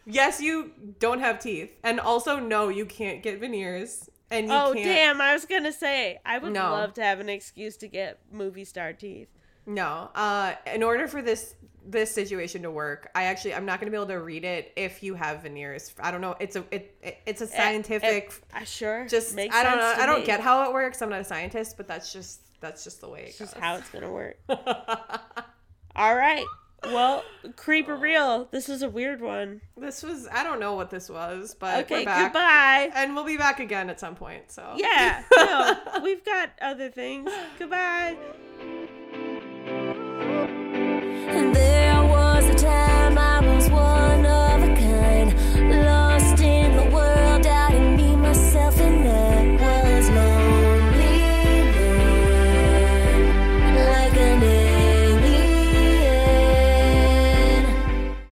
Yes, 0.07 0.41
you 0.41 0.72
don't 0.99 1.20
have 1.20 1.39
teeth, 1.41 1.70
and 1.83 2.01
also 2.01 2.39
no, 2.39 2.68
you 2.68 2.85
can't 2.87 3.22
get 3.22 3.41
veneers, 3.41 4.09
and 4.31 4.47
you 4.49 4.53
Oh 4.55 4.72
can't. 4.74 4.85
damn! 4.85 5.20
I 5.20 5.33
was 5.35 5.45
gonna 5.45 5.72
say 5.72 6.18
I 6.24 6.39
would 6.39 6.53
No. 6.53 6.70
love 6.72 6.95
to 6.95 7.03
have 7.03 7.20
an 7.20 7.29
excuse 7.29 7.76
to 7.79 7.89
get 7.89 8.18
movie 8.31 8.64
star 8.64 8.93
teeth. 8.93 9.29
No, 9.66 10.11
uh, 10.14 10.55
in 10.74 10.83
order 10.83 11.07
for 11.09 11.20
this 11.22 11.55
this 11.85 12.11
situation 12.12 12.62
to 12.62 12.70
work. 12.70 13.11
I 13.14 13.24
actually 13.24 13.55
I'm 13.55 13.64
not 13.64 13.81
going 13.81 13.87
to 13.87 13.91
be 13.91 13.97
able 13.97 14.09
to 14.09 14.20
read 14.20 14.45
it 14.45 14.72
if 14.76 15.03
you 15.03 15.14
have 15.14 15.43
veneers. 15.43 15.95
I 15.99 16.11
don't 16.11 16.20
know. 16.20 16.37
It's 16.39 16.55
a 16.57 16.64
it, 16.70 16.95
it 17.03 17.16
it's 17.24 17.41
a 17.41 17.47
scientific 17.47 18.33
Uh, 18.55 18.64
sure. 18.64 19.07
just 19.09 19.35
makes 19.35 19.55
I 19.57 19.62
don't 19.62 19.76
know. 19.79 19.83
sense 19.85 19.97
to 19.97 20.03
I 20.03 20.07
don't 20.07 20.20
me. 20.20 20.26
get 20.26 20.41
how 20.41 20.68
it 20.68 20.74
works. 20.74 21.01
I'm 21.01 21.09
not 21.09 21.20
a 21.20 21.24
scientist, 21.24 21.79
but 21.79 21.89
that's 21.89 22.12
just 22.12 22.41
that's 22.61 22.85
just 22.85 23.01
the 23.01 23.09
way 23.09 23.20
it 23.22 23.29
It's 23.29 23.39
just 23.39 23.55
how 23.57 23.76
it's 23.76 23.89
gonna 23.89 24.11
work. 24.12 24.37
All 25.97 26.14
right. 26.14 26.45
Well, 26.85 27.24
creeper 27.57 27.97
real. 27.97 28.47
This 28.51 28.68
is 28.68 28.83
a 28.83 28.89
weird 28.89 29.20
one. 29.20 29.61
this 29.76 30.03
was 30.03 30.29
I 30.33 30.45
don't 30.45 30.61
know 30.61 30.74
what 30.74 30.91
this 30.91 31.09
was, 31.09 31.55
but 31.59 31.85
Okay. 31.85 32.01
we're 32.01 32.05
back. 32.05 32.33
Goodbye. 32.33 32.91
And 32.95 33.14
we'll 33.14 33.24
be 33.24 33.37
back 33.37 33.59
again 33.61 33.91
at 33.91 33.99
some 33.99 34.14
point. 34.14 34.51
So 34.53 34.74
Yeah. 34.76 35.22
No, 35.37 35.76
we've 36.03 36.24
got 36.24 36.51
other 36.61 36.89
things. 36.91 37.31
Goodbye. 37.59 38.16